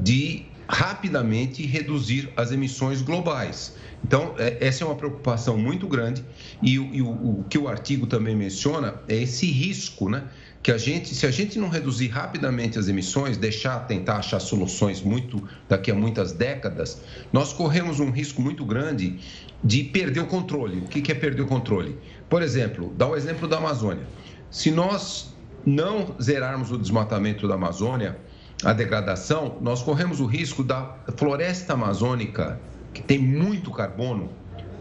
de 0.00 0.46
rapidamente 0.72 1.66
reduzir 1.66 2.32
as 2.34 2.50
emissões 2.50 3.02
globais. 3.02 3.74
Então, 4.02 4.34
é, 4.38 4.56
essa 4.60 4.82
é 4.82 4.86
uma 4.86 4.96
preocupação 4.96 5.58
muito 5.58 5.86
grande 5.86 6.24
e, 6.62 6.74
e 6.74 7.02
o, 7.02 7.10
o, 7.10 7.44
que 7.48 7.58
o 7.58 7.68
artigo 7.68 8.06
também 8.06 8.34
menciona 8.34 8.94
é 9.06 9.16
esse 9.16 9.46
risco, 9.46 10.08
né? 10.08 10.24
Que 10.62 10.72
a 10.72 10.78
gente, 10.78 11.14
se 11.14 11.26
a 11.26 11.30
gente 11.30 11.58
não 11.58 11.68
reduzir 11.68 12.08
rapidamente 12.08 12.78
as 12.78 12.88
emissões, 12.88 13.36
deixar, 13.36 13.80
tentar 13.80 14.18
achar 14.18 14.40
soluções 14.40 15.02
muito 15.02 15.46
daqui 15.68 15.90
a 15.90 15.94
muitas 15.94 16.32
décadas, 16.32 17.02
nós 17.32 17.52
corremos 17.52 18.00
um 18.00 18.10
risco 18.10 18.40
muito 18.40 18.64
grande 18.64 19.18
de 19.62 19.84
perder 19.84 20.20
o 20.20 20.26
controle. 20.26 20.78
O 20.78 20.88
que 20.88 21.12
é 21.12 21.14
perder 21.14 21.42
o 21.42 21.46
controle? 21.46 21.98
Por 22.30 22.42
exemplo, 22.42 22.94
dá 22.96 23.06
o 23.08 23.16
exemplo 23.16 23.46
da 23.46 23.58
Amazônia. 23.58 24.06
Se 24.50 24.70
nós 24.70 25.34
não 25.66 26.14
zerarmos 26.20 26.70
o 26.70 26.78
desmatamento 26.78 27.46
da 27.46 27.54
Amazônia, 27.54 28.16
a 28.64 28.72
degradação, 28.72 29.56
nós 29.60 29.82
corremos 29.82 30.20
o 30.20 30.26
risco 30.26 30.62
da 30.62 30.94
floresta 31.16 31.72
amazônica 31.72 32.60
que 32.94 33.02
tem 33.02 33.18
muito 33.18 33.70
carbono, 33.70 34.30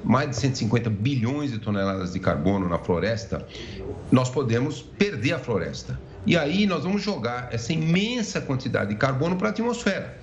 mais 0.03 0.29
de 0.29 0.35
150 0.35 0.89
bilhões 0.89 1.51
de 1.51 1.59
toneladas 1.59 2.13
de 2.13 2.19
carbono 2.19 2.67
na 2.67 2.77
floresta, 2.77 3.45
nós 4.11 4.29
podemos 4.29 4.81
perder 4.81 5.33
a 5.33 5.39
floresta. 5.39 5.99
e 6.25 6.37
aí 6.37 6.67
nós 6.67 6.83
vamos 6.83 7.01
jogar 7.01 7.49
essa 7.51 7.73
imensa 7.73 8.39
quantidade 8.41 8.91
de 8.91 8.95
carbono 8.95 9.35
para 9.35 9.47
a 9.47 9.51
atmosfera. 9.51 10.17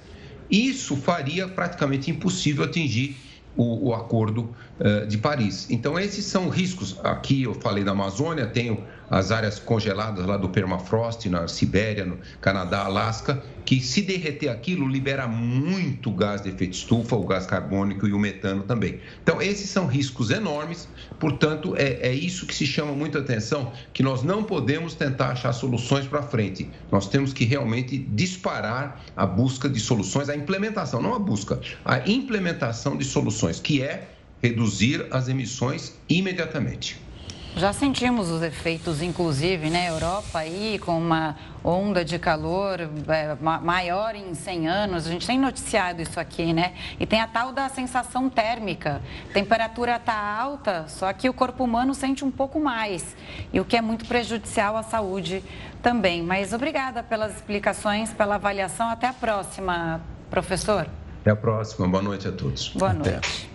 Isso 0.51 0.97
faria 0.97 1.49
praticamente 1.49 2.11
impossível 2.11 2.65
atingir 2.65 3.17
o, 3.57 3.89
o 3.89 3.95
Acordo 3.95 4.55
uh, 4.79 5.07
de 5.07 5.19
Paris. 5.19 5.67
Então, 5.69 5.99
esses 5.99 6.25
são 6.25 6.49
riscos. 6.49 6.99
Aqui 7.03 7.43
eu 7.43 7.55
falei 7.55 7.83
da 7.83 7.91
Amazônia, 7.91 8.47
tenho 8.47 8.85
as 9.11 9.31
áreas 9.33 9.59
congeladas 9.59 10.27
lá 10.27 10.37
do 10.37 10.49
permafrost, 10.49 11.29
na 11.29 11.49
Sibéria, 11.49 12.05
no 12.05 12.19
Canadá, 12.41 12.85
Alasca, 12.85 13.43
que 13.65 13.81
se 13.81 14.03
derreter 14.03 14.49
aquilo, 14.49 14.89
libera 14.89 15.27
muito 15.27 16.11
gás 16.11 16.41
de 16.41 16.49
efeito 16.49 16.73
estufa, 16.73 17.17
o 17.17 17.27
gás 17.27 17.47
carbônico 17.47 18.07
e 18.07 18.13
o 18.13 18.19
metano 18.19 18.63
também. 18.63 19.01
Então, 19.23 19.43
esses 19.43 19.69
são 19.69 19.87
riscos 19.87 20.31
enormes, 20.31 20.89
portanto, 21.19 21.75
é, 21.77 22.09
é 22.09 22.13
isso 22.13 22.47
que 22.47 22.55
se 22.55 22.67
chama 22.67 22.93
muita 22.93 23.19
atenção, 23.19 23.73
que 23.93 24.03
nós 24.03 24.23
não 24.23 24.43
podemos 24.43 24.95
tentar 24.95 25.33
achar 25.33 25.53
soluções 25.53 26.07
para 26.07 26.23
frente. 26.23 26.71
Nós 26.91 27.09
temos 27.09 27.33
que 27.33 27.45
realmente 27.45 27.99
disparar 27.99 29.03
a 29.17 29.27
busca 29.27 29.69
de 29.69 29.81
soluções, 29.81 30.29
a 30.29 30.37
implementação, 30.37 31.03
não 31.03 31.15
a 31.15 31.19
busca, 31.19 31.61
a 31.85 31.99
implementação 32.09 32.97
de 32.97 33.05
soluções, 33.05 33.61
que 33.61 33.83
é 33.83 34.09
reduzir 34.43 35.07
as 35.11 35.29
emissões 35.29 35.95
imediatamente. 36.09 37.08
Já 37.57 37.73
sentimos 37.73 38.31
os 38.31 38.43
efeitos, 38.43 39.03
inclusive, 39.03 39.69
né? 39.69 39.89
Europa 39.89 40.39
aí 40.39 40.79
com 40.79 40.97
uma 40.97 41.37
onda 41.65 42.05
de 42.05 42.19
calor 42.19 42.81
é, 42.81 43.37
maior 43.61 44.15
em 44.15 44.33
100 44.35 44.69
anos. 44.69 45.07
A 45.07 45.11
gente 45.11 45.27
tem 45.27 45.39
noticiado 45.39 46.01
isso 46.01 46.21
aqui, 46.21 46.53
né? 46.53 46.75
E 47.01 47.07
tem 47.07 47.21
a 47.21 47.27
tal 47.27 47.53
da 47.53 47.69
sensação 47.69 48.31
térmica. 48.31 49.03
A 49.31 49.33
temperatura 49.33 49.97
está 49.97 50.15
alta, 50.15 50.85
só 50.89 51.13
que 51.13 51.29
o 51.29 51.33
corpo 51.33 51.65
humano 51.65 51.95
sente 51.95 52.25
um 52.25 52.31
pouco 52.31 52.61
mais. 52.61 53.17
E 53.53 53.59
o 53.59 53.65
que 53.65 53.77
é 53.77 53.81
muito 53.81 54.07
prejudicial 54.07 54.77
à 54.77 54.83
saúde 54.83 55.43
também. 55.83 56.23
Mas 56.23 56.53
obrigada 56.53 57.03
pelas 57.03 57.35
explicações, 57.35 58.13
pela 58.13 58.37
avaliação. 58.37 58.89
Até 58.89 59.09
a 59.09 59.13
próxima, 59.13 60.01
professor. 60.31 60.87
Até 61.23 61.31
a 61.33 61.37
próxima. 61.37 61.89
Boa 61.89 62.03
noite 62.03 62.29
a 62.29 62.33
todos. 62.33 62.69
Boa 62.69 62.93
noite. 62.93 63.09
Até. 63.09 63.49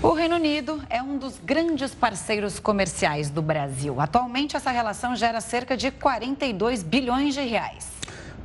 O 0.00 0.12
Reino 0.12 0.36
Unido 0.36 0.80
é 0.88 1.02
um 1.02 1.18
dos 1.18 1.40
grandes 1.44 1.92
parceiros 1.92 2.60
comerciais 2.60 3.30
do 3.30 3.42
Brasil. 3.42 4.00
Atualmente, 4.00 4.56
essa 4.56 4.70
relação 4.70 5.16
gera 5.16 5.40
cerca 5.40 5.76
de 5.76 5.90
42 5.90 6.84
bilhões 6.84 7.34
de 7.34 7.40
reais. 7.40 7.88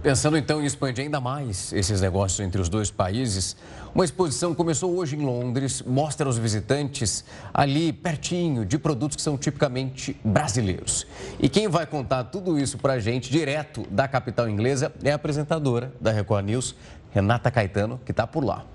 Pensando 0.01 0.35
então 0.35 0.63
em 0.63 0.65
expandir 0.65 1.03
ainda 1.03 1.21
mais 1.21 1.71
esses 1.71 2.01
negócios 2.01 2.39
entre 2.39 2.59
os 2.59 2.69
dois 2.69 2.89
países, 2.89 3.55
uma 3.93 4.03
exposição 4.03 4.55
começou 4.55 4.97
hoje 4.97 5.15
em 5.15 5.23
Londres, 5.23 5.83
mostra 5.83 6.25
aos 6.25 6.39
visitantes 6.39 7.23
ali 7.53 7.93
pertinho 7.93 8.65
de 8.65 8.79
produtos 8.79 9.15
que 9.15 9.21
são 9.21 9.37
tipicamente 9.37 10.19
brasileiros. 10.23 11.05
E 11.39 11.47
quem 11.47 11.67
vai 11.67 11.85
contar 11.85 12.23
tudo 12.23 12.57
isso 12.57 12.79
para 12.79 12.93
a 12.93 12.99
gente, 12.99 13.31
direto 13.31 13.85
da 13.91 14.07
capital 14.07 14.49
inglesa, 14.49 14.91
é 15.03 15.11
a 15.11 15.15
apresentadora 15.15 15.93
da 16.01 16.11
Record 16.11 16.45
News, 16.45 16.75
Renata 17.11 17.51
Caetano, 17.51 18.01
que 18.03 18.11
está 18.11 18.25
por 18.25 18.43
lá. 18.43 18.72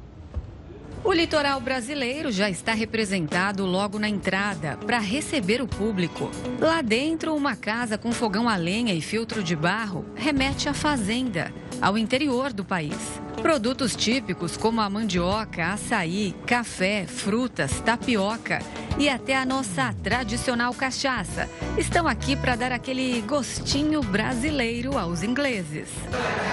O 1.05 1.13
litoral 1.13 1.61
brasileiro 1.61 2.31
já 2.31 2.51
está 2.51 2.75
representado 2.75 3.65
logo 3.65 3.99
na 3.99 4.09
entrada 4.09 4.77
para 4.85 4.99
receber 4.99 5.63
o 5.63 5.67
público. 5.67 6.31
Lá 6.61 6.83
dentro, 6.83 7.35
uma 7.35 7.57
casa 7.57 7.97
com 7.97 8.13
fogão 8.13 8.49
a 8.49 8.57
lenha 8.57 8.93
e 8.93 9.01
filtro 9.01 9.43
de 9.43 9.55
barro 9.55 10.05
remete 10.15 10.69
à 10.69 10.75
fazenda, 10.75 11.53
ao 11.81 11.97
interior 11.97 12.53
do 12.53 12.65
país. 12.65 13.21
Produtos 13.43 13.95
típicos 13.95 14.57
como 14.57 14.81
a 14.81 14.91
mandioca, 14.91 15.73
açaí, 15.73 16.35
café, 16.45 17.07
frutas, 17.07 17.81
tapioca 17.81 18.59
e 18.99 19.09
até 19.09 19.37
a 19.37 19.47
nossa 19.47 19.95
tradicional 20.03 20.75
cachaça 20.75 21.49
estão 21.77 22.09
aqui 22.09 22.35
para 22.35 22.57
dar 22.57 22.73
aquele 22.73 23.21
gostinho 23.21 24.03
brasileiro 24.03 24.99
aos 24.99 25.23
ingleses. 25.23 25.89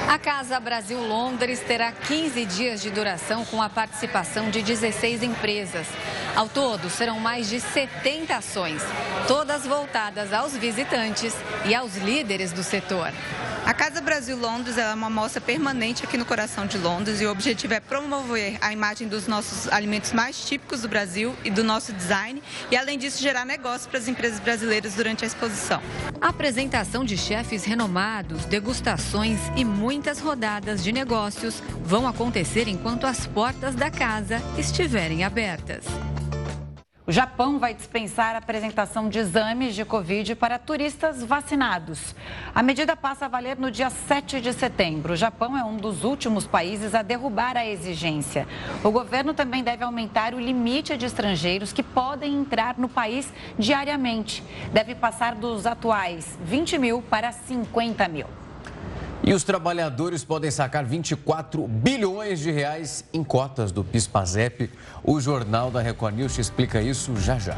A 0.07 0.19
Casa 0.19 0.59
Brasil 0.59 1.01
Londres 1.01 1.59
terá 1.61 1.91
15 1.91 2.45
dias 2.45 2.81
de 2.81 2.91
duração 2.91 3.43
com 3.45 3.61
a 3.61 3.69
participação 3.69 4.51
de 4.51 4.61
16 4.61 5.23
empresas. 5.23 5.87
Ao 6.35 6.47
todo, 6.47 6.89
serão 6.89 7.19
mais 7.19 7.49
de 7.49 7.59
70 7.59 8.35
ações, 8.35 8.81
todas 9.27 9.65
voltadas 9.65 10.31
aos 10.31 10.55
visitantes 10.55 11.33
e 11.65 11.73
aos 11.73 11.95
líderes 11.97 12.51
do 12.51 12.61
setor. 12.61 13.11
A 13.65 13.73
Casa 13.73 13.99
Brasil 13.99 14.37
Londres 14.37 14.77
é 14.77 14.93
uma 14.93 15.09
mostra 15.09 15.41
permanente 15.41 16.03
aqui 16.03 16.17
no 16.17 16.23
coração 16.23 16.67
de 16.67 16.77
Londres 16.77 17.19
e 17.19 17.25
o 17.25 17.31
objetivo 17.31 17.73
é 17.73 17.79
promover 17.79 18.59
a 18.61 18.71
imagem 18.71 19.07
dos 19.07 19.25
nossos 19.25 19.67
alimentos 19.73 20.13
mais 20.13 20.45
típicos 20.45 20.83
do 20.83 20.87
Brasil 20.87 21.33
e 21.43 21.49
do 21.49 21.63
nosso 21.63 21.91
design 21.91 22.43
e, 22.69 22.77
além 22.77 22.95
disso, 22.99 23.19
gerar 23.19 23.43
negócios 23.43 23.87
para 23.87 23.97
as 23.97 24.07
empresas 24.07 24.39
brasileiras 24.39 24.93
durante 24.93 25.23
a 25.23 25.27
exposição. 25.27 25.81
Apresentação 26.21 27.03
de 27.03 27.17
chefes 27.17 27.65
renomados, 27.65 28.45
degustações 28.45 29.39
e 29.55 29.65
muitas 29.65 30.19
rodadas 30.19 30.83
de 30.83 30.91
negócios 30.91 31.63
vão 31.83 32.07
acontecer 32.07 32.67
enquanto 32.67 33.07
as 33.07 33.25
portas 33.25 33.73
da 33.73 33.89
casa 33.89 34.43
estiverem 34.59 35.23
abertas. 35.23 35.85
O 37.07 37.11
Japão 37.11 37.59
vai 37.59 37.71
dispensar 37.75 38.33
a 38.33 38.39
apresentação 38.39 39.07
de 39.09 39.19
exames 39.19 39.75
de 39.75 39.85
Covid 39.85 40.33
para 40.33 40.57
turistas 40.57 41.23
vacinados. 41.23 42.15
A 42.53 42.63
medida 42.63 42.95
passa 42.95 43.25
a 43.25 43.27
valer 43.27 43.59
no 43.59 43.69
dia 43.69 43.91
7 43.91 44.41
de 44.41 44.51
setembro. 44.51 45.13
O 45.13 45.15
Japão 45.15 45.55
é 45.55 45.63
um 45.63 45.77
dos 45.77 46.03
últimos 46.03 46.47
países 46.47 46.95
a 46.95 47.03
derrubar 47.03 47.57
a 47.57 47.65
exigência. 47.65 48.47
O 48.83 48.89
governo 48.89 49.35
também 49.35 49.63
deve 49.63 49.83
aumentar 49.83 50.33
o 50.33 50.39
limite 50.39 50.97
de 50.97 51.05
estrangeiros 51.05 51.71
que 51.71 51.83
podem 51.83 52.33
entrar 52.33 52.75
no 52.75 52.89
país 52.89 53.31
diariamente. 53.59 54.43
Deve 54.73 54.95
passar 54.95 55.35
dos 55.35 55.67
atuais 55.67 56.39
20 56.43 56.79
mil 56.79 57.03
para 57.03 57.31
50 57.31 58.07
mil. 58.07 58.44
E 59.23 59.33
os 59.33 59.43
trabalhadores 59.43 60.23
podem 60.23 60.51
sacar 60.51 60.85
24 60.85 61.67
bilhões 61.67 62.39
de 62.39 62.51
reais 62.51 63.03
em 63.13 63.23
cotas 63.23 63.71
do 63.71 63.83
PIS/PASEP. 63.83 64.69
O 65.03 65.19
Jornal 65.19 65.71
da 65.71 65.81
Record 65.81 66.15
News 66.15 66.35
te 66.35 66.41
explica 66.41 66.81
isso 66.81 67.15
já 67.17 67.39
já. 67.39 67.57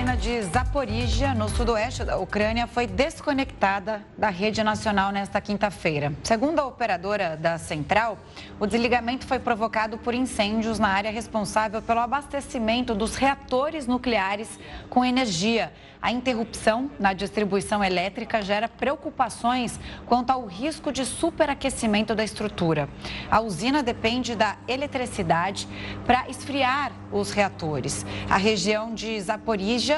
Usina 0.00 0.16
de 0.16 0.40
Zaporizhia, 0.44 1.34
no 1.34 1.46
sudoeste 1.46 2.04
da 2.04 2.16
Ucrânia, 2.16 2.66
foi 2.66 2.86
desconectada 2.86 4.02
da 4.16 4.30
rede 4.30 4.64
nacional 4.64 5.12
nesta 5.12 5.42
quinta-feira. 5.42 6.14
Segundo 6.24 6.58
a 6.58 6.64
operadora 6.64 7.36
da 7.36 7.58
central, 7.58 8.16
o 8.58 8.66
desligamento 8.66 9.26
foi 9.26 9.38
provocado 9.38 9.98
por 9.98 10.14
incêndios 10.14 10.78
na 10.78 10.88
área 10.88 11.10
responsável 11.10 11.82
pelo 11.82 12.00
abastecimento 12.00 12.94
dos 12.94 13.14
reatores 13.14 13.86
nucleares 13.86 14.58
com 14.88 15.04
energia. 15.04 15.70
A 16.02 16.10
interrupção 16.10 16.90
na 16.98 17.12
distribuição 17.12 17.84
elétrica 17.84 18.40
gera 18.40 18.66
preocupações 18.70 19.78
quanto 20.06 20.30
ao 20.30 20.46
risco 20.46 20.90
de 20.90 21.04
superaquecimento 21.04 22.14
da 22.14 22.24
estrutura. 22.24 22.88
A 23.30 23.42
usina 23.42 23.82
depende 23.82 24.34
da 24.34 24.56
eletricidade 24.66 25.68
para 26.06 26.26
esfriar 26.26 26.90
os 27.12 27.32
reatores. 27.32 28.06
A 28.30 28.38
região 28.38 28.94
de 28.94 29.20
Zaporizhia 29.20 29.89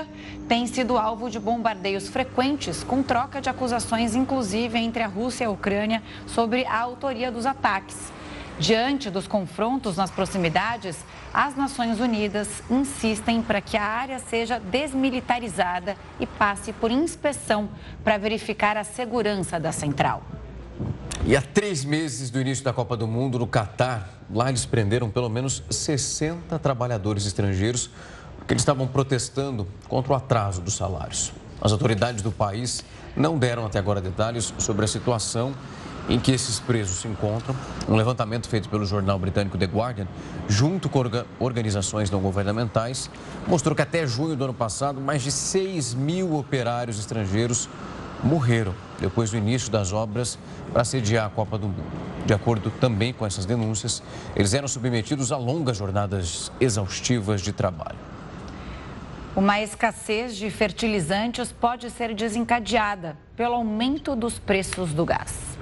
tem 0.49 0.66
sido 0.66 0.99
alvo 0.99 1.30
de 1.30 1.38
bombardeios 1.38 2.09
frequentes, 2.09 2.84
com 2.84 3.03
troca 3.03 3.40
de 3.40 3.49
acusações, 3.49 4.14
inclusive 4.14 4.78
entre 4.78 5.03
a 5.03 5.07
Rússia 5.07 5.45
e 5.45 5.47
a 5.47 5.51
Ucrânia, 5.51 6.03
sobre 6.26 6.64
a 6.66 6.78
autoria 6.78 7.30
dos 7.30 7.47
ataques. 7.47 8.12
Diante 8.59 9.11
dos 9.11 9.26
confrontos 9.26 9.97
nas 9.97 10.11
proximidades, 10.11 10.97
as 11.32 11.57
Nações 11.57 11.99
Unidas 11.99 12.62
insistem 12.70 13.43
para 13.43 13.61
que 13.61 13.76
a 13.76 13.82
área 13.82 14.18
seja 14.18 14.59
desmilitarizada 14.59 15.97
e 16.20 16.26
passe 16.26 16.72
por 16.72 16.90
inspeção 16.90 17.68
para 18.05 18.18
verificar 18.18 18.76
a 18.76 18.84
segurança 18.84 19.59
da 19.59 19.72
central. 19.72 20.22
E 21.24 21.36
há 21.36 21.40
três 21.40 21.84
meses 21.84 22.30
do 22.30 22.40
início 22.40 22.64
da 22.64 22.72
Copa 22.72 22.97
do 22.97 23.07
Mundo 23.07 23.38
no 23.38 23.47
Catar, 23.47 24.09
lá 24.30 24.49
eles 24.49 24.66
prenderam 24.66 25.09
pelo 25.09 25.28
menos 25.28 25.62
60 25.70 26.59
trabalhadores 26.59 27.26
estrangeiros 27.26 27.90
porque 28.43 28.55
eles 28.55 28.62
estavam 28.62 28.88
protestando 28.88 29.66
contra 29.88 30.12
o 30.12 30.16
atraso 30.16 30.61
dos 30.61 30.74
salários. 30.74 31.32
As 31.61 31.70
autoridades 31.70 32.22
do 32.22 32.32
país 32.32 32.84
não 33.16 33.38
deram 33.38 33.64
até 33.64 33.78
agora 33.78 34.01
detalhes 34.01 34.53
sobre 34.59 34.84
a 34.84 34.88
situação 34.88 35.55
em 36.09 36.18
que 36.18 36.32
esses 36.32 36.59
presos 36.59 36.97
se 36.97 37.07
encontram. 37.07 37.55
Um 37.88 37.95
levantamento 37.95 38.49
feito 38.49 38.68
pelo 38.68 38.84
jornal 38.84 39.16
britânico 39.16 39.57
The 39.57 39.66
Guardian, 39.66 40.09
junto 40.49 40.88
com 40.88 41.05
organizações 41.38 42.11
não 42.11 42.20
governamentais, 42.20 43.09
mostrou 43.47 43.76
que 43.76 43.82
até 43.82 44.05
junho 44.05 44.34
do 44.34 44.43
ano 44.43 44.55
passado, 44.55 45.01
mais 45.01 45.22
de 45.22 45.30
6 45.30 45.95
mil 45.95 46.36
operários 46.36 46.99
estrangeiros 46.99 47.68
morreram 48.24 48.74
depois 49.01 49.30
do 49.30 49.36
início 49.36 49.70
das 49.70 49.93
obras 49.93 50.36
para 50.72 50.84
sediar 50.84 51.26
a 51.26 51.30
Copa 51.30 51.57
do 51.57 51.68
Mundo. 51.68 52.03
De 52.26 52.34
acordo 52.34 52.72
também 52.80 53.12
com 53.12 53.24
essas 53.24 53.47
denúncias, 53.47 54.03
eles 54.34 54.53
eram 54.53 54.66
submetidos 54.66 55.30
a 55.30 55.36
longas 55.36 55.76
jornadas 55.76 56.51
exaustivas 56.61 57.40
de 57.40 57.53
trabalho. 57.53 58.11
Uma 59.35 59.62
escassez 59.62 60.37
de 60.37 60.51
fertilizantes 60.51 61.51
pode 61.51 61.89
ser 61.89 62.14
desencadeada 62.14 63.16
pelo 63.35 63.55
aumento 63.55 64.14
dos 64.14 64.39
preços 64.39 64.93
do 64.93 65.07
gás. 65.07 65.57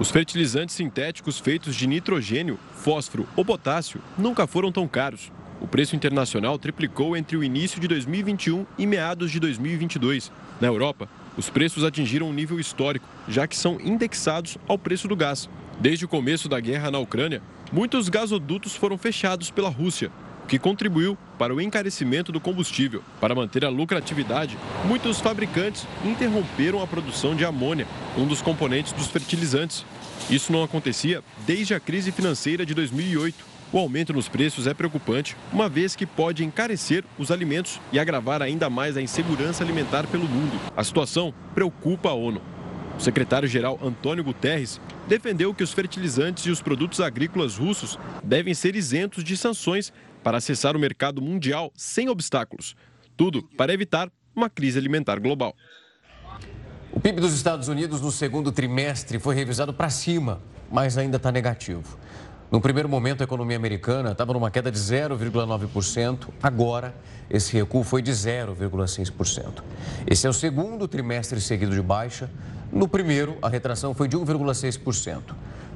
Os 0.00 0.10
fertilizantes 0.10 0.74
sintéticos 0.74 1.38
feitos 1.38 1.76
de 1.76 1.86
nitrogênio, 1.86 2.58
fósforo 2.74 3.28
ou 3.36 3.44
potássio 3.44 4.00
nunca 4.18 4.48
foram 4.48 4.72
tão 4.72 4.88
caros. 4.88 5.30
O 5.60 5.68
preço 5.68 5.94
internacional 5.94 6.58
triplicou 6.58 7.16
entre 7.16 7.36
o 7.36 7.44
início 7.44 7.80
de 7.80 7.86
2021 7.86 8.66
e 8.76 8.84
meados 8.84 9.30
de 9.30 9.38
2022. 9.38 10.32
Na 10.60 10.66
Europa, 10.66 11.08
os 11.36 11.48
preços 11.48 11.84
atingiram 11.84 12.28
um 12.28 12.32
nível 12.32 12.58
histórico, 12.58 13.06
já 13.28 13.46
que 13.46 13.56
são 13.56 13.80
indexados 13.80 14.58
ao 14.66 14.76
preço 14.76 15.06
do 15.06 15.14
gás. 15.14 15.48
Desde 15.78 16.04
o 16.04 16.08
começo 16.08 16.48
da 16.48 16.58
guerra 16.58 16.90
na 16.90 16.98
Ucrânia, 16.98 17.40
muitos 17.72 18.08
gasodutos 18.08 18.74
foram 18.74 18.98
fechados 18.98 19.52
pela 19.52 19.68
Rússia, 19.68 20.10
que 20.46 20.58
contribuiu 20.58 21.16
para 21.38 21.54
o 21.54 21.60
encarecimento 21.60 22.32
do 22.32 22.40
combustível. 22.40 23.02
Para 23.20 23.34
manter 23.34 23.64
a 23.64 23.68
lucratividade, 23.68 24.56
muitos 24.84 25.20
fabricantes 25.20 25.86
interromperam 26.04 26.82
a 26.82 26.86
produção 26.86 27.34
de 27.34 27.44
amônia, 27.44 27.86
um 28.16 28.26
dos 28.26 28.40
componentes 28.40 28.92
dos 28.92 29.08
fertilizantes. 29.08 29.84
Isso 30.30 30.52
não 30.52 30.62
acontecia 30.62 31.22
desde 31.46 31.74
a 31.74 31.80
crise 31.80 32.10
financeira 32.10 32.64
de 32.64 32.74
2008. 32.74 33.56
O 33.72 33.78
aumento 33.78 34.12
nos 34.12 34.28
preços 34.28 34.66
é 34.66 34.72
preocupante, 34.72 35.36
uma 35.52 35.68
vez 35.68 35.96
que 35.96 36.06
pode 36.06 36.44
encarecer 36.44 37.04
os 37.18 37.30
alimentos 37.30 37.80
e 37.92 37.98
agravar 37.98 38.40
ainda 38.40 38.70
mais 38.70 38.96
a 38.96 39.02
insegurança 39.02 39.64
alimentar 39.64 40.06
pelo 40.06 40.28
mundo. 40.28 40.58
A 40.76 40.84
situação 40.84 41.34
preocupa 41.54 42.10
a 42.10 42.14
ONU. 42.14 42.40
O 42.96 43.00
secretário-geral 43.00 43.78
Antônio 43.82 44.24
Guterres 44.24 44.80
defendeu 45.06 45.52
que 45.52 45.62
os 45.62 45.72
fertilizantes 45.72 46.46
e 46.46 46.50
os 46.50 46.62
produtos 46.62 47.00
agrícolas 47.00 47.56
russos 47.56 47.98
devem 48.24 48.54
ser 48.54 48.74
isentos 48.74 49.22
de 49.22 49.36
sanções 49.36 49.92
para 50.26 50.38
acessar 50.38 50.74
o 50.74 50.80
mercado 50.80 51.22
mundial 51.22 51.72
sem 51.76 52.08
obstáculos. 52.08 52.74
Tudo 53.16 53.44
para 53.56 53.72
evitar 53.72 54.10
uma 54.34 54.50
crise 54.50 54.76
alimentar 54.76 55.20
global. 55.20 55.54
O 56.90 56.98
PIB 56.98 57.20
dos 57.20 57.32
Estados 57.32 57.68
Unidos 57.68 58.00
no 58.00 58.10
segundo 58.10 58.50
trimestre 58.50 59.20
foi 59.20 59.36
revisado 59.36 59.72
para 59.72 59.88
cima, 59.88 60.42
mas 60.68 60.98
ainda 60.98 61.16
está 61.16 61.30
negativo. 61.30 61.96
No 62.50 62.60
primeiro 62.60 62.88
momento, 62.88 63.20
a 63.20 63.24
economia 63.24 63.56
americana 63.56 64.10
estava 64.10 64.32
numa 64.32 64.50
queda 64.50 64.68
de 64.68 64.78
0,9%. 64.80 66.30
Agora, 66.42 66.92
esse 67.30 67.52
recuo 67.52 67.84
foi 67.84 68.02
de 68.02 68.10
0,6%. 68.10 69.62
Esse 70.08 70.26
é 70.26 70.30
o 70.30 70.32
segundo 70.32 70.88
trimestre 70.88 71.40
seguido 71.40 71.72
de 71.72 71.82
baixa. 71.82 72.28
No 72.72 72.88
primeiro, 72.88 73.38
a 73.40 73.48
retração 73.48 73.94
foi 73.94 74.08
de 74.08 74.16
1,6%. 74.16 75.22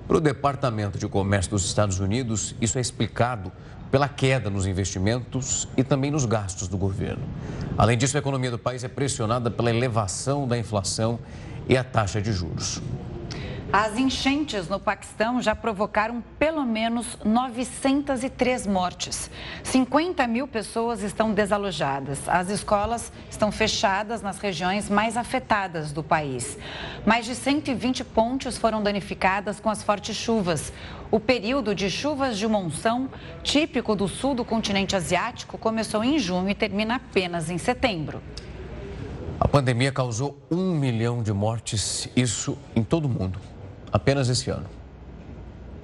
Para 0.09 0.17
o 0.17 0.21
Departamento 0.21 0.99
de 0.99 1.07
Comércio 1.07 1.53
dos 1.53 1.65
Estados 1.65 2.01
Unidos, 2.01 2.57
isso 2.61 2.79
é 2.79 2.81
explicado 2.81 3.53
pela 3.91 4.09
queda 4.09 4.49
nos 4.49 4.67
investimentos 4.67 5.67
e 5.77 5.83
também 5.83 6.11
nos 6.11 6.25
gastos 6.25 6.69
do 6.69 6.79
governo. 6.79 7.23
Além 7.77 7.99
disso, 7.99 8.17
a 8.17 8.21
economia 8.21 8.51
do 8.51 8.59
país 8.59 8.85
é 8.85 8.89
pressionada 8.89 9.51
pela 9.51 9.71
elevação 9.71 10.47
da 10.47 10.57
inflação 10.57 11.19
e 11.69 11.77
a 11.77 11.85
taxa 11.85 12.21
de 12.21 12.33
juros. 12.33 12.81
As 13.73 13.97
enchentes 13.97 14.69
no 14.69 14.81
Paquistão 14.81 15.41
já 15.41 15.55
provocaram 15.55 16.25
pelo 16.41 16.65
menos 16.65 17.17
903 17.25 18.67
mortes. 18.67 19.31
50 19.63 20.27
mil 20.27 20.49
pessoas 20.49 21.03
estão 21.03 21.33
desalojadas. 21.33 22.29
As 22.29 22.51
escolas 22.51 23.13
estão 23.31 23.53
fechadas 23.53 24.23
nas 24.23 24.41
regiões 24.41 24.91
mais 24.91 25.17
afetadas 25.17 25.93
do 25.93 26.03
país. 26.03 26.59
Mais 27.07 27.25
de 27.25 27.35
120 27.35 28.05
pontes 28.05 28.59
foram 28.59 28.83
danificadas 28.83 29.59
com 29.59 29.71
as 29.71 29.83
fortes 29.83 30.15
chuvas. 30.17 30.73
O 31.11 31.19
período 31.19 31.75
de 31.75 31.91
chuvas 31.91 32.39
de 32.39 32.47
monção, 32.47 33.09
típico 33.43 33.97
do 33.97 34.07
sul 34.07 34.35
do 34.35 34.45
continente 34.45 34.95
asiático, 34.95 35.57
começou 35.57 36.05
em 36.05 36.19
junho 36.19 36.49
e 36.51 36.55
termina 36.55 36.97
apenas 36.97 37.51
em 37.51 37.59
setembro. 37.59 38.23
A 39.39 39.49
pandemia 39.49 39.91
causou 39.91 40.37
um 40.51 40.75
milhão 40.75 41.23
de 41.23 41.33
mortes, 41.33 42.09
isso 42.15 42.59
em 42.77 42.83
todo 42.83 43.07
o 43.07 43.09
mundo 43.09 43.41
apenas 43.93 44.29
esse 44.29 44.51
ano. 44.51 44.67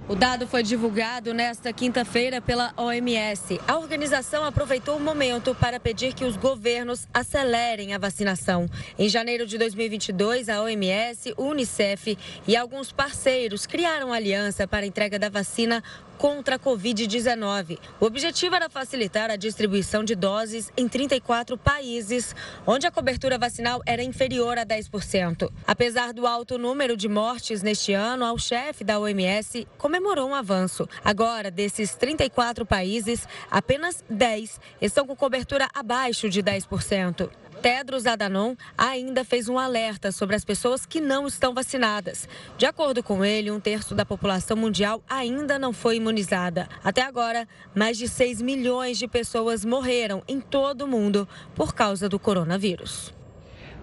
O 0.09 0.14
dado 0.14 0.46
foi 0.46 0.62
divulgado 0.62 1.34
nesta 1.34 1.72
quinta-feira 1.72 2.40
pela 2.40 2.72
OMS. 2.76 3.61
A 3.66 3.76
organização 3.76 4.44
aproveitou 4.44 4.96
o 4.96 5.00
momento 5.00 5.52
para 5.52 5.80
pedir 5.80 6.14
que 6.14 6.24
os 6.24 6.36
governos 6.36 7.09
acelerem 7.12 7.92
a 7.92 7.98
vacinação. 7.98 8.70
Em 8.96 9.09
janeiro 9.09 9.44
de 9.48 9.59
2022, 9.59 10.48
a 10.48 10.62
OMS, 10.62 11.34
o 11.36 11.46
Unicef 11.46 12.16
e 12.46 12.57
alguns 12.57 12.92
parceiros 12.92 13.66
criaram 13.66 14.12
aliança 14.12 14.64
para 14.68 14.84
a 14.84 14.86
entrega 14.86 15.18
da 15.18 15.28
vacina 15.28 15.82
contra 16.18 16.56
a 16.56 16.58
Covid-19. 16.58 17.78
O 18.00 18.06
objetivo 18.06 18.54
era 18.54 18.68
facilitar 18.68 19.30
a 19.30 19.36
distribuição 19.36 20.04
de 20.04 20.14
doses 20.14 20.72
em 20.76 20.88
34 20.88 21.56
países, 21.56 22.34
onde 22.66 22.86
a 22.86 22.90
cobertura 22.90 23.38
vacinal 23.38 23.82
era 23.86 24.02
inferior 24.02 24.58
a 24.58 24.64
10%. 24.64 25.50
Apesar 25.66 26.12
do 26.12 26.26
alto 26.26 26.58
número 26.58 26.96
de 26.96 27.08
mortes 27.08 27.62
neste 27.62 27.92
ano, 27.92 28.32
o 28.32 28.38
chefe 28.38 28.84
da 28.84 28.98
OMS 28.98 29.66
comemorou 29.78 30.28
um 30.28 30.34
avanço. 30.34 30.88
Agora, 31.04 31.50
desses 31.50 31.94
34 31.94 32.66
países, 32.66 33.26
apenas 33.50 34.04
10 34.08 34.60
estão 34.80 35.06
com 35.06 35.16
cobertura 35.16 35.68
abaixo 35.74 36.28
de 36.28 36.42
10%. 36.42 37.30
Tedros 37.66 38.06
Adhanom 38.06 38.54
ainda 38.78 39.24
fez 39.24 39.48
um 39.48 39.58
alerta 39.58 40.12
sobre 40.12 40.36
as 40.36 40.44
pessoas 40.44 40.86
que 40.86 41.00
não 41.00 41.26
estão 41.26 41.52
vacinadas. 41.52 42.28
De 42.56 42.64
acordo 42.64 43.02
com 43.02 43.24
ele, 43.24 43.50
um 43.50 43.58
terço 43.58 43.92
da 43.92 44.06
população 44.06 44.56
mundial 44.56 45.02
ainda 45.10 45.58
não 45.58 45.72
foi 45.72 45.96
imunizada. 45.96 46.68
Até 46.84 47.02
agora, 47.02 47.48
mais 47.74 47.98
de 47.98 48.06
6 48.06 48.40
milhões 48.40 48.98
de 48.98 49.08
pessoas 49.08 49.64
morreram 49.64 50.22
em 50.28 50.40
todo 50.40 50.82
o 50.82 50.86
mundo 50.86 51.28
por 51.56 51.74
causa 51.74 52.08
do 52.08 52.20
coronavírus. 52.20 53.12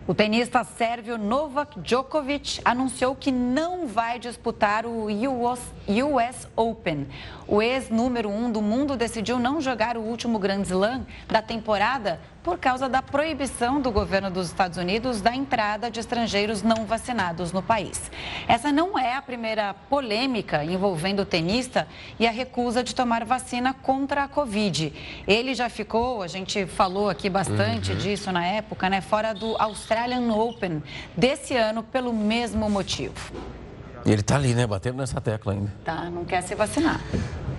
O 0.05 0.13
tenista 0.13 0.65
sérvio 0.65 1.17
Novak 1.17 1.79
Djokovic 1.79 2.59
anunciou 2.65 3.15
que 3.15 3.31
não 3.31 3.87
vai 3.87 4.19
disputar 4.19 4.85
o 4.85 5.07
US 5.07 6.47
Open. 6.57 7.07
O 7.47 7.61
ex-número 7.61 8.29
um 8.29 8.51
do 8.51 8.61
mundo 8.61 8.97
decidiu 8.97 9.39
não 9.39 9.61
jogar 9.61 9.95
o 9.95 10.01
último 10.01 10.39
Grand 10.39 10.63
Slam 10.63 11.05
da 11.27 11.41
temporada 11.41 12.19
por 12.43 12.59
causa 12.59 12.89
da 12.89 13.01
proibição 13.01 13.79
do 13.79 13.89
governo 13.89 14.29
dos 14.29 14.47
Estados 14.47 14.77
Unidos 14.77 15.21
da 15.21 15.33
entrada 15.33 15.89
de 15.89 15.99
estrangeiros 15.99 16.61
não 16.61 16.85
vacinados 16.85 17.51
no 17.53 17.63
país. 17.63 18.11
Essa 18.47 18.71
não 18.71 18.99
é 18.99 19.15
a 19.15 19.21
primeira 19.21 19.73
polêmica 19.89 20.63
envolvendo 20.63 21.21
o 21.21 21.25
tenista 21.25 21.87
e 22.19 22.27
a 22.27 22.31
recusa 22.31 22.83
de 22.83 22.93
tomar 22.93 23.23
vacina 23.23 23.73
contra 23.73 24.25
a 24.25 24.27
Covid. 24.27 24.93
Ele 25.25 25.55
já 25.55 25.69
ficou, 25.69 26.21
a 26.21 26.27
gente 26.27 26.65
falou 26.65 27.09
aqui 27.09 27.29
bastante 27.29 27.93
uhum. 27.93 27.97
disso 27.97 28.31
na 28.31 28.45
época, 28.45 28.89
né, 28.89 28.99
fora 28.99 29.33
do 29.33 29.55
Australian 29.57 30.33
Open 30.33 30.83
desse 31.15 31.55
ano 31.55 31.81
pelo 31.81 32.11
mesmo 32.11 32.69
motivo. 32.69 33.31
E 34.05 34.11
ele 34.11 34.19
está 34.19 34.35
ali, 34.35 34.53
né, 34.53 34.67
batendo 34.67 34.97
nessa 34.97 35.21
tecla 35.21 35.53
ainda. 35.53 35.73
Tá, 35.85 36.09
não 36.09 36.25
quer 36.25 36.41
se 36.41 36.53
vacinar. 36.55 36.99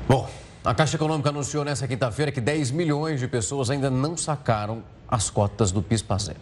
Bom, 0.06 0.28
a 0.64 0.74
Caixa 0.74 0.96
Econômica 0.96 1.28
anunciou 1.28 1.62
nesta 1.62 1.86
quinta-feira 1.86 2.32
que 2.32 2.40
10 2.40 2.70
milhões 2.70 3.20
de 3.20 3.28
pessoas 3.28 3.68
ainda 3.68 3.90
não 3.90 4.16
sacaram 4.16 4.82
as 5.06 5.28
cotas 5.28 5.70
do 5.70 5.82
PIS-PASEP. 5.82 6.38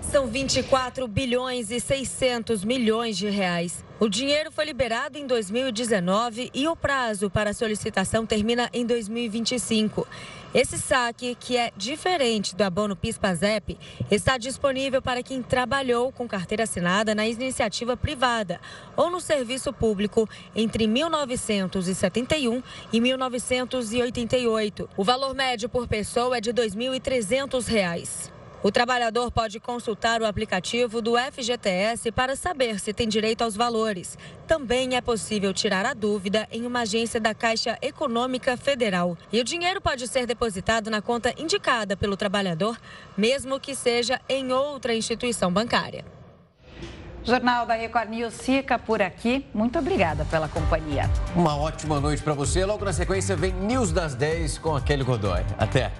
São 0.00 0.28
24 0.28 1.06
bilhões 1.08 1.70
e 1.72 1.80
600 1.80 2.64
milhões 2.64 3.16
de 3.16 3.28
reais. 3.28 3.84
O 3.98 4.08
dinheiro 4.08 4.52
foi 4.52 4.64
liberado 4.64 5.18
em 5.18 5.26
2019 5.26 6.50
e 6.54 6.68
o 6.68 6.76
prazo 6.76 7.28
para 7.28 7.52
solicitação 7.52 8.24
termina 8.24 8.70
em 8.72 8.86
2025. 8.86 10.06
Esse 10.52 10.78
saque, 10.78 11.36
que 11.36 11.56
é 11.56 11.72
diferente 11.76 12.56
do 12.56 12.62
abono 12.62 12.96
PIS/PASEP, 12.96 13.78
está 14.10 14.36
disponível 14.36 15.00
para 15.00 15.22
quem 15.22 15.40
trabalhou 15.42 16.10
com 16.10 16.26
carteira 16.26 16.64
assinada 16.64 17.14
na 17.14 17.24
iniciativa 17.24 17.96
privada 17.96 18.60
ou 18.96 19.08
no 19.08 19.20
serviço 19.20 19.72
público 19.72 20.28
entre 20.54 20.88
1971 20.88 22.62
e 22.92 23.00
1988. 23.00 24.90
O 24.96 25.04
valor 25.04 25.36
médio 25.36 25.68
por 25.68 25.86
pessoa 25.86 26.38
é 26.38 26.40
de 26.40 26.50
R$ 26.50 26.56
2.300. 26.56 28.39
O 28.62 28.70
trabalhador 28.70 29.30
pode 29.30 29.58
consultar 29.58 30.20
o 30.20 30.26
aplicativo 30.26 31.00
do 31.00 31.14
FGTS 31.16 32.12
para 32.12 32.36
saber 32.36 32.78
se 32.78 32.92
tem 32.92 33.08
direito 33.08 33.42
aos 33.42 33.56
valores. 33.56 34.18
Também 34.46 34.96
é 34.96 35.00
possível 35.00 35.54
tirar 35.54 35.86
a 35.86 35.94
dúvida 35.94 36.46
em 36.52 36.66
uma 36.66 36.80
agência 36.80 37.18
da 37.18 37.32
Caixa 37.32 37.78
Econômica 37.80 38.58
Federal. 38.58 39.16
E 39.32 39.40
o 39.40 39.44
dinheiro 39.44 39.80
pode 39.80 40.06
ser 40.06 40.26
depositado 40.26 40.90
na 40.90 41.00
conta 41.00 41.34
indicada 41.38 41.96
pelo 41.96 42.18
trabalhador, 42.18 42.78
mesmo 43.16 43.58
que 43.58 43.74
seja 43.74 44.20
em 44.28 44.52
outra 44.52 44.94
instituição 44.94 45.50
bancária. 45.50 46.04
Jornal 47.24 47.64
da 47.64 47.74
Record 47.74 48.10
News 48.10 48.42
fica 48.42 48.78
por 48.78 49.00
aqui. 49.00 49.46
Muito 49.54 49.78
obrigada 49.78 50.24
pela 50.26 50.48
companhia. 50.48 51.08
Uma 51.34 51.56
ótima 51.56 51.98
noite 51.98 52.22
para 52.22 52.34
você. 52.34 52.64
Logo 52.64 52.84
na 52.84 52.92
sequência 52.92 53.36
vem 53.36 53.52
News 53.52 53.90
das 53.90 54.14
10 54.14 54.58
com 54.58 54.76
a 54.76 54.80
Kelly 54.80 55.04
Godoy. 55.04 55.44
Até. 55.58 55.92